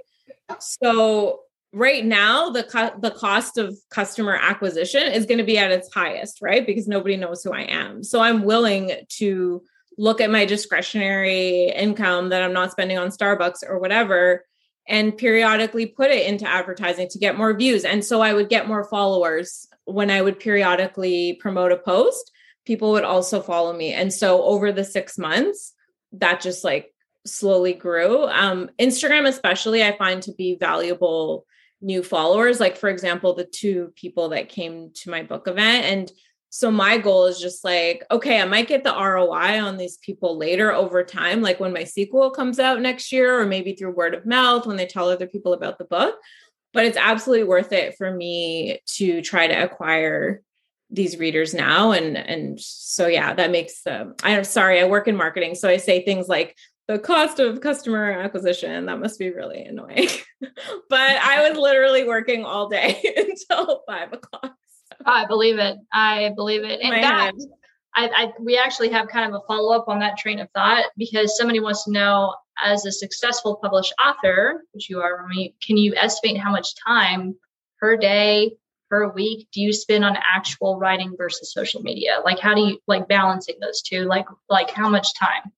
So 0.59 1.41
right 1.73 2.05
now 2.05 2.49
the 2.49 2.63
co- 2.63 2.93
the 2.99 3.11
cost 3.11 3.57
of 3.57 3.77
customer 3.89 4.37
acquisition 4.39 5.03
is 5.03 5.25
going 5.25 5.37
to 5.37 5.43
be 5.43 5.57
at 5.57 5.71
its 5.71 5.93
highest 5.93 6.41
right? 6.41 6.65
Because 6.65 6.87
nobody 6.87 7.17
knows 7.17 7.43
who 7.43 7.53
i 7.53 7.61
am. 7.61 8.03
So 8.03 8.21
i'm 8.21 8.43
willing 8.43 8.91
to 9.19 9.63
look 9.97 10.21
at 10.21 10.31
my 10.31 10.45
discretionary 10.45 11.69
income 11.69 12.29
that 12.29 12.43
i'm 12.43 12.53
not 12.53 12.71
spending 12.71 12.97
on 12.97 13.09
starbucks 13.09 13.63
or 13.67 13.79
whatever 13.79 14.45
and 14.87 15.15
periodically 15.15 15.85
put 15.85 16.09
it 16.11 16.25
into 16.25 16.47
advertising 16.47 17.07
to 17.07 17.19
get 17.19 17.37
more 17.37 17.53
views. 17.53 17.85
And 17.85 18.03
so 18.03 18.21
i 18.21 18.33
would 18.33 18.49
get 18.49 18.67
more 18.67 18.83
followers 18.83 19.67
when 19.85 20.11
i 20.11 20.21
would 20.21 20.39
periodically 20.39 21.37
promote 21.39 21.71
a 21.71 21.77
post. 21.77 22.31
People 22.65 22.91
would 22.91 23.05
also 23.05 23.41
follow 23.41 23.73
me. 23.73 23.93
And 23.93 24.13
so 24.13 24.43
over 24.43 24.71
the 24.71 24.83
6 24.83 25.17
months 25.17 25.73
that 26.13 26.41
just 26.41 26.65
like 26.65 26.93
slowly 27.25 27.73
grew. 27.73 28.25
Um 28.25 28.69
instagram 28.77 29.25
especially 29.25 29.83
i 29.83 29.97
find 29.97 30.21
to 30.23 30.33
be 30.33 30.55
valuable 30.55 31.45
new 31.81 32.03
followers. 32.03 32.59
Like, 32.59 32.77
for 32.77 32.89
example, 32.89 33.33
the 33.33 33.45
two 33.45 33.91
people 33.95 34.29
that 34.29 34.49
came 34.49 34.91
to 34.95 35.09
my 35.09 35.23
book 35.23 35.47
event. 35.47 35.85
And 35.85 36.11
so 36.49 36.69
my 36.69 36.97
goal 36.97 37.25
is 37.25 37.39
just 37.39 37.63
like, 37.63 38.03
okay, 38.11 38.41
I 38.41 38.45
might 38.45 38.67
get 38.67 38.83
the 38.83 38.93
ROI 38.93 39.61
on 39.61 39.77
these 39.77 39.97
people 39.97 40.37
later 40.37 40.71
over 40.71 41.03
time, 41.03 41.41
like 41.41 41.59
when 41.59 41.73
my 41.73 41.85
sequel 41.85 42.29
comes 42.29 42.59
out 42.59 42.81
next 42.81 43.11
year, 43.11 43.39
or 43.39 43.45
maybe 43.45 43.73
through 43.73 43.95
word 43.95 44.13
of 44.13 44.25
mouth 44.25 44.67
when 44.67 44.75
they 44.75 44.85
tell 44.85 45.09
other 45.09 45.27
people 45.27 45.53
about 45.53 45.77
the 45.77 45.85
book. 45.85 46.15
But 46.73 46.85
it's 46.85 46.97
absolutely 46.97 47.45
worth 47.45 47.71
it 47.71 47.95
for 47.97 48.11
me 48.11 48.81
to 48.97 49.21
try 49.21 49.47
to 49.47 49.63
acquire 49.63 50.41
these 50.93 51.17
readers 51.17 51.53
now 51.53 51.91
and 51.93 52.17
and 52.17 52.59
so 52.59 53.07
yeah 53.07 53.33
that 53.33 53.49
makes 53.49 53.81
the 53.83 54.13
i'm 54.23 54.43
sorry 54.43 54.81
i 54.81 54.85
work 54.85 55.07
in 55.07 55.15
marketing 55.15 55.55
so 55.55 55.69
i 55.69 55.77
say 55.77 56.03
things 56.03 56.27
like 56.27 56.57
the 56.91 56.99
cost 56.99 57.39
of 57.39 57.61
customer 57.61 58.11
acquisition 58.11 58.85
that 58.85 58.99
must 58.99 59.17
be 59.17 59.31
really 59.31 59.63
annoying. 59.63 60.07
But 60.89 61.17
i 61.21 61.47
was 61.47 61.57
literally 61.57 62.03
working 62.03 62.43
all 62.45 62.67
day 62.67 62.99
until 63.15 63.83
five 63.87 64.11
o'clock. 64.11 64.53
So. 64.67 64.95
i 65.05 65.25
believe 65.25 65.59
it. 65.59 65.77
I 65.93 66.31
believe 66.35 66.63
it. 66.63 66.81
And 66.81 67.03
that 67.03 67.31
I, 67.95 68.07
I, 68.07 68.33
we 68.39 68.57
actually 68.57 68.89
have 68.89 69.07
kind 69.07 69.27
of 69.27 69.39
a 69.39 69.45
follow 69.47 69.75
up 69.75 69.87
on 69.87 69.99
that 69.99 70.17
train 70.17 70.39
of 70.39 70.49
thought 70.51 70.85
because 70.97 71.37
somebody 71.37 71.59
wants 71.59 71.85
to 71.85 71.91
know 71.91 72.35
as 72.63 72.85
a 72.85 72.91
successful 72.91 73.59
published 73.61 73.93
author 74.03 74.63
which 74.71 74.89
you 74.89 74.99
are 74.99 75.27
can 75.61 75.77
you 75.77 75.93
estimate 75.95 76.37
how 76.37 76.51
much 76.51 76.73
time 76.85 77.35
per 77.79 77.95
day 77.95 78.51
per 78.89 79.11
week 79.13 79.47
do 79.53 79.61
you 79.61 79.71
spend 79.71 80.03
on 80.03 80.17
actual 80.17 80.77
writing 80.77 81.15
versus 81.17 81.53
social 81.53 81.81
media? 81.81 82.19
Like 82.25 82.39
how 82.39 82.55
do 82.55 82.61
you 82.61 82.79
like 82.87 83.07
balancing 83.07 83.55
those 83.61 83.81
two? 83.81 84.03
Like 84.03 84.25
like 84.49 84.71
how 84.71 84.89
much 84.89 85.13
time 85.17 85.51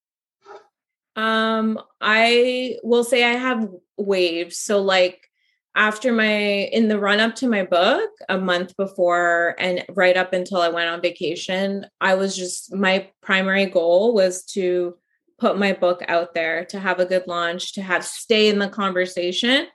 um 1.16 1.80
i 2.02 2.78
will 2.84 3.04
say 3.04 3.24
i 3.24 3.34
have 3.34 3.70
waves 3.98 4.58
so 4.58 4.82
like 4.82 5.30
after 5.76 6.12
my 6.12 6.32
in 6.72 6.88
the 6.88 7.00
run 7.00 7.20
up 7.20 7.36
to 7.36 7.48
my 7.48 7.64
book 7.64 8.10
a 8.30 8.38
month 8.38 8.76
before 8.78 9.56
and 9.60 9.84
right 9.90 10.18
up 10.18 10.34
until 10.34 10.58
i 10.58 10.70
went 10.70 10.90
on 10.90 11.02
vacation 11.02 11.86
i 12.02 12.16
was 12.16 12.36
just 12.36 12.74
my 12.74 13.10
primary 13.22 13.66
goal 13.66 14.14
was 14.14 14.44
to 14.44 14.96
put 15.40 15.58
my 15.58 15.74
book 15.74 16.02
out 16.08 16.34
there 16.34 16.66
to 16.66 16.80
have 16.80 17.00
a 17.00 17.06
good 17.06 17.28
launch 17.28 17.74
to 17.74 17.82
have 17.82 18.04
stay 18.04 18.50
in 18.50 18.60
the 18.60 18.70
conversation 18.70 19.68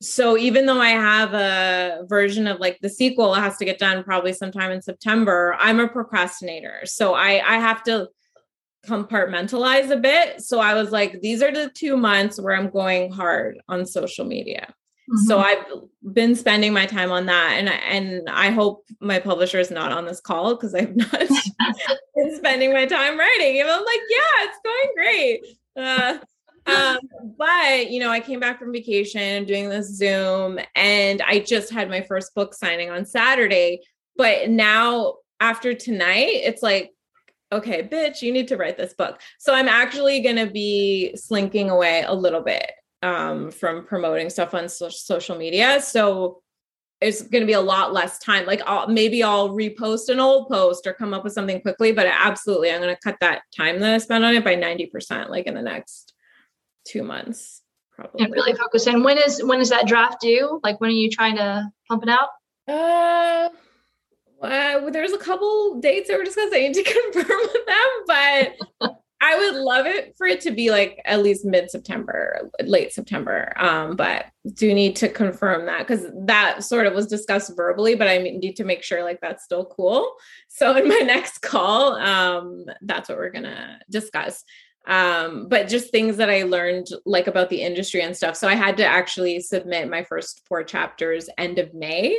so 0.00 0.38
even 0.38 0.66
though 0.66 0.80
I 0.80 0.90
have 0.90 1.34
a 1.34 2.04
version 2.06 2.46
of 2.46 2.60
like 2.60 2.78
the 2.80 2.88
sequel 2.88 3.34
it 3.34 3.40
has 3.40 3.56
to 3.56 3.64
get 3.64 3.78
done 3.78 4.04
probably 4.04 4.32
sometime 4.32 4.70
in 4.70 4.80
September, 4.80 5.56
I'm 5.58 5.80
a 5.80 5.88
procrastinator. 5.88 6.82
So 6.84 7.14
I 7.14 7.42
I 7.44 7.58
have 7.58 7.82
to 7.84 8.08
compartmentalize 8.88 9.90
a 9.90 9.96
bit. 9.96 10.40
So 10.40 10.60
I 10.60 10.74
was 10.74 10.90
like, 10.90 11.20
these 11.20 11.42
are 11.42 11.52
the 11.52 11.70
two 11.70 11.96
months 11.96 12.40
where 12.40 12.56
I'm 12.56 12.70
going 12.70 13.12
hard 13.12 13.60
on 13.68 13.84
social 13.84 14.24
media. 14.24 14.74
Mm-hmm. 15.10 15.26
So 15.26 15.38
I've 15.38 15.64
been 16.12 16.34
spending 16.34 16.72
my 16.72 16.84
time 16.84 17.10
on 17.10 17.26
that, 17.26 17.54
and 17.56 17.68
and 17.68 18.28
I 18.28 18.50
hope 18.50 18.84
my 19.00 19.18
publisher 19.18 19.58
is 19.58 19.70
not 19.70 19.90
on 19.90 20.04
this 20.04 20.20
call 20.20 20.54
because 20.54 20.74
I've 20.74 20.94
not 20.96 21.28
been 22.14 22.36
spending 22.36 22.72
my 22.72 22.84
time 22.84 23.18
writing. 23.18 23.60
And 23.60 23.70
I'm 23.70 23.84
like, 23.84 24.00
yeah, 24.10 24.44
it's 24.44 24.58
going 24.64 24.94
great. 24.94 25.46
Uh, 25.76 26.18
um, 26.66 26.98
but 27.38 27.90
you 27.90 28.00
know, 28.00 28.10
I 28.10 28.20
came 28.20 28.40
back 28.40 28.58
from 28.58 28.72
vacation 28.72 29.46
doing 29.46 29.70
this 29.70 29.96
Zoom, 29.96 30.58
and 30.74 31.22
I 31.22 31.38
just 31.38 31.72
had 31.72 31.88
my 31.88 32.02
first 32.02 32.34
book 32.34 32.52
signing 32.52 32.90
on 32.90 33.06
Saturday. 33.06 33.80
But 34.16 34.50
now, 34.50 35.14
after 35.40 35.72
tonight, 35.72 36.32
it's 36.32 36.62
like, 36.62 36.92
okay, 37.52 37.82
bitch, 37.82 38.22
you 38.22 38.32
need 38.32 38.48
to 38.48 38.56
write 38.56 38.76
this 38.76 38.94
book. 38.94 39.20
So 39.38 39.54
I'm 39.54 39.68
actually 39.68 40.20
going 40.20 40.36
to 40.36 40.46
be 40.46 41.14
slinking 41.16 41.70
away 41.70 42.04
a 42.06 42.14
little 42.14 42.42
bit 42.42 42.70
um, 43.02 43.50
from 43.50 43.86
promoting 43.86 44.30
stuff 44.30 44.54
on 44.54 44.68
so- 44.68 44.88
social 44.88 45.36
media. 45.36 45.80
So 45.80 46.42
it's 47.00 47.22
going 47.22 47.42
to 47.42 47.46
be 47.46 47.52
a 47.52 47.60
lot 47.60 47.92
less 47.92 48.18
time. 48.18 48.44
Like 48.44 48.60
I'll, 48.66 48.88
maybe 48.88 49.22
I'll 49.22 49.50
repost 49.50 50.08
an 50.08 50.20
old 50.20 50.48
post 50.48 50.86
or 50.86 50.92
come 50.92 51.14
up 51.14 51.24
with 51.24 51.32
something 51.32 51.60
quickly, 51.60 51.92
but 51.92 52.06
absolutely, 52.06 52.70
I'm 52.70 52.82
going 52.82 52.94
to 52.94 53.00
cut 53.00 53.16
that 53.20 53.42
time 53.56 53.78
that 53.80 53.94
I 53.94 53.98
spend 53.98 54.24
on 54.24 54.34
it 54.34 54.44
by 54.44 54.56
90%, 54.56 55.30
like 55.30 55.46
in 55.46 55.54
the 55.54 55.62
next 55.62 56.14
two 56.86 57.02
months 57.02 57.62
probably. 57.98 58.24
And 58.24 58.32
really 58.32 58.54
focus 58.54 58.86
in. 58.86 59.02
When 59.02 59.18
is 59.18 59.42
when 59.42 59.60
is 59.60 59.70
that 59.70 59.86
draft 59.86 60.20
due? 60.20 60.60
Like 60.62 60.80
when 60.80 60.90
are 60.90 60.94
you 60.94 61.10
trying 61.10 61.36
to 61.36 61.70
pump 61.88 62.04
it 62.04 62.08
out? 62.08 62.28
Uh, 62.66 63.48
uh 64.42 64.90
there's 64.90 65.12
a 65.12 65.18
couple 65.18 65.80
dates 65.80 66.08
that 66.08 66.18
we're 66.18 66.24
discussing. 66.24 66.72
To 66.72 66.82
confirm 67.12 67.38
with 67.40 67.66
them, 67.66 67.88
but 68.06 68.92
I 69.20 69.36
would 69.36 69.56
love 69.56 69.86
it 69.86 70.14
for 70.16 70.26
it 70.26 70.40
to 70.42 70.52
be 70.52 70.70
like 70.70 71.00
at 71.04 71.22
least 71.22 71.44
mid 71.44 71.70
September, 71.70 72.48
late 72.62 72.92
September. 72.92 73.52
Um, 73.56 73.96
but 73.96 74.26
do 74.54 74.72
need 74.72 74.94
to 74.96 75.08
confirm 75.08 75.66
that 75.66 75.86
because 75.86 76.06
that 76.26 76.62
sort 76.62 76.86
of 76.86 76.94
was 76.94 77.08
discussed 77.08 77.56
verbally, 77.56 77.96
but 77.96 78.06
I 78.06 78.18
need 78.18 78.56
to 78.56 78.64
make 78.64 78.84
sure 78.84 79.02
like 79.02 79.20
that's 79.20 79.44
still 79.44 79.64
cool. 79.64 80.14
So 80.48 80.76
in 80.76 80.88
my 80.88 80.98
next 81.04 81.42
call, 81.42 81.94
um, 81.96 82.66
that's 82.82 83.08
what 83.08 83.18
we're 83.18 83.30
gonna 83.30 83.80
discuss 83.90 84.44
um, 84.88 85.48
but 85.48 85.68
just 85.68 85.90
things 85.90 86.16
that 86.16 86.30
I 86.30 86.44
learned 86.44 86.86
like 87.04 87.26
about 87.26 87.50
the 87.50 87.60
industry 87.60 88.00
and 88.00 88.16
stuff. 88.16 88.36
So 88.36 88.48
I 88.48 88.54
had 88.54 88.78
to 88.78 88.86
actually 88.86 89.38
submit 89.40 89.90
my 89.90 90.02
first 90.02 90.46
four 90.48 90.64
chapters 90.64 91.28
end 91.36 91.58
of 91.58 91.74
May, 91.74 92.18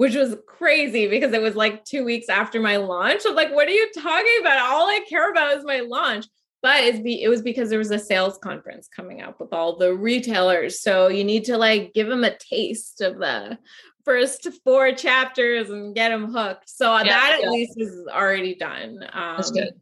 which 0.00 0.14
was 0.14 0.34
crazy 0.46 1.08
because 1.08 1.34
it 1.34 1.42
was 1.42 1.54
like 1.54 1.84
two 1.84 2.06
weeks 2.06 2.30
after 2.30 2.58
my 2.58 2.78
launch. 2.78 3.20
I'm 3.26 3.34
like, 3.34 3.52
what 3.52 3.68
are 3.68 3.72
you 3.72 3.86
talking 3.94 4.38
about? 4.40 4.70
All 4.70 4.88
I 4.88 5.00
care 5.06 5.30
about 5.30 5.58
is 5.58 5.62
my 5.62 5.80
launch. 5.80 6.24
But 6.62 6.84
it's 6.84 7.00
be, 7.00 7.22
it 7.22 7.28
was 7.28 7.42
because 7.42 7.68
there 7.68 7.78
was 7.78 7.90
a 7.90 7.98
sales 7.98 8.38
conference 8.38 8.88
coming 8.88 9.20
up 9.20 9.38
with 9.38 9.52
all 9.52 9.76
the 9.76 9.94
retailers. 9.94 10.80
So 10.80 11.08
you 11.08 11.22
need 11.22 11.44
to 11.44 11.58
like 11.58 11.92
give 11.92 12.06
them 12.06 12.24
a 12.24 12.34
taste 12.34 13.02
of 13.02 13.18
the 13.18 13.58
first 14.06 14.48
four 14.64 14.92
chapters 14.92 15.68
and 15.68 15.94
get 15.94 16.08
them 16.08 16.32
hooked. 16.32 16.70
So 16.70 16.96
yeah, 16.96 17.04
that 17.04 17.32
at 17.34 17.42
yeah. 17.42 17.50
least 17.50 17.74
is 17.76 18.06
already 18.08 18.54
done. 18.54 19.04
Um, 19.12 19.36
That's 19.36 19.50
good 19.50 19.74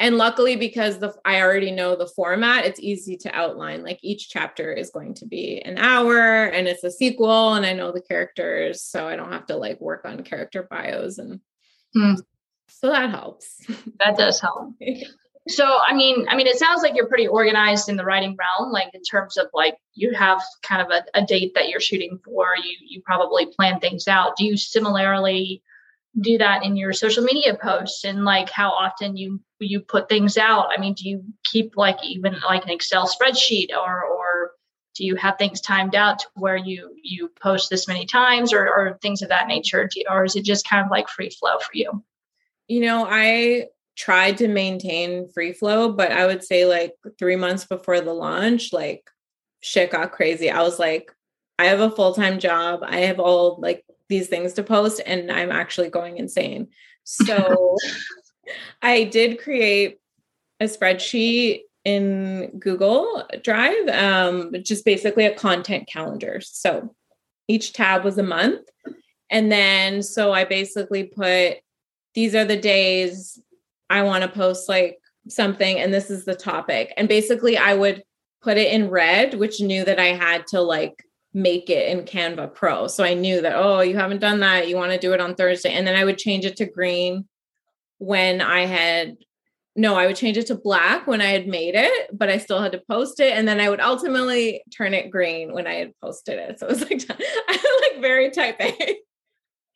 and 0.00 0.16
luckily 0.16 0.56
because 0.56 0.98
the 0.98 1.14
i 1.24 1.40
already 1.40 1.70
know 1.70 1.94
the 1.94 2.06
format 2.06 2.64
it's 2.64 2.80
easy 2.80 3.16
to 3.16 3.32
outline 3.36 3.84
like 3.84 4.00
each 4.02 4.28
chapter 4.30 4.72
is 4.72 4.90
going 4.90 5.14
to 5.14 5.26
be 5.26 5.60
an 5.60 5.78
hour 5.78 6.46
and 6.46 6.66
it's 6.66 6.82
a 6.82 6.90
sequel 6.90 7.54
and 7.54 7.64
i 7.64 7.72
know 7.72 7.92
the 7.92 8.00
characters 8.00 8.82
so 8.82 9.06
i 9.06 9.14
don't 9.14 9.30
have 9.30 9.46
to 9.46 9.54
like 9.54 9.80
work 9.80 10.04
on 10.04 10.24
character 10.24 10.66
bios 10.68 11.18
and 11.18 11.38
hmm. 11.94 12.14
so 12.66 12.90
that 12.90 13.10
helps. 13.10 13.60
That 13.98 14.16
does 14.16 14.40
help. 14.40 14.72
So 15.48 15.78
i 15.86 15.94
mean 15.94 16.26
i 16.28 16.36
mean 16.36 16.46
it 16.46 16.58
sounds 16.58 16.82
like 16.82 16.94
you're 16.96 17.08
pretty 17.08 17.28
organized 17.28 17.88
in 17.88 17.96
the 17.96 18.04
writing 18.04 18.36
realm 18.38 18.72
like 18.72 18.94
in 18.94 19.02
terms 19.02 19.36
of 19.36 19.48
like 19.52 19.76
you 19.94 20.14
have 20.14 20.40
kind 20.62 20.80
of 20.80 20.90
a, 20.90 21.18
a 21.18 21.24
date 21.24 21.52
that 21.54 21.68
you're 21.68 21.80
shooting 21.80 22.18
for 22.24 22.54
you 22.56 22.76
you 22.80 23.02
probably 23.02 23.46
plan 23.46 23.80
things 23.80 24.08
out. 24.08 24.36
Do 24.36 24.44
you 24.44 24.56
similarly 24.56 25.62
do 26.18 26.38
that 26.38 26.64
in 26.64 26.76
your 26.76 26.92
social 26.92 27.22
media 27.22 27.54
posts 27.54 28.04
and 28.04 28.24
like 28.24 28.50
how 28.50 28.70
often 28.70 29.16
you 29.16 29.40
you 29.60 29.80
put 29.80 30.08
things 30.08 30.36
out? 30.36 30.70
I 30.76 30.80
mean 30.80 30.94
do 30.94 31.08
you 31.08 31.24
keep 31.44 31.76
like 31.76 32.02
even 32.02 32.36
like 32.48 32.64
an 32.64 32.70
excel 32.70 33.06
spreadsheet 33.06 33.68
or 33.70 34.04
or 34.04 34.52
do 34.96 35.04
you 35.04 35.14
have 35.16 35.38
things 35.38 35.60
timed 35.60 35.94
out 35.94 36.18
to 36.20 36.26
where 36.34 36.56
you 36.56 36.90
you 37.02 37.30
post 37.40 37.70
this 37.70 37.86
many 37.86 38.06
times 38.06 38.52
or 38.52 38.68
or 38.68 38.98
things 39.00 39.22
of 39.22 39.28
that 39.28 39.46
nature? 39.46 39.88
You, 39.94 40.04
or 40.10 40.24
is 40.24 40.34
it 40.34 40.44
just 40.44 40.68
kind 40.68 40.84
of 40.84 40.90
like 40.90 41.08
free 41.08 41.30
flow 41.30 41.58
for 41.58 41.70
you? 41.74 42.02
You 42.68 42.80
know 42.80 43.06
i 43.08 43.66
tried 43.96 44.38
to 44.38 44.48
maintain 44.48 45.28
free 45.28 45.52
flow 45.52 45.92
but 45.92 46.10
i 46.10 46.24
would 46.24 46.42
say 46.42 46.64
like 46.64 46.94
three 47.18 47.36
months 47.36 47.66
before 47.66 48.00
the 48.00 48.14
launch 48.14 48.72
like 48.72 49.10
shit 49.60 49.90
got 49.90 50.12
crazy. 50.12 50.50
I 50.50 50.62
was 50.62 50.78
like 50.78 51.12
i 51.58 51.66
have 51.66 51.80
a 51.80 51.90
full-time 51.90 52.38
job. 52.38 52.80
I 52.82 53.00
have 53.00 53.20
all 53.20 53.58
like 53.60 53.84
these 54.10 54.28
things 54.28 54.52
to 54.54 54.62
post 54.62 55.00
and 55.06 55.32
I'm 55.32 55.50
actually 55.50 55.88
going 55.88 56.18
insane. 56.18 56.68
So 57.04 57.78
I 58.82 59.04
did 59.04 59.40
create 59.40 59.98
a 60.60 60.64
spreadsheet 60.64 61.62
in 61.86 62.58
Google 62.58 63.26
Drive, 63.42 63.88
um, 63.88 64.52
just 64.62 64.84
basically 64.84 65.24
a 65.24 65.34
content 65.34 65.88
calendar. 65.88 66.40
So 66.42 66.94
each 67.48 67.72
tab 67.72 68.04
was 68.04 68.18
a 68.18 68.22
month. 68.22 68.68
And 69.30 69.50
then 69.50 70.02
so 70.02 70.32
I 70.32 70.44
basically 70.44 71.04
put 71.04 71.58
these 72.14 72.34
are 72.34 72.44
the 72.44 72.56
days 72.56 73.40
I 73.88 74.02
want 74.02 74.22
to 74.22 74.28
post 74.28 74.68
like 74.68 74.98
something, 75.28 75.78
and 75.78 75.94
this 75.94 76.10
is 76.10 76.24
the 76.24 76.34
topic. 76.34 76.92
And 76.96 77.08
basically, 77.08 77.56
I 77.56 77.74
would 77.74 78.02
put 78.42 78.56
it 78.56 78.72
in 78.72 78.90
red, 78.90 79.34
which 79.34 79.60
knew 79.60 79.84
that 79.84 79.98
I 79.98 80.06
had 80.06 80.46
to 80.48 80.60
like 80.60 81.04
make 81.32 81.70
it 81.70 81.88
in 81.88 82.04
Canva 82.04 82.54
Pro. 82.54 82.86
So 82.86 83.04
I 83.04 83.14
knew 83.14 83.40
that, 83.42 83.54
oh, 83.54 83.80
you 83.80 83.96
haven't 83.96 84.20
done 84.20 84.40
that. 84.40 84.68
You 84.68 84.76
want 84.76 84.92
to 84.92 84.98
do 84.98 85.12
it 85.12 85.20
on 85.20 85.34
Thursday. 85.34 85.72
And 85.72 85.86
then 85.86 85.96
I 85.96 86.04
would 86.04 86.18
change 86.18 86.44
it 86.44 86.56
to 86.56 86.66
green 86.66 87.26
when 87.98 88.40
I 88.40 88.66
had, 88.66 89.16
no, 89.76 89.94
I 89.94 90.06
would 90.06 90.16
change 90.16 90.36
it 90.36 90.46
to 90.48 90.56
black 90.56 91.06
when 91.06 91.20
I 91.20 91.26
had 91.26 91.46
made 91.46 91.74
it, 91.76 92.10
but 92.12 92.28
I 92.28 92.38
still 92.38 92.60
had 92.60 92.72
to 92.72 92.82
post 92.88 93.20
it. 93.20 93.32
And 93.32 93.46
then 93.46 93.60
I 93.60 93.68
would 93.68 93.80
ultimately 93.80 94.62
turn 94.76 94.94
it 94.94 95.10
green 95.10 95.52
when 95.52 95.66
I 95.66 95.74
had 95.74 95.92
posted 96.02 96.38
it. 96.38 96.58
So 96.58 96.66
it 96.66 96.70
was 96.70 96.80
like, 96.82 97.02
I 97.08 97.56
was 97.56 97.92
like 97.92 98.00
very 98.00 98.30
type 98.30 98.56
A. 98.60 98.96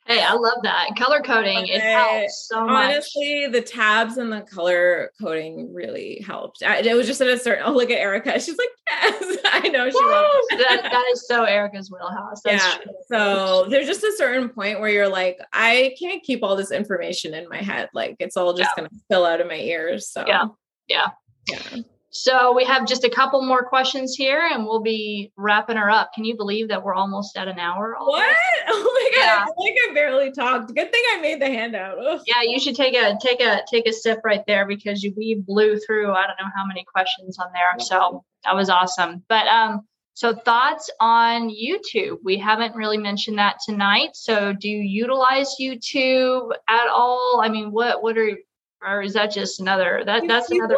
Hey, 0.07 0.23
I 0.23 0.35
love 0.35 0.59
that. 0.65 0.89
Color 0.99 1.23
coding, 1.23 1.67
it 1.67 1.81
helps 1.81 2.47
so 2.49 2.67
much. 2.67 2.93
Honestly, 2.93 3.47
the 3.47 3.63
tabs 3.63 4.19
and 4.19 4.31
the 4.31 4.43
color 4.43 5.11
coding 5.19 5.73
really 5.73 6.23
helped. 6.27 6.63
I, 6.63 6.81
it 6.81 6.95
was 6.95 7.07
just 7.07 7.23
at 7.23 7.29
a 7.29 7.39
certain, 7.39 7.65
oh, 7.67 7.73
look 7.73 7.91
at 7.91 7.99
Erica. 7.99 8.33
She's 8.41 8.59
like, 8.59 8.69
yes, 8.91 9.39
I 9.47 9.69
know 9.69 9.89
she 9.89 10.05
loves 10.05 10.47
that. 10.51 10.81
That 10.83 11.05
is 11.13 11.27
so 11.27 11.45
Erica's 11.49 11.91
wheelhouse. 11.91 12.43
That's 12.45 12.63
yeah. 12.63 12.83
True. 12.83 12.93
So 13.09 13.67
there's 13.71 13.87
just 13.87 14.05
a 14.05 14.13
certain 14.19 14.51
point 14.51 14.81
where 14.81 14.91
you're 14.91 15.09
like, 15.09 15.39
I 15.55 15.95
can't 15.99 16.23
keep 16.23 16.43
all 16.43 16.55
this 16.55 16.71
information 16.71 17.33
in 17.33 17.49
my 17.49 17.63
head. 17.63 17.89
Like 17.95 18.17
it's 18.19 18.37
all 18.37 18.53
just 18.53 18.73
yeah. 18.77 18.83
going 18.83 18.91
to 18.91 18.99
spill 18.99 19.25
out 19.25 19.41
of 19.41 19.47
my 19.47 19.57
ears. 19.57 20.11
So 20.11 20.25
yeah. 20.27 20.49
Yeah. 20.87 21.07
Yeah. 21.49 21.83
So 22.17 22.55
we 22.55 22.65
have 22.65 22.87
just 22.87 23.03
a 23.03 23.11
couple 23.11 23.43
more 23.43 23.65
questions 23.65 24.15
here 24.15 24.49
and 24.53 24.65
we'll 24.65 24.81
be 24.81 25.33
wrapping 25.37 25.77
her 25.77 25.91
up. 25.91 26.13
Can 26.15 26.25
you 26.25 26.37
believe 26.37 26.69
that 26.69 26.83
we're 26.83 26.95
almost 26.95 27.37
at 27.37 27.49
an 27.49 27.59
hour? 27.59 27.97
Already? 27.99 28.29
What? 28.29 28.37
Oh 28.67 29.11
my 29.13 29.19
god, 29.19 29.25
yeah. 29.25 29.45
I 29.47 29.63
think 29.63 29.79
I 29.91 29.95
barely 29.95 30.33
talked. 30.33 30.75
Good 30.75 30.91
thing 30.91 31.03
I 31.13 31.21
made 31.21 31.41
the 31.41 31.47
handout. 31.47 31.99
Ugh. 31.99 32.21
Yeah, 32.27 32.43
you 32.43 32.59
should 32.59 32.75
take 32.77 32.95
a 32.95 33.19
take 33.21 33.41
a 33.41 33.63
take 33.69 33.87
a 33.87 33.93
sip 33.93 34.21
right 34.25 34.43
there 34.47 34.67
because 34.67 35.03
you, 35.03 35.13
we 35.17 35.35
blew 35.35 35.79
through 35.79 36.13
I 36.13 36.27
don't 36.27 36.39
know 36.39 36.51
how 36.55 36.65
many 36.65 36.85
questions 36.85 37.39
on 37.39 37.49
there. 37.53 37.79
So 37.79 38.25
that 38.45 38.55
was 38.55 38.71
awesome. 38.71 39.23
But 39.29 39.47
um 39.49 39.83
so 40.15 40.35
thoughts 40.35 40.89
on 41.01 41.51
YouTube? 41.51 42.19
We 42.25 42.39
haven't 42.39 42.75
really 42.75 42.99
mentioned 42.99 43.39
that 43.39 43.59
tonight. 43.67 44.11
So 44.15 44.53
do 44.53 44.69
you 44.69 44.79
utilize 44.79 45.57
YouTube 45.61 46.53
at 46.69 46.89
all? 46.89 47.41
I 47.43 47.49
mean, 47.49 47.71
what 47.73 48.03
what 48.03 48.17
are 48.17 48.39
or 48.87 49.03
is 49.03 49.15
that 49.15 49.33
just 49.33 49.61
another 49.61 50.03
that 50.07 50.27
that's 50.27 50.51
another 50.51 50.77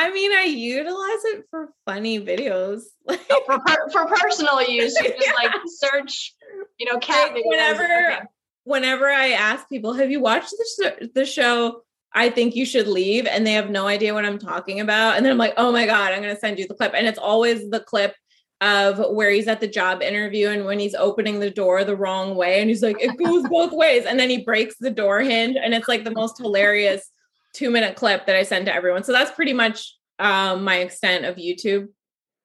I 0.00 0.10
mean, 0.10 0.32
I 0.32 0.44
utilize 0.44 1.24
it 1.24 1.44
for 1.50 1.74
funny 1.84 2.18
videos. 2.18 2.84
oh, 3.08 3.42
for, 3.44 3.58
per, 3.58 3.90
for 3.90 4.06
personal 4.06 4.62
use, 4.62 4.98
you 4.98 5.12
just 5.14 5.34
like 5.36 5.52
search, 5.66 6.34
you 6.78 6.90
know, 6.90 6.98
cat 6.98 7.34
like, 7.34 7.44
Whenever, 7.44 8.26
whenever 8.64 9.08
I 9.10 9.32
ask 9.32 9.68
people, 9.68 9.92
"Have 9.92 10.10
you 10.10 10.20
watched 10.20 10.54
the 10.78 11.10
the 11.14 11.26
show?" 11.26 11.82
I 12.14 12.30
think 12.30 12.56
you 12.56 12.64
should 12.64 12.88
leave, 12.88 13.26
and 13.26 13.46
they 13.46 13.52
have 13.52 13.68
no 13.68 13.86
idea 13.86 14.14
what 14.14 14.24
I'm 14.24 14.38
talking 14.38 14.80
about, 14.80 15.16
and 15.16 15.24
then 15.24 15.32
I'm 15.32 15.38
like, 15.38 15.54
"Oh 15.58 15.70
my 15.70 15.84
god, 15.84 16.12
I'm 16.12 16.22
going 16.22 16.34
to 16.34 16.40
send 16.40 16.58
you 16.58 16.66
the 16.66 16.74
clip," 16.74 16.94
and 16.94 17.06
it's 17.06 17.18
always 17.18 17.68
the 17.68 17.80
clip 17.80 18.14
of 18.62 18.98
where 19.14 19.30
he's 19.30 19.48
at 19.48 19.60
the 19.60 19.68
job 19.68 20.00
interview 20.00 20.48
and 20.48 20.64
when 20.64 20.78
he's 20.78 20.94
opening 20.94 21.40
the 21.40 21.50
door 21.50 21.82
the 21.82 21.96
wrong 21.96 22.34
way 22.34 22.60
and 22.60 22.68
he's 22.68 22.82
like 22.82 23.00
it 23.00 23.16
goes 23.16 23.48
both 23.48 23.72
ways 23.72 24.04
and 24.04 24.20
then 24.20 24.28
he 24.28 24.44
breaks 24.44 24.76
the 24.80 24.90
door 24.90 25.20
hinge 25.20 25.56
and 25.56 25.72
it's 25.72 25.88
like 25.88 26.04
the 26.04 26.10
most 26.10 26.36
hilarious 26.36 27.10
two 27.52 27.70
minute 27.70 27.96
clip 27.96 28.26
that 28.26 28.36
I 28.36 28.42
send 28.42 28.66
to 28.66 28.74
everyone. 28.74 29.04
So 29.04 29.12
that's 29.12 29.30
pretty 29.30 29.52
much 29.52 29.96
um, 30.18 30.64
my 30.64 30.76
extent 30.76 31.24
of 31.24 31.36
YouTube 31.36 31.88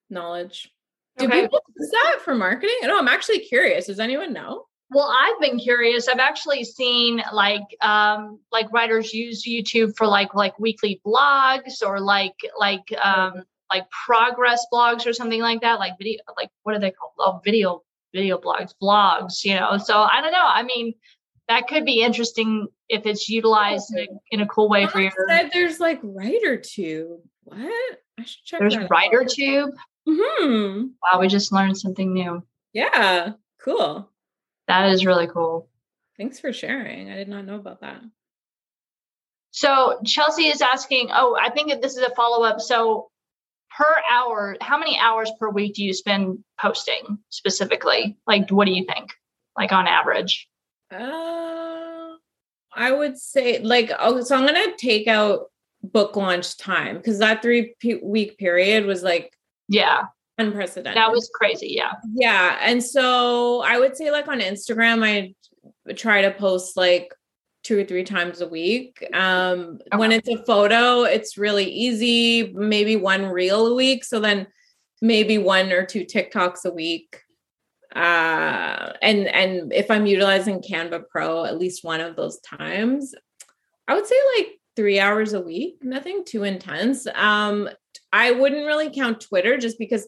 knowledge. 0.10 0.72
Do 1.18 1.26
okay. 1.26 1.42
people 1.42 1.62
use 1.78 1.92
that 1.92 2.22
for 2.22 2.36
marketing? 2.36 2.76
No, 2.84 2.98
I'm 2.98 3.08
actually 3.08 3.40
curious. 3.40 3.88
Does 3.88 4.00
anyone 4.00 4.34
know? 4.34 4.66
Well, 4.92 5.14
I've 5.18 5.40
been 5.40 5.58
curious. 5.58 6.08
I've 6.08 6.20
actually 6.20 6.64
seen 6.64 7.24
like 7.34 7.64
um 7.82 8.40
like 8.52 8.72
writers 8.72 9.14
use 9.14 9.46
YouTube 9.46 9.96
for 9.98 10.08
like 10.08 10.34
like 10.36 10.58
weekly 10.60 11.02
blogs 11.06 11.82
or 11.86 12.00
like 12.00 12.36
like 12.60 12.84
um 13.04 13.44
like 13.72 13.88
progress 13.90 14.66
blogs 14.72 15.08
or 15.08 15.14
something 15.14 15.42
like 15.42 15.62
that. 15.62 15.80
Like 15.80 15.98
video 15.98 16.22
like 16.38 16.50
what 16.64 16.76
are 16.76 16.80
they 16.80 16.92
called? 16.92 17.14
Oh, 17.18 17.42
video 17.44 17.82
video 18.14 18.38
blogs, 18.38 18.74
blogs, 18.82 19.44
you 19.44 19.56
know. 19.56 19.78
So 19.78 19.98
I 19.98 20.22
don't 20.22 20.32
know. 20.32 20.46
I 20.46 20.64
mean, 20.64 20.94
that 21.48 21.68
could 21.68 21.86
be 21.86 22.02
interesting 22.02 22.68
if 22.90 23.06
it's 23.06 23.30
utilized 23.30 23.94
in 23.96 24.00
a, 24.00 24.08
in 24.32 24.42
a 24.42 24.48
cool 24.48 24.70
way 24.70 24.88
for 24.88 25.02
your. 25.02 25.12
Said 25.28 25.50
there's 25.54 25.80
like 25.80 26.00
writer 26.04 26.58
tube. 26.58 27.20
What? 27.44 27.98
I 28.20 28.24
should 28.24 28.44
check. 28.46 28.60
There's 28.60 28.78
writer 28.90 29.22
out. 29.22 29.30
tube. 29.30 29.72
Hmm. 30.08 30.88
Wow, 31.02 31.20
we 31.20 31.28
just 31.28 31.52
learned 31.52 31.78
something 31.78 32.14
new. 32.14 32.44
Yeah. 32.74 33.34
Cool. 33.62 34.10
That 34.68 34.90
is 34.92 35.06
really 35.06 35.28
cool. 35.28 35.70
Thanks 36.18 36.40
for 36.40 36.54
sharing. 36.54 37.10
I 37.12 37.16
did 37.16 37.28
not 37.28 37.46
know 37.46 37.56
about 37.56 37.82
that. 37.82 38.02
So 39.52 40.00
Chelsea 40.06 40.48
is 40.48 40.62
asking. 40.62 41.10
Oh, 41.12 41.38
I 41.40 41.50
think 41.50 41.82
this 41.82 41.96
is 41.96 42.04
a 42.04 42.14
follow 42.16 42.46
up. 42.46 42.62
So 42.62 43.10
per 43.76 43.96
hour, 44.12 44.56
how 44.62 44.78
many 44.78 44.98
hours 44.98 45.32
per 45.40 45.50
week 45.50 45.76
do 45.76 45.84
you 45.84 45.94
spend 45.94 46.40
posting 46.60 47.20
specifically? 47.30 48.18
Like, 48.28 48.50
what 48.50 48.66
do 48.66 48.74
you 48.74 48.86
think? 48.86 49.12
Like 49.58 49.72
on 49.72 49.88
average? 49.88 50.48
Uh, 51.02 52.16
I 52.74 52.92
would 52.92 53.18
say 53.18 53.60
like 53.60 53.92
oh, 54.00 54.22
so 54.22 54.36
I'm 54.36 54.46
gonna 54.46 54.76
take 54.78 55.08
out 55.08 55.52
book 55.84 56.16
launch 56.16 56.58
time 56.58 56.98
because 56.98 57.20
that 57.20 57.42
three 57.42 57.76
p- 57.80 58.00
week 58.04 58.38
period 58.38 58.86
was 58.86 59.04
like 59.04 59.32
yeah 59.68 60.06
unprecedented. 60.38 60.98
That 60.98 61.12
was 61.12 61.30
crazy. 61.34 61.74
Yeah. 61.78 61.92
Yeah, 62.14 62.58
and 62.62 62.84
so 62.84 63.62
I 63.62 63.80
would 63.80 63.96
say 63.96 64.12
like 64.12 64.28
on 64.28 64.40
Instagram, 64.40 65.04
I 65.04 65.94
try 65.94 66.22
to 66.24 66.32
post 66.32 66.76
like 66.78 67.14
two 67.64 67.80
or 67.80 67.84
three 67.84 68.04
times 68.04 68.42
a 68.42 68.48
week. 68.48 69.06
Um, 69.14 69.80
okay. 69.92 69.98
When 69.98 70.12
it's 70.12 70.30
a 70.30 70.44
photo, 70.46 71.04
it's 71.04 71.38
really 71.38 71.66
easy. 71.66 72.54
Maybe 72.54 72.96
one 72.96 73.26
reel 73.26 73.68
a 73.68 73.76
week. 73.76 74.04
So 74.04 74.20
then 74.20 74.48
maybe 75.02 75.38
one 75.38 75.72
or 75.72 75.86
two 75.86 76.06
TikToks 76.06 76.66
a 76.66 76.72
week 76.72 77.22
uh, 77.96 78.92
and 79.02 79.28
and 79.28 79.74
if 79.74 79.90
i'm 79.90 80.06
utilizing 80.06 80.62
canva 80.62 81.04
pro 81.10 81.46
at 81.46 81.58
least 81.58 81.84
one 81.84 82.02
of 82.02 82.16
those 82.16 82.40
times 82.42 83.16
i 83.88 83.96
would 83.96 84.06
say 84.06 84.16
like 84.38 84.48
three 84.76 85.00
hours 85.00 85.34
a 85.34 85.42
week 85.42 85.78
nothing 85.82 86.24
too 86.26 86.44
intense. 86.44 87.08
Um 87.14 87.70
i 88.12 88.32
wouldn't 88.32 88.66
really 88.66 88.90
count 88.90 89.22
twitter 89.22 89.58
just 89.58 89.80
because 89.80 90.06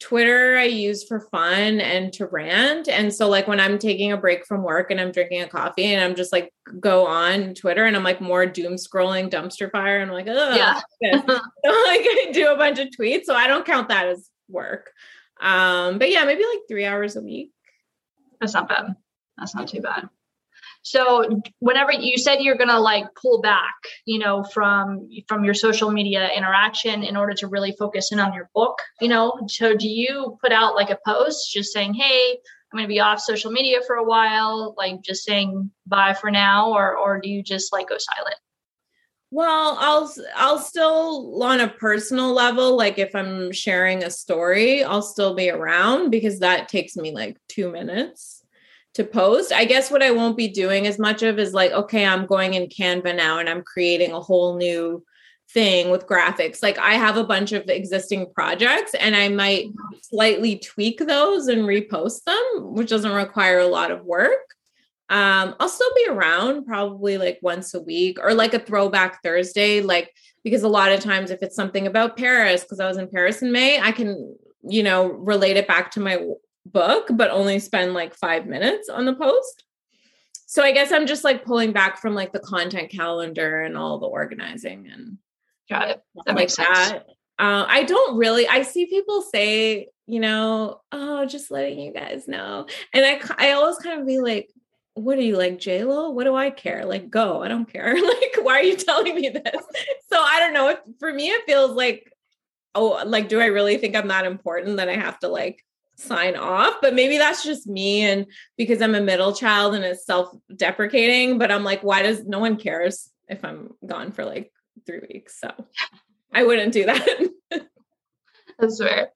twitter 0.00 0.56
i 0.56 0.64
use 0.64 1.04
for 1.04 1.20
fun 1.32 1.80
and 1.80 2.12
to 2.12 2.26
rant. 2.26 2.88
And 2.88 3.12
so 3.12 3.28
like 3.28 3.46
when 3.46 3.60
i'm 3.60 3.78
taking 3.78 4.12
a 4.12 4.16
break 4.16 4.44
from 4.44 4.62
work 4.62 4.90
and 4.90 5.00
i'm 5.00 5.12
drinking 5.12 5.42
a 5.42 5.48
coffee 5.48 5.84
and 5.84 6.02
i'm 6.02 6.16
just 6.16 6.32
like 6.32 6.52
go 6.80 7.06
on 7.06 7.54
twitter 7.54 7.84
and 7.84 7.96
i'm 7.96 8.04
like 8.04 8.20
more 8.20 8.46
doom 8.46 8.74
scrolling 8.74 9.30
dumpster 9.30 9.70
fire 9.70 10.00
and 10.00 10.10
I'm 10.10 10.16
like 10.16 10.28
oh 10.28 10.54
yeah. 10.54 10.74
so 10.74 11.32
like 11.32 11.42
i 11.64 12.30
do 12.32 12.52
a 12.52 12.56
bunch 12.56 12.78
of 12.78 12.88
tweets 12.88 13.24
so 13.24 13.34
i 13.34 13.46
don't 13.46 13.66
count 13.66 13.88
that 13.88 14.08
as 14.08 14.30
work 14.48 14.92
um, 15.40 15.98
but 15.98 16.10
yeah, 16.10 16.24
maybe 16.24 16.44
like 16.44 16.62
three 16.68 16.84
hours 16.84 17.16
a 17.16 17.20
week. 17.20 17.52
That's 18.40 18.54
not 18.54 18.68
bad. 18.68 18.94
That's 19.36 19.54
not 19.54 19.68
too 19.68 19.80
bad. 19.80 20.08
So 20.82 21.42
whenever 21.58 21.92
you 21.92 22.16
said 22.18 22.36
you're 22.40 22.56
gonna 22.56 22.80
like 22.80 23.06
pull 23.20 23.40
back, 23.40 23.74
you 24.06 24.18
know, 24.18 24.42
from 24.44 25.08
from 25.26 25.44
your 25.44 25.54
social 25.54 25.90
media 25.90 26.30
interaction 26.36 27.02
in 27.02 27.16
order 27.16 27.34
to 27.34 27.48
really 27.48 27.72
focus 27.78 28.12
in 28.12 28.20
on 28.20 28.32
your 28.32 28.48
book, 28.54 28.78
you 29.00 29.08
know, 29.08 29.38
so 29.48 29.76
do 29.76 29.88
you 29.88 30.38
put 30.40 30.52
out 30.52 30.76
like 30.76 30.90
a 30.90 30.98
post 31.04 31.52
just 31.52 31.72
saying, 31.72 31.94
hey, 31.94 32.38
I'm 32.72 32.78
gonna 32.78 32.88
be 32.88 33.00
off 33.00 33.20
social 33.20 33.50
media 33.50 33.80
for 33.86 33.96
a 33.96 34.04
while, 34.04 34.74
like 34.76 35.02
just 35.02 35.24
saying 35.24 35.70
bye 35.86 36.14
for 36.14 36.30
now, 36.30 36.72
or 36.72 36.96
or 36.96 37.20
do 37.20 37.28
you 37.28 37.42
just 37.42 37.72
like 37.72 37.88
go 37.88 37.98
silent? 37.98 38.36
Well, 39.30 39.76
I'll 39.78 40.12
I'll 40.36 40.58
still 40.58 41.42
on 41.42 41.60
a 41.60 41.68
personal 41.68 42.32
level, 42.32 42.76
like 42.76 42.98
if 42.98 43.14
I'm 43.14 43.52
sharing 43.52 44.02
a 44.02 44.10
story, 44.10 44.82
I'll 44.82 45.02
still 45.02 45.34
be 45.34 45.50
around 45.50 46.10
because 46.10 46.38
that 46.38 46.68
takes 46.68 46.96
me 46.96 47.12
like 47.12 47.36
2 47.48 47.70
minutes 47.70 48.42
to 48.94 49.04
post. 49.04 49.52
I 49.52 49.66
guess 49.66 49.90
what 49.90 50.02
I 50.02 50.12
won't 50.12 50.36
be 50.36 50.48
doing 50.48 50.86
as 50.86 50.98
much 50.98 51.22
of 51.22 51.38
is 51.38 51.52
like 51.52 51.72
okay, 51.72 52.06
I'm 52.06 52.24
going 52.24 52.54
in 52.54 52.68
Canva 52.68 53.14
now 53.14 53.38
and 53.38 53.50
I'm 53.50 53.62
creating 53.62 54.12
a 54.12 54.20
whole 54.20 54.56
new 54.56 55.04
thing 55.50 55.90
with 55.90 56.06
graphics. 56.06 56.62
Like 56.62 56.78
I 56.78 56.94
have 56.94 57.18
a 57.18 57.24
bunch 57.24 57.52
of 57.52 57.68
existing 57.68 58.32
projects 58.34 58.94
and 58.94 59.14
I 59.14 59.28
might 59.28 59.66
mm-hmm. 59.66 59.96
slightly 60.02 60.58
tweak 60.58 61.00
those 61.00 61.48
and 61.48 61.62
repost 61.62 62.24
them, 62.24 62.74
which 62.74 62.88
doesn't 62.88 63.12
require 63.12 63.58
a 63.58 63.66
lot 63.66 63.90
of 63.90 64.04
work 64.04 64.54
um 65.10 65.54
i'll 65.58 65.68
still 65.68 65.92
be 65.94 66.06
around 66.08 66.66
probably 66.66 67.16
like 67.18 67.38
once 67.42 67.72
a 67.74 67.80
week 67.80 68.18
or 68.22 68.34
like 68.34 68.54
a 68.54 68.58
throwback 68.58 69.22
thursday 69.22 69.80
like 69.80 70.12
because 70.44 70.62
a 70.62 70.68
lot 70.68 70.92
of 70.92 71.00
times 71.00 71.30
if 71.30 71.42
it's 71.42 71.56
something 71.56 71.86
about 71.86 72.16
paris 72.16 72.62
because 72.62 72.80
i 72.80 72.86
was 72.86 72.98
in 72.98 73.08
paris 73.08 73.42
in 73.42 73.50
may 73.50 73.80
i 73.80 73.90
can 73.90 74.36
you 74.62 74.82
know 74.82 75.06
relate 75.06 75.56
it 75.56 75.66
back 75.66 75.90
to 75.90 76.00
my 76.00 76.18
book 76.72 77.08
but 77.10 77.30
only 77.30 77.58
spend 77.58 77.94
like 77.94 78.14
five 78.14 78.46
minutes 78.46 78.88
on 78.88 79.04
the 79.04 79.14
post. 79.14 79.64
So 80.46 80.62
i 80.62 80.72
guess 80.72 80.92
i'm 80.92 81.06
just 81.06 81.24
like 81.24 81.44
pulling 81.44 81.72
back 81.72 81.98
from 81.98 82.14
like 82.14 82.32
the 82.32 82.40
content 82.40 82.90
calendar 82.90 83.62
and 83.62 83.76
all 83.76 83.98
the 83.98 84.06
organizing 84.06 84.88
and 84.92 85.18
got 85.68 85.90
it. 85.90 86.02
that 86.26 86.34
makes 86.34 86.54
sense. 86.54 86.90
that. 86.90 87.06
Uh, 87.38 87.64
i 87.68 87.84
don't 87.84 88.16
really 88.16 88.48
i 88.48 88.62
see 88.62 88.86
people 88.86 89.22
say 89.22 89.88
you 90.06 90.20
know 90.20 90.80
oh 90.90 91.26
just 91.26 91.50
letting 91.50 91.78
you 91.78 91.92
guys 91.92 92.26
know. 92.26 92.66
And 92.94 93.04
i 93.04 93.20
i 93.38 93.52
always 93.52 93.78
kind 93.78 94.00
of 94.00 94.06
be 94.06 94.18
like 94.20 94.48
what 94.98 95.18
are 95.18 95.22
you 95.22 95.36
like 95.36 95.58
J 95.58 95.84
Lo? 95.84 96.10
What 96.10 96.24
do 96.24 96.34
I 96.34 96.50
care? 96.50 96.84
Like, 96.84 97.10
go. 97.10 97.42
I 97.42 97.48
don't 97.48 97.70
care. 97.70 97.94
like, 98.02 98.36
why 98.42 98.54
are 98.54 98.62
you 98.62 98.76
telling 98.76 99.14
me 99.14 99.28
this? 99.28 99.64
So 100.10 100.18
I 100.18 100.40
don't 100.40 100.54
know. 100.54 100.70
If, 100.70 100.78
for 100.98 101.12
me, 101.12 101.28
it 101.28 101.44
feels 101.46 101.72
like, 101.72 102.12
oh, 102.74 103.02
like, 103.06 103.28
do 103.28 103.40
I 103.40 103.46
really 103.46 103.76
think 103.78 103.96
I'm 103.96 104.08
that 104.08 104.26
important 104.26 104.78
that 104.78 104.88
I 104.88 104.96
have 104.96 105.18
to 105.20 105.28
like 105.28 105.64
sign 105.96 106.36
off? 106.36 106.74
But 106.80 106.94
maybe 106.94 107.18
that's 107.18 107.42
just 107.42 107.66
me, 107.66 108.02
and 108.02 108.26
because 108.56 108.82
I'm 108.82 108.94
a 108.94 109.00
middle 109.00 109.32
child 109.32 109.74
and 109.74 109.84
it's 109.84 110.06
self-deprecating. 110.06 111.38
But 111.38 111.50
I'm 111.50 111.64
like, 111.64 111.82
why 111.82 112.02
does 112.02 112.24
no 112.24 112.38
one 112.38 112.56
cares 112.56 113.10
if 113.28 113.44
I'm 113.44 113.74
gone 113.86 114.12
for 114.12 114.24
like 114.24 114.52
three 114.86 115.00
weeks? 115.00 115.40
So 115.40 115.52
I 116.32 116.44
wouldn't 116.44 116.72
do 116.72 116.86
that. 116.86 117.28
that's 118.58 118.82
fair. 118.82 119.10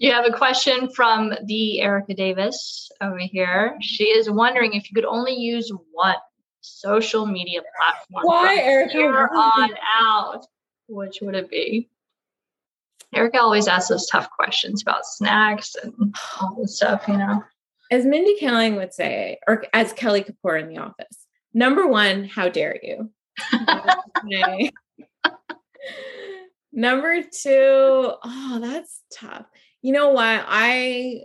You 0.00 0.10
have 0.12 0.24
a 0.24 0.32
question 0.32 0.88
from 0.88 1.34
the 1.44 1.82
Erica 1.82 2.14
Davis 2.14 2.90
over 3.02 3.18
here. 3.18 3.76
She 3.82 4.04
is 4.04 4.30
wondering 4.30 4.72
if 4.72 4.90
you 4.90 4.94
could 4.94 5.04
only 5.04 5.34
use 5.34 5.70
one 5.92 6.16
social 6.62 7.26
media 7.26 7.60
platform. 7.76 8.22
Why, 8.24 8.56
Erica? 8.56 8.92
Here 8.92 9.28
on 9.30 9.70
out, 10.00 10.46
which 10.88 11.18
would 11.20 11.34
it 11.34 11.50
be? 11.50 11.90
Erica 13.14 13.42
always 13.42 13.68
asks 13.68 13.90
those 13.90 14.06
tough 14.06 14.30
questions 14.30 14.80
about 14.80 15.04
snacks 15.04 15.76
and 15.82 15.92
all 16.40 16.56
this 16.58 16.76
stuff, 16.76 17.06
you 17.06 17.18
know. 17.18 17.44
As 17.90 18.06
Mindy 18.06 18.38
Kaling 18.40 18.76
would 18.76 18.94
say, 18.94 19.38
or 19.46 19.66
as 19.74 19.92
Kelly 19.92 20.24
Kapoor 20.24 20.58
in 20.58 20.68
The 20.68 20.78
Office, 20.78 21.26
number 21.52 21.86
one, 21.86 22.24
how 22.24 22.48
dare 22.48 22.78
you? 22.82 23.10
number 26.72 27.22
two, 27.22 28.14
oh, 28.24 28.58
that's 28.62 29.02
tough. 29.12 29.44
You 29.82 29.92
know 29.92 30.10
what? 30.10 30.44
I 30.46 31.22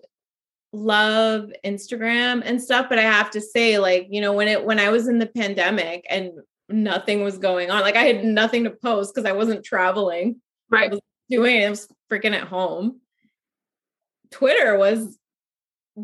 love 0.72 1.52
Instagram 1.64 2.42
and 2.46 2.62
stuff, 2.62 2.88
but 2.90 3.00
I 3.00 3.04
have 3.04 3.32
to 3.32 3.42
say, 3.42 3.80
like, 3.80 4.08
you 4.10 4.22
know, 4.22 4.34
when 4.34 4.48
it 4.48 4.64
when 4.64 4.80
I 4.80 4.90
was 4.90 5.08
in 5.08 5.20
the 5.20 5.28
pandemic 5.28 6.06
and 6.10 6.32
nothing 6.70 7.24
was 7.24 7.38
going 7.38 7.72
on, 7.72 7.82
like 7.82 7.96
I 7.96 8.04
had 8.04 8.24
nothing 8.24 8.64
to 8.66 8.72
post 8.72 9.14
because 9.14 9.28
I 9.30 9.34
wasn't 9.34 9.64
traveling. 9.64 10.42
Right. 10.70 10.92
I 10.92 10.96
was 10.96 11.02
doing 11.30 11.58
it. 11.58 11.66
I 11.66 11.70
was 11.70 11.88
freaking 12.12 12.34
at 12.34 12.48
home. 12.48 13.02
Twitter 14.32 14.78
was 14.78 15.18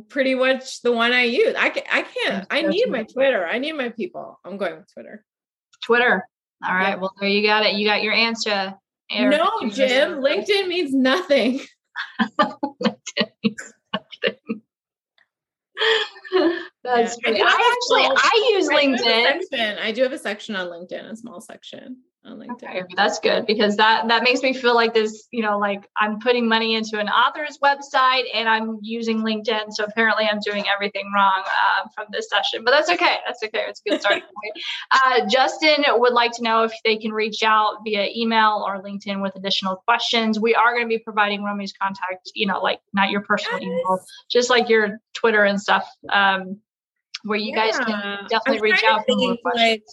pretty 0.10 0.36
much 0.36 0.82
the 0.82 0.92
one 0.92 1.12
I 1.12 1.24
use. 1.24 1.56
I 1.58 1.70
can, 1.70 1.84
I 1.92 2.02
can't. 2.04 2.48
I 2.50 2.62
need 2.62 2.90
my 2.90 3.04
Twitter. 3.04 3.46
I 3.46 3.60
need 3.60 3.74
my 3.74 3.90
people. 3.90 4.40
I'm 4.46 4.58
going 4.58 4.78
with 4.78 4.94
Twitter. 4.94 5.24
Twitter. 5.84 6.26
All 6.66 6.76
right. 6.76 6.90
Yeah. 6.90 6.96
Well, 6.96 7.14
there 7.20 7.30
you 7.30 7.46
got 7.46 7.66
it. 7.66 7.74
You 7.74 7.86
got 7.86 8.04
your 8.04 8.14
answer. 8.14 8.76
No, 9.12 9.70
Jim. 9.70 10.22
LinkedIn 10.22 10.68
means 10.68 10.94
nothing. 10.94 11.60
LinkedIn 12.40 13.32
means 13.44 13.74
nothing. 13.94 14.62
That's 16.84 17.18
yeah. 17.26 17.44
I 17.46 17.76
actually 17.76 18.06
I 18.16 18.50
use 18.54 18.70
LinkedIn. 18.70 19.80
I 19.80 19.92
do 19.92 20.04
have 20.04 20.14
a 20.14 20.18
section 20.18 20.56
on 20.56 20.68
LinkedIn, 20.68 21.12
a 21.12 21.16
small 21.16 21.42
section 21.42 21.98
on 22.24 22.38
LinkedIn. 22.38 22.64
Okay, 22.64 22.84
that's 22.96 23.20
good 23.20 23.46
because 23.48 23.78
that 23.78 24.08
that 24.10 24.24
makes 24.24 24.42
me 24.42 24.54
feel 24.54 24.76
like 24.76 24.94
this, 24.94 25.28
you 25.32 25.42
know, 25.42 25.58
like 25.58 25.90
I'm 26.00 26.20
putting 26.20 26.48
money 26.48 26.76
into 26.76 27.00
an 27.00 27.10
author's 27.10 27.58
website 27.58 28.26
and 28.34 28.48
I'm 28.48 28.78
using 28.82 29.22
LinkedIn. 29.22 29.72
So 29.72 29.84
apparently 29.84 30.26
I'm 30.32 30.40
doing 30.40 30.66
everything 30.74 31.12
wrong 31.14 31.44
uh, 31.46 31.88
from 31.96 32.08
this 32.12 32.30
session, 32.30 32.64
but 32.64 32.72
that's 32.72 32.90
okay. 32.90 33.18
That's 33.26 33.44
okay. 33.44 33.66
It's 33.68 33.82
a 33.86 33.90
good 33.90 34.02
starting 34.02 34.22
point. 34.22 34.66
Uh, 34.92 35.28
Justin 35.28 35.84
would 35.88 36.14
like 36.14 36.32
to 36.34 36.44
know 36.44 36.64
if 36.64 36.74
they 36.86 36.98
can 36.98 37.12
reach 37.12 37.42
out 37.44 37.78
via 37.84 38.08
email 38.16 38.64
or 38.66 38.82
LinkedIn 38.82 39.22
with 39.22 39.36
additional 39.36 39.78
questions. 39.78 40.40
We 40.40 40.54
are 40.54 40.74
going 40.74 40.86
to 40.86 40.90
be 40.90 41.00
providing 41.00 41.44
Romi's 41.44 41.74
contact, 41.74 42.32
you 42.36 42.46
know, 42.46 42.62
like 42.62 42.82
not 42.94 43.10
your 43.10 43.22
personal 43.22 43.60
yes. 43.60 43.68
email, 43.68 44.00
just 44.30 44.50
like 44.50 44.70
your 44.70 45.00
Twitter 45.14 45.44
and 45.44 45.60
stuff, 45.60 45.90
um, 46.10 46.60
where 47.24 47.40
you 47.40 47.54
yeah. 47.56 47.66
guys 47.66 47.80
can 47.80 48.28
definitely 48.30 48.62
reach 48.62 48.84
out 48.84 49.06
for 49.08 49.16
more 49.16 49.38
questions. 49.38 49.70
Like, 49.72 49.84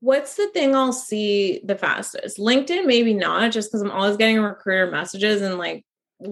what's 0.00 0.36
the 0.36 0.48
thing 0.48 0.74
I'll 0.74 0.92
see 0.92 1.60
the 1.64 1.76
fastest? 1.76 2.38
LinkedIn, 2.38 2.86
maybe 2.86 3.14
not, 3.14 3.52
just 3.52 3.70
because 3.70 3.82
I'm 3.82 3.90
always 3.90 4.16
getting 4.16 4.40
recruiter 4.40 4.90
messages 4.90 5.42
and 5.42 5.58
like 5.58 5.84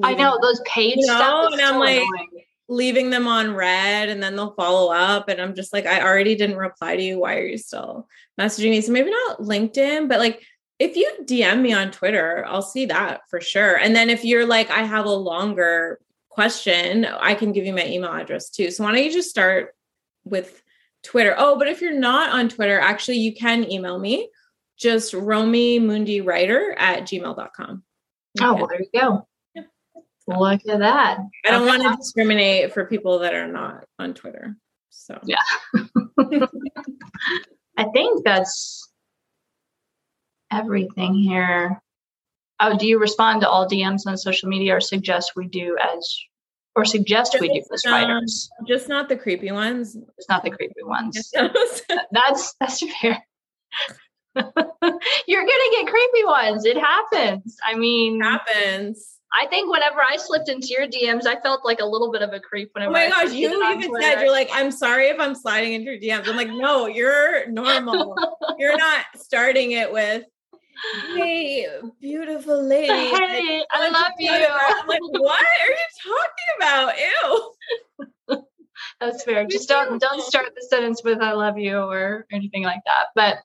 I 0.03 0.15
know 0.15 0.39
those 0.41 0.61
page 0.67 0.97
you 0.97 1.07
know, 1.07 1.17
stuff. 1.17 1.53
and 1.53 1.61
I'm 1.61 1.79
like 1.79 2.03
annoying. 2.03 2.45
leaving 2.69 3.11
them 3.11 3.27
on 3.27 3.55
read, 3.55 4.09
and 4.09 4.23
then 4.23 4.35
they'll 4.35 4.55
follow 4.55 4.93
up. 4.93 5.29
And 5.29 5.41
I'm 5.41 5.55
just 5.55 5.73
like, 5.73 5.87
I 5.87 6.03
already 6.03 6.35
didn't 6.35 6.57
reply 6.57 6.97
to 6.97 7.03
you. 7.03 7.19
Why 7.19 7.37
are 7.37 7.47
you 7.47 7.59
still 7.59 8.09
messaging 8.41 8.71
me? 8.71 8.81
So 8.81 8.93
maybe 8.93 9.11
not 9.11 9.41
LinkedIn, 9.41 10.09
but 10.09 10.21
like 10.21 10.43
if 10.79 10.97
you 10.97 11.11
DM 11.23 11.61
me 11.61 11.73
on 11.73 11.91
Twitter, 11.91 12.45
I'll 12.49 12.63
see 12.63 12.87
that 12.87 13.23
for 13.29 13.41
sure. 13.41 13.77
And 13.79 13.95
then 13.95 14.11
if 14.11 14.25
you're 14.25 14.47
like, 14.47 14.71
I 14.71 14.83
have 14.83 15.07
a 15.07 15.11
longer 15.11 16.01
question, 16.31 17.05
I 17.05 17.35
can 17.35 17.53
give 17.53 17.65
you 17.65 17.73
my 17.73 17.87
email 17.87 18.13
address 18.13 18.51
too. 18.51 18.71
So 18.71 18.85
why 18.85 18.93
don't 18.93 19.05
you 19.05 19.13
just 19.13 19.31
start 19.31 19.75
with 20.25 20.63
Twitter. 21.05 21.35
Oh, 21.39 21.59
but 21.59 21.69
if 21.69 21.81
you're 21.81 21.99
not 21.99 22.31
on 22.31 22.49
Twitter, 22.49 22.81
actually, 22.81 23.19
you 23.19 23.35
can 23.35 23.71
email 23.71 23.99
me 23.99 24.29
just 24.77 25.15
Romi 25.15 25.79
Moondi 25.79 26.25
Writer 26.25 26.75
at 26.79 27.03
gmail.com. 27.03 27.83
Oh, 28.41 28.55
well, 28.55 28.67
there 28.67 28.81
you 28.81 28.89
go. 28.93 29.29
Yeah. 29.55 29.63
Look 30.27 30.63
at 30.69 30.79
that. 30.81 31.19
I 31.45 31.51
don't 31.51 31.63
okay. 31.63 31.79
want 31.79 31.83
to 31.83 31.97
discriminate 31.97 32.73
for 32.73 32.87
people 32.87 33.21
that 33.21 33.35
are 33.35 33.47
not 33.47 33.85
on 33.99 34.15
Twitter. 34.15 34.57
So, 34.91 35.19
yeah. 35.25 35.37
I 37.77 37.85
think 37.93 38.25
that's 38.25 38.91
everything 40.51 41.15
here. 41.15 41.81
Oh, 42.61 42.77
do 42.79 42.87
you 42.87 42.99
respond 42.99 43.43
to 43.43 43.49
all 43.49 43.69
DMs 43.69 44.07
on 44.07 44.17
social 44.17 44.49
media 44.49 44.77
or 44.77 44.81
suggest 44.81 45.33
we 45.37 45.47
do 45.47 45.77
as 45.83 46.17
or 46.77 46.85
suggest 46.85 47.33
just, 47.33 47.41
we 47.41 47.49
do 47.49 47.63
as 47.73 47.85
writers? 47.87 48.51
Um, 48.59 48.67
just 48.67 48.89
not 48.89 49.09
the 49.09 49.17
creepy 49.17 49.53
ones. 49.53 49.97
It's 50.19 50.29
not 50.29 50.43
the 50.43 50.51
creepy 50.51 50.83
ones. 50.83 51.33
that's 52.13 52.55
that's 52.61 52.83
fair. 53.01 53.25
You're 54.37 55.43
gonna 55.43 55.71
get 55.73 55.87
creepy 55.87 56.25
ones. 56.25 56.65
It 56.65 56.77
happens. 56.77 57.57
I 57.65 57.75
mean, 57.77 58.21
it 58.21 58.25
happens. 58.25 59.15
I 59.37 59.47
think 59.47 59.71
whenever 59.71 60.01
I 60.01 60.17
slipped 60.17 60.49
into 60.49 60.69
your 60.69 60.87
DMs, 60.87 61.27
I 61.27 61.41
felt 61.41 61.65
like 61.65 61.81
a 61.81 61.85
little 61.85 62.13
bit 62.13 62.23
of 62.23 62.33
a 62.33 62.39
creep. 62.39 62.71
Whenever 62.73 62.91
oh 62.91 62.93
my 62.93 63.09
gosh, 63.09 63.33
you 63.33 63.49
even 63.49 63.89
Twitter. 63.89 64.03
said 64.03 64.21
you're 64.21 64.31
like, 64.31 64.49
I'm 64.53 64.71
sorry 64.71 65.07
if 65.07 65.19
I'm 65.19 65.35
sliding 65.35 65.73
into 65.73 65.93
your 65.93 66.01
DMs. 66.01 66.29
I'm 66.29 66.37
like, 66.37 66.49
no, 66.49 66.87
you're 66.87 67.49
normal. 67.49 68.17
you're 68.59 68.77
not 68.77 69.05
starting 69.17 69.73
it 69.73 69.93
with 69.93 70.25
hey, 71.15 71.67
beautiful 72.01 72.63
lady. 72.67 72.89
Hey, 72.89 73.65
I, 73.71 73.89
love 73.91 74.13
you. 74.19 74.31
I'm 74.31 74.87
like, 74.87 75.01
what 75.03 75.41
are 75.41 75.69
you 75.69 75.77
talking 76.03 76.53
about? 76.59 76.95
Ew. 78.29 78.45
That's 79.01 79.25
fair. 79.25 79.47
Just 79.47 79.69
don't 79.69 80.01
don't 80.01 80.23
start 80.23 80.53
the 80.55 80.67
sentence 80.69 81.03
with 81.05 81.21
"I 81.21 81.33
love 81.33 81.59
you" 81.59 81.79
or 81.79 82.27
anything 82.33 82.65
like 82.65 82.81
that. 82.87 83.07
But 83.15 83.39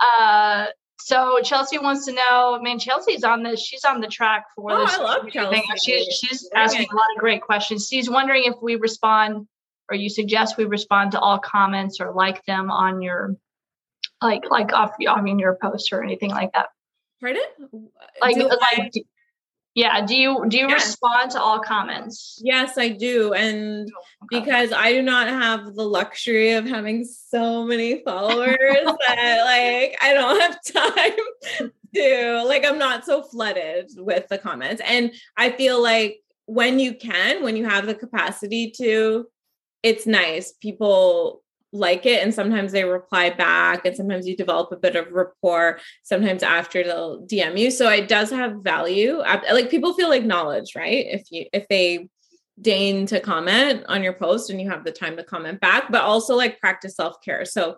uh, 0.00 0.66
so 0.98 1.40
Chelsea 1.42 1.78
wants 1.78 2.06
to 2.06 2.12
know. 2.12 2.58
Man, 2.62 2.78
Chelsea's 2.78 3.24
on 3.24 3.42
this. 3.42 3.60
She's 3.64 3.84
on 3.84 4.00
the 4.00 4.08
track 4.08 4.44
for 4.54 4.72
oh, 4.72 4.80
this. 4.80 4.94
I 4.94 5.02
love 5.02 5.30
Chelsea. 5.30 5.62
She's 5.82 6.14
she's 6.14 6.50
asking 6.54 6.86
a 6.90 6.96
lot 6.96 7.06
of 7.14 7.20
great 7.20 7.42
questions. 7.42 7.88
She's 7.90 8.10
wondering 8.10 8.44
if 8.44 8.54
we 8.62 8.76
respond 8.76 9.46
or 9.90 9.96
you 9.96 10.08
suggest 10.08 10.56
we 10.56 10.64
respond 10.64 11.12
to 11.12 11.20
all 11.20 11.38
comments 11.38 12.00
or 12.00 12.12
like 12.12 12.44
them 12.44 12.70
on 12.70 13.00
your 13.00 13.36
like 14.22 14.50
like 14.50 14.72
off 14.72 14.92
I 15.06 15.20
mean 15.20 15.38
your 15.38 15.56
post 15.60 15.92
or 15.92 16.02
anything 16.02 16.30
like 16.30 16.52
that. 16.52 16.68
Pardon? 17.20 17.42
Like 18.20 18.36
do 18.36 18.48
like 18.48 18.60
I, 18.62 18.90
yeah, 19.76 20.04
do 20.06 20.16
you 20.16 20.46
do 20.48 20.56
you 20.56 20.68
yes. 20.68 20.86
respond 20.86 21.32
to 21.32 21.40
all 21.40 21.60
comments? 21.60 22.40
Yes, 22.42 22.78
I 22.78 22.88
do. 22.88 23.34
And 23.34 23.86
oh, 23.94 24.24
okay. 24.24 24.40
because 24.40 24.72
I 24.72 24.92
do 24.92 25.02
not 25.02 25.28
have 25.28 25.74
the 25.74 25.84
luxury 25.84 26.52
of 26.52 26.66
having 26.66 27.04
so 27.04 27.62
many 27.62 28.02
followers 28.02 28.56
that 29.06 29.42
like 29.44 29.98
I 30.02 30.14
don't 30.14 30.40
have 30.40 30.64
time 30.64 31.70
to 31.94 32.42
like 32.46 32.64
I'm 32.64 32.78
not 32.78 33.04
so 33.04 33.22
flooded 33.22 33.90
with 33.98 34.26
the 34.28 34.38
comments. 34.38 34.80
And 34.84 35.12
I 35.36 35.50
feel 35.50 35.82
like 35.82 36.22
when 36.46 36.78
you 36.78 36.94
can, 36.94 37.42
when 37.42 37.54
you 37.54 37.66
have 37.66 37.86
the 37.86 37.94
capacity 37.94 38.70
to, 38.78 39.26
it's 39.82 40.06
nice. 40.06 40.52
People 40.52 41.42
like 41.76 42.06
it 42.06 42.22
and 42.22 42.34
sometimes 42.34 42.72
they 42.72 42.84
reply 42.84 43.30
back 43.30 43.84
and 43.84 43.96
sometimes 43.96 44.26
you 44.26 44.36
develop 44.36 44.72
a 44.72 44.76
bit 44.76 44.96
of 44.96 45.12
rapport 45.12 45.78
sometimes 46.02 46.42
after 46.42 46.82
they'll 46.82 47.22
dm 47.26 47.58
you. 47.58 47.70
So 47.70 47.88
it 47.90 48.08
does 48.08 48.30
have 48.30 48.62
value. 48.62 49.18
Like 49.18 49.70
people 49.70 49.94
feel 49.94 50.12
acknowledged 50.12 50.74
right? 50.76 51.06
If 51.08 51.30
you 51.30 51.46
if 51.52 51.68
they 51.68 52.08
deign 52.60 53.06
to 53.06 53.20
comment 53.20 53.84
on 53.88 54.02
your 54.02 54.14
post 54.14 54.48
and 54.50 54.60
you 54.60 54.70
have 54.70 54.84
the 54.84 54.92
time 54.92 55.16
to 55.16 55.22
comment 55.22 55.60
back 55.60 55.92
but 55.92 56.02
also 56.02 56.34
like 56.34 56.58
practice 56.58 56.96
self-care. 56.96 57.44
So 57.44 57.76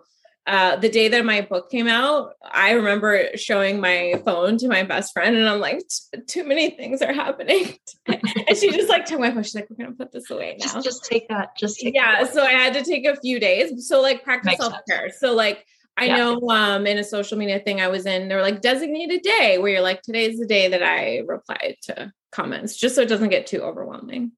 uh, 0.49 0.75
the 0.77 0.89
day 0.89 1.07
that 1.09 1.23
my 1.25 1.41
book 1.41 1.69
came 1.69 1.87
out, 1.87 2.33
I 2.41 2.71
remember 2.71 3.37
showing 3.37 3.79
my 3.79 4.19
phone 4.25 4.57
to 4.57 4.67
my 4.67 4.81
best 4.81 5.13
friend, 5.13 5.37
and 5.37 5.47
I'm 5.47 5.59
like, 5.59 5.87
too 6.25 6.43
many 6.43 6.71
things 6.71 7.03
are 7.03 7.13
happening. 7.13 7.77
and 8.07 8.57
she 8.57 8.71
just 8.71 8.89
like 8.89 9.05
took 9.05 9.19
my 9.19 9.29
phone. 9.29 9.43
She's 9.43 9.53
like, 9.53 9.69
we're 9.69 9.75
gonna 9.75 9.95
put 9.95 10.11
this 10.11 10.31
away 10.31 10.57
now. 10.59 10.65
Just, 10.65 10.83
just 10.83 11.05
take 11.05 11.27
that. 11.27 11.55
Just 11.55 11.79
take 11.79 11.93
yeah. 11.93 12.23
So 12.23 12.43
I 12.43 12.53
had 12.53 12.73
to 12.73 12.83
take 12.83 13.05
a 13.05 13.15
few 13.17 13.39
days. 13.39 13.87
So 13.87 14.01
like 14.01 14.23
practice 14.23 14.57
self 14.57 14.73
care. 14.89 15.11
So 15.11 15.35
like 15.35 15.67
I 15.97 16.05
yeah. 16.05 16.17
know 16.17 16.49
um 16.49 16.87
in 16.87 16.97
a 16.97 17.03
social 17.03 17.37
media 17.37 17.59
thing 17.59 17.79
I 17.79 17.87
was 17.87 18.07
in, 18.07 18.27
they 18.27 18.33
were 18.33 18.41
like 18.41 18.61
designated 18.61 19.21
day 19.21 19.59
where 19.59 19.71
you're 19.71 19.81
like, 19.81 20.01
today's 20.01 20.39
the 20.39 20.47
day 20.47 20.67
that 20.69 20.81
I 20.81 21.19
replied 21.27 21.75
to 21.83 22.11
comments, 22.31 22.75
just 22.75 22.95
so 22.95 23.03
it 23.03 23.09
doesn't 23.09 23.29
get 23.29 23.45
too 23.45 23.61
overwhelming. 23.61 24.31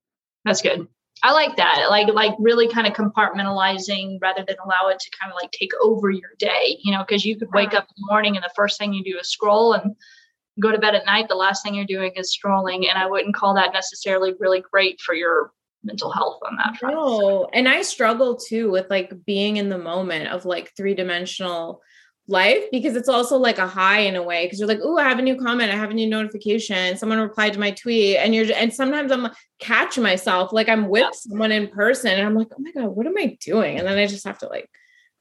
That's 0.43 0.61
good. 0.61 0.89
I 1.23 1.33
like 1.33 1.55
that. 1.57 1.87
Like 1.89 2.07
like 2.13 2.33
really 2.39 2.67
kind 2.67 2.87
of 2.87 2.93
compartmentalizing 2.93 4.19
rather 4.21 4.43
than 4.45 4.55
allow 4.63 4.89
it 4.89 4.99
to 4.99 5.09
kind 5.19 5.31
of 5.31 5.37
like 5.41 5.51
take 5.51 5.71
over 5.81 6.09
your 6.09 6.31
day, 6.39 6.79
you 6.83 6.91
know, 6.91 7.03
because 7.07 7.25
you 7.25 7.37
could 7.37 7.49
wake 7.53 7.73
up 7.73 7.83
in 7.83 7.93
the 7.97 8.11
morning 8.11 8.35
and 8.35 8.43
the 8.43 8.51
first 8.55 8.79
thing 8.79 8.93
you 8.93 9.03
do 9.03 9.19
is 9.19 9.29
scroll 9.29 9.73
and 9.73 9.95
go 10.59 10.71
to 10.71 10.79
bed 10.79 10.95
at 10.95 11.05
night, 11.05 11.27
the 11.29 11.35
last 11.35 11.63
thing 11.63 11.75
you're 11.75 11.85
doing 11.85 12.11
is 12.15 12.35
scrolling. 12.35 12.89
And 12.89 12.97
I 12.97 13.07
wouldn't 13.07 13.35
call 13.35 13.55
that 13.55 13.73
necessarily 13.73 14.33
really 14.39 14.61
great 14.71 14.99
for 14.99 15.13
your 15.13 15.51
mental 15.83 16.11
health 16.11 16.39
on 16.45 16.55
that 16.57 16.77
front. 16.77 16.95
No, 16.95 17.49
and 17.53 17.67
I 17.67 17.81
struggle 17.81 18.35
too 18.35 18.71
with 18.71 18.89
like 18.89 19.13
being 19.25 19.57
in 19.57 19.69
the 19.69 19.77
moment 19.77 20.29
of 20.29 20.45
like 20.45 20.75
three 20.75 20.93
dimensional 20.93 21.81
life 22.27 22.63
because 22.71 22.95
it's 22.95 23.09
also 23.09 23.37
like 23.37 23.57
a 23.57 23.67
high 23.67 23.99
in 23.99 24.15
a 24.15 24.23
way 24.23 24.45
because 24.45 24.59
you're 24.59 24.67
like, 24.67 24.79
oh, 24.81 24.97
I 24.97 25.03
have 25.03 25.19
a 25.19 25.23
new 25.23 25.35
comment, 25.35 25.71
I 25.71 25.75
have 25.75 25.91
a 25.91 25.93
new 25.93 26.07
notification, 26.07 26.97
someone 26.97 27.19
replied 27.19 27.53
to 27.53 27.59
my 27.59 27.71
tweet, 27.71 28.17
and 28.17 28.33
you're 28.33 28.47
and 28.55 28.73
sometimes 28.73 29.11
I'm 29.11 29.29
catch 29.59 29.97
myself 29.97 30.53
like 30.53 30.69
I'm 30.69 30.87
with 30.87 31.13
someone 31.13 31.51
in 31.51 31.67
person, 31.67 32.11
and 32.11 32.25
I'm 32.25 32.35
like, 32.35 32.47
oh 32.51 32.61
my 32.61 32.71
god, 32.71 32.87
what 32.89 33.07
am 33.07 33.17
I 33.17 33.37
doing? 33.41 33.77
And 33.77 33.87
then 33.87 33.97
I 33.97 34.07
just 34.07 34.25
have 34.25 34.37
to 34.39 34.47
like, 34.47 34.69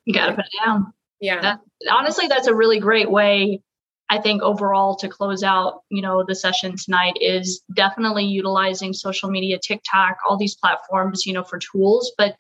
you 0.05 0.15
gotta 0.15 0.35
put 0.35 0.45
it 0.45 0.65
down. 0.65 0.93
Yeah, 1.21 1.41
that, 1.41 1.61
honestly, 1.91 2.27
that's 2.29 2.47
a 2.47 2.55
really 2.55 2.79
great 2.81 3.11
way. 3.11 3.63
I 4.09 4.19
think 4.19 4.43
overall 4.43 4.97
to 4.97 5.09
close 5.09 5.45
out, 5.45 5.83
you 5.89 6.03
know, 6.03 6.25
the 6.27 6.35
session 6.35 6.75
tonight 6.77 7.17
is 7.21 7.63
definitely 7.75 8.25
utilizing 8.25 8.93
social 8.93 9.31
media, 9.31 9.59
TikTok, 9.59 10.17
all 10.29 10.37
these 10.37 10.57
platforms, 10.57 11.27
you 11.27 11.33
know, 11.33 11.45
for 11.45 11.59
tools, 11.59 12.13
but 12.19 12.37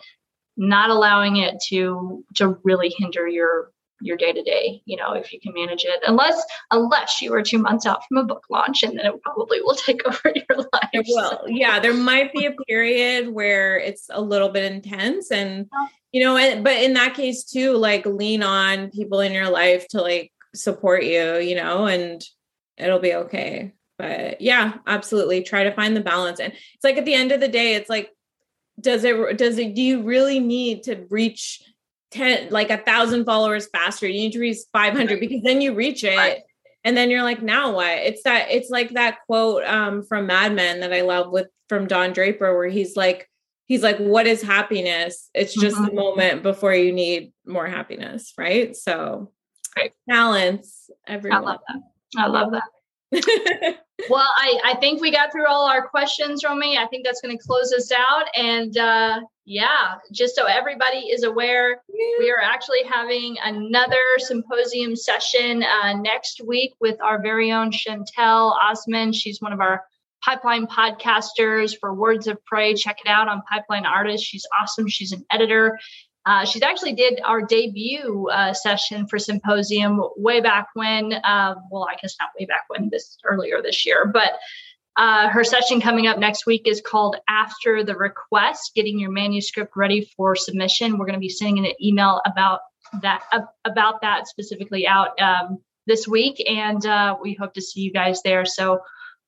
not 0.57 0.91
allowing 0.91 1.37
it 1.37 1.55
to 1.69 2.25
to 2.37 2.59
really 2.65 2.93
hinder 2.99 3.29
your 3.29 3.71
your 4.01 4.17
day 4.17 4.33
to 4.33 4.43
day, 4.43 4.83
you 4.85 4.97
know, 4.97 5.13
if 5.13 5.33
you 5.33 5.41
can 5.41 5.53
manage 5.55 5.85
it, 5.85 6.01
unless 6.07 6.43
unless 6.71 7.21
you 7.21 7.33
are 7.35 7.43
two 7.43 7.59
months 7.59 7.87
out 7.87 8.07
from 8.07 8.19
a 8.19 8.25
book 8.25 8.45
launch, 8.51 8.83
and 8.83 8.99
then 8.99 9.07
it 9.07 9.23
probably 9.23 9.61
will 9.61 9.75
take 9.87 10.07
over 10.07 10.33
your 10.35 10.59
life. 10.59 10.91
It 10.93 11.07
will, 11.09 11.45
yeah. 11.49 11.81
There 11.81 11.95
might 11.95 12.33
be 12.33 12.47
a 12.47 12.53
period 12.53 13.29
where 13.29 13.79
it's 13.79 14.09
a 14.11 14.21
little 14.21 14.49
bit 14.49 14.71
intense, 14.73 15.31
and 15.31 15.67
you 16.13 16.23
know, 16.25 16.35
but 16.63 16.77
in 16.77 16.95
that 16.95 17.15
case 17.15 17.45
too, 17.45 17.77
like 17.77 18.07
lean 18.07 18.43
on 18.43 18.91
people 18.91 19.21
in 19.21 19.33
your 19.33 19.51
life 19.51 19.87
to 19.89 20.01
like 20.01 20.33
support 20.55 21.05
you, 21.05 21.37
you 21.39 21.55
know, 21.55 21.87
and 21.87 22.23
it'll 22.77 22.99
be 22.99 23.15
okay. 23.15 23.73
But 23.99 24.41
yeah, 24.41 24.79
absolutely, 24.87 25.43
try 25.43 25.65
to 25.65 25.75
find 25.75 25.97
the 25.97 26.01
balance, 26.01 26.41
and 26.41 26.53
it's 26.53 26.85
like 26.85 26.97
at 26.97 27.05
the 27.05 27.15
end 27.15 27.33
of 27.33 27.41
the 27.41 27.49
day, 27.49 27.75
it's 27.75 27.91
like, 27.91 28.11
does 28.81 29.05
it 29.05 29.37
does 29.37 29.59
it 29.59 29.75
do 29.75 29.83
you 29.83 30.03
really 30.03 30.41
need 30.41 30.85
to 30.85 31.07
reach 31.11 31.63
10 32.11 32.51
like 32.51 32.71
a 32.71 32.79
thousand 32.79 33.25
followers 33.25 33.69
faster. 33.69 34.07
You 34.07 34.21
need 34.21 34.33
to 34.33 34.41
reach 34.41 34.59
500 34.73 35.21
because 35.21 35.43
then 35.43 35.61
you 35.61 35.75
reach 35.75 36.05
it. 36.05 36.17
Right. 36.17 36.39
and 36.85 36.97
then 36.97 37.11
you're 37.11 37.23
like 37.23 37.43
now 37.43 37.73
what? 37.73 37.99
It's 37.99 38.23
that 38.25 38.51
it's 38.51 38.71
like 38.71 38.91
that 38.95 39.19
quote 39.27 39.65
um 39.65 40.03
from 40.03 40.27
mad 40.27 40.55
men 40.55 40.81
that 40.81 40.93
i 40.93 41.03
love 41.03 41.31
with 41.31 41.49
from 41.69 41.87
don 41.87 42.13
draper 42.13 42.57
where 42.57 42.69
he's 42.69 42.97
like 42.97 43.29
he's 43.67 43.83
like 43.83 43.99
what 43.99 44.27
is 44.27 44.43
happiness? 44.43 45.31
It's 45.35 45.55
just 45.55 45.77
mm-hmm. 45.77 45.87
the 45.87 45.93
moment 45.93 46.43
before 46.43 46.75
you 46.75 46.93
need 46.93 47.33
more 47.47 47.67
happiness 47.67 48.33
right? 48.37 48.75
So 48.77 49.31
right. 49.77 49.93
balance 50.07 50.91
everyone. 51.07 51.45
I 51.45 51.47
love 51.47 51.61
that. 51.69 51.81
I 52.19 52.27
love 52.27 52.53
that 52.53 52.65
well, 54.09 54.29
I, 54.37 54.59
I 54.65 54.75
think 54.77 55.01
we 55.01 55.11
got 55.11 55.33
through 55.33 55.47
all 55.47 55.69
our 55.69 55.87
questions, 55.87 56.43
Romi. 56.45 56.79
I 56.79 56.87
think 56.87 57.05
that's 57.05 57.21
going 57.21 57.37
to 57.37 57.45
close 57.45 57.73
us 57.73 57.93
out. 57.93 58.27
And 58.37 58.77
uh, 58.77 59.21
yeah, 59.45 59.97
just 60.13 60.35
so 60.35 60.47
everybody 60.47 60.99
is 60.99 61.25
aware, 61.25 61.83
we 62.19 62.31
are 62.31 62.43
actually 62.43 62.85
having 62.89 63.37
another 63.43 63.97
symposium 64.19 64.97
session 64.97 65.63
uh, 65.63 65.95
next 65.95 66.41
week 66.47 66.73
with 66.81 67.01
our 67.03 67.21
very 67.21 67.53
own 67.53 67.71
Chantel 67.71 68.57
Osman. 68.63 69.13
She's 69.13 69.41
one 69.41 69.53
of 69.53 69.61
our 69.61 69.83
pipeline 70.25 70.67
podcasters 70.67 71.77
for 71.79 71.95
Words 71.95 72.27
of 72.27 72.45
Prey. 72.45 72.75
Check 72.75 72.99
it 73.05 73.09
out 73.09 73.29
on 73.29 73.43
Pipeline 73.51 73.87
Artist. 73.87 74.25
She's 74.25 74.47
awesome. 74.61 74.87
She's 74.89 75.13
an 75.13 75.25
editor 75.31 75.79
uh, 76.27 76.45
she's 76.45 76.62
actually 76.62 76.93
did 76.93 77.21
our 77.25 77.43
debut 77.43 78.29
uh, 78.31 78.53
session 78.53 79.07
for 79.07 79.18
symposium 79.18 80.01
way 80.16 80.41
back 80.41 80.68
when. 80.75 81.14
Uh, 81.14 81.55
well, 81.71 81.87
I 81.91 81.97
guess 82.01 82.14
not 82.21 82.31
way 82.39 82.47
back 82.47 82.64
when, 82.68 82.91
this 82.91 83.18
earlier 83.25 83.62
this 83.62 83.87
year, 83.87 84.07
but 84.07 84.33
uh, 84.97 85.29
her 85.29 85.45
session 85.45 85.81
coming 85.81 86.07
up 86.07 86.18
next 86.18 86.45
week 86.47 86.66
is 86.66 86.83
called 86.85 87.16
After 87.29 87.85
the 87.85 87.97
Request, 87.97 88.73
getting 88.75 88.99
your 88.99 89.11
manuscript 89.11 89.77
ready 89.77 90.11
for 90.16 90.37
submission. 90.37 90.99
We're 90.99 91.07
going 91.07 91.14
to 91.14 91.21
be 91.21 91.29
sending 91.29 91.64
an 91.64 91.73
email 91.83 92.21
about 92.27 92.61
that 93.03 93.23
about 93.64 94.01
that 94.03 94.27
specifically 94.27 94.87
out 94.87 95.18
um, 95.21 95.59
this 95.87 96.07
week, 96.07 96.43
and 96.47 96.85
uh, 96.85 97.16
we 97.23 97.35
hope 97.35 97.55
to 97.55 97.62
see 97.62 97.81
you 97.81 97.93
guys 97.93 98.21
there. 98.23 98.45
So, 98.45 98.81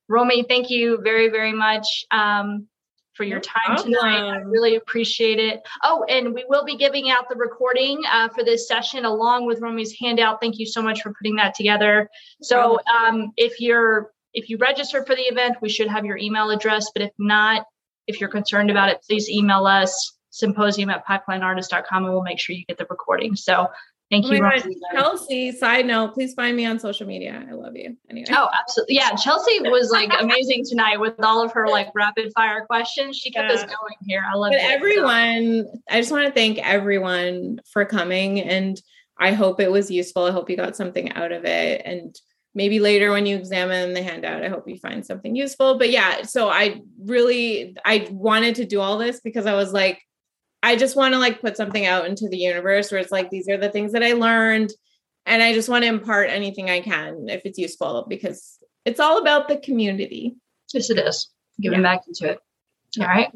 Romi, 0.09 0.45
thank 0.47 0.69
you 0.69 1.01
very 1.03 1.31
very 1.31 1.53
much. 1.53 1.87
Um, 2.11 2.67
for 3.15 3.25
your 3.25 3.41
time 3.41 3.77
tonight. 3.77 4.31
I 4.31 4.37
really 4.39 4.77
appreciate 4.77 5.39
it. 5.39 5.63
Oh, 5.83 6.05
and 6.09 6.35
we 6.35 6.45
will 6.49 6.65
be 6.65 6.77
giving 6.77 7.11
out 7.11 7.29
the 7.29 7.37
recording 7.37 8.01
uh, 8.11 8.29
for 8.29 8.45
this 8.45 8.67
session 8.67 9.05
along 9.05 9.47
with 9.47 9.61
Romi's 9.61 9.95
handout. 9.99 10.41
Thank 10.41 10.59
you 10.59 10.67
so 10.67 10.83
much 10.83 11.03
for 11.03 11.13
putting 11.13 11.37
that 11.37 11.55
together. 11.55 12.09
So 12.41 12.79
um, 12.87 13.33
if 13.37 13.61
you're 13.61 14.13
if 14.35 14.49
you 14.49 14.57
register 14.57 15.05
for 15.05 15.15
the 15.15 15.23
event, 15.23 15.57
we 15.61 15.69
should 15.69 15.89
have 15.89 16.07
your 16.07 16.17
email 16.17 16.51
address. 16.51 16.91
But 16.95 17.03
if 17.03 17.13
not, 17.19 17.67
if 18.07 18.21
you're 18.21 18.31
concerned 18.31 18.71
about 18.71 18.89
it, 18.89 19.03
please 19.07 19.29
email 19.29 19.67
us 19.67 20.17
symposium 20.31 20.89
at 20.89 21.07
pipelineartist.com 21.07 22.05
and 22.05 22.13
we'll 22.13 22.23
make 22.23 22.41
sure 22.41 22.57
you 22.57 22.65
get 22.65 22.79
the 22.79 22.87
recording. 22.89 23.37
So 23.37 23.69
Thank 24.13 24.27
oh 24.27 24.33
you, 24.33 24.41
God, 24.41 24.63
Chelsea. 24.93 25.53
Side 25.53 25.87
note, 25.87 26.13
please 26.13 26.35
find 26.35 26.55
me 26.55 26.67
on 26.67 26.79
social 26.79 27.07
media. 27.07 27.47
I 27.49 27.55
love 27.55 27.75
you. 27.75 27.97
Anyway. 28.11 28.27
Oh, 28.31 28.47
absolutely. 28.61 28.97
Yeah, 28.97 29.15
Chelsea 29.15 29.61
was 29.63 29.91
like 29.91 30.11
amazing 30.21 30.67
tonight 30.69 31.01
with 31.01 31.15
all 31.25 31.43
of 31.43 31.51
her 31.53 31.67
like 31.67 31.89
rapid 31.95 32.31
fire 32.35 32.67
questions. 32.67 33.17
She 33.17 33.31
kept 33.31 33.51
yeah. 33.51 33.61
us 33.61 33.63
going 33.63 33.97
here. 34.07 34.23
I 34.31 34.37
love 34.37 34.53
it. 34.53 34.61
Everyone, 34.61 35.67
I 35.89 35.99
just 35.99 36.13
want 36.13 36.27
to 36.27 36.33
thank 36.33 36.59
everyone 36.59 37.61
for 37.73 37.87
coming, 37.87 38.39
and 38.41 38.79
I 39.19 39.33
hope 39.33 39.61
it 39.61 39.73
was 39.73 39.91
useful. 39.91 40.27
I 40.27 40.31
hope 40.31 40.51
you 40.51 40.59
got 40.59 40.77
something 40.77 41.11
out 41.13 41.33
of 41.33 41.47
it, 41.47 41.81
and 41.87 42.15
maybe 42.55 42.81
later 42.81 43.13
when 43.13 43.25
you 43.25 43.35
examine 43.35 43.95
the 43.95 44.03
handout 44.03 44.45
i 44.45 44.49
hope 44.51 44.69
you 44.69 44.77
find 44.77 45.07
something 45.07 45.35
useful 45.35 45.79
but 45.79 45.89
yeah 45.89 46.21
so 46.21 46.51
i 46.51 46.83
really 47.03 47.75
i 47.87 48.07
wanted 48.11 48.55
to 48.55 48.67
do 48.67 48.79
all 48.79 48.99
this 48.99 49.21
because 49.21 49.47
i 49.47 49.55
was 49.55 49.73
like 49.73 50.03
I 50.63 50.77
just 50.77 50.97
want 50.97 51.15
to 51.15 51.19
like 51.19 51.41
put 51.41 51.57
something 51.57 51.87
out 51.87 52.07
into 52.07 52.29
the 52.29 52.39
universe 52.39 52.93
where 52.93 53.01
it's 53.01 53.13
like 53.13 53.31
these 53.31 53.49
are 53.49 53.57
the 53.57 53.71
things 53.71 53.93
that 53.93 54.03
I 54.03 54.13
learned 54.13 54.73
and 55.27 55.43
I 55.43 55.55
just 55.55 55.69
want 55.69 55.83
to 55.83 55.89
impart 55.89 56.31
anything 56.31 56.71
I 56.71 56.81
can 56.81 57.29
if 57.29 57.43
it's 57.45 57.59
useful 57.59 58.07
because 58.09 58.59
it's 58.85 59.01
all 59.01 59.19
about 59.19 59.49
the 59.49 59.57
community. 59.59 60.37
Yes, 60.73 60.89
it 60.91 60.99
is. 60.99 61.29
Giving 61.61 61.81
yeah. 61.81 61.97
back 61.97 62.03
into 62.07 62.31
it. 62.33 62.39
All 63.01 63.07
right. 63.07 63.33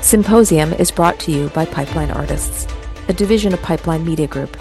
Symposium 0.00 0.72
is 0.74 0.90
brought 0.90 1.18
to 1.20 1.30
you 1.32 1.48
by 1.50 1.66
Pipeline 1.66 2.10
Artists, 2.10 2.66
a 3.08 3.12
division 3.12 3.54
of 3.54 3.62
Pipeline 3.62 4.04
Media 4.04 4.26
Group. 4.26 4.56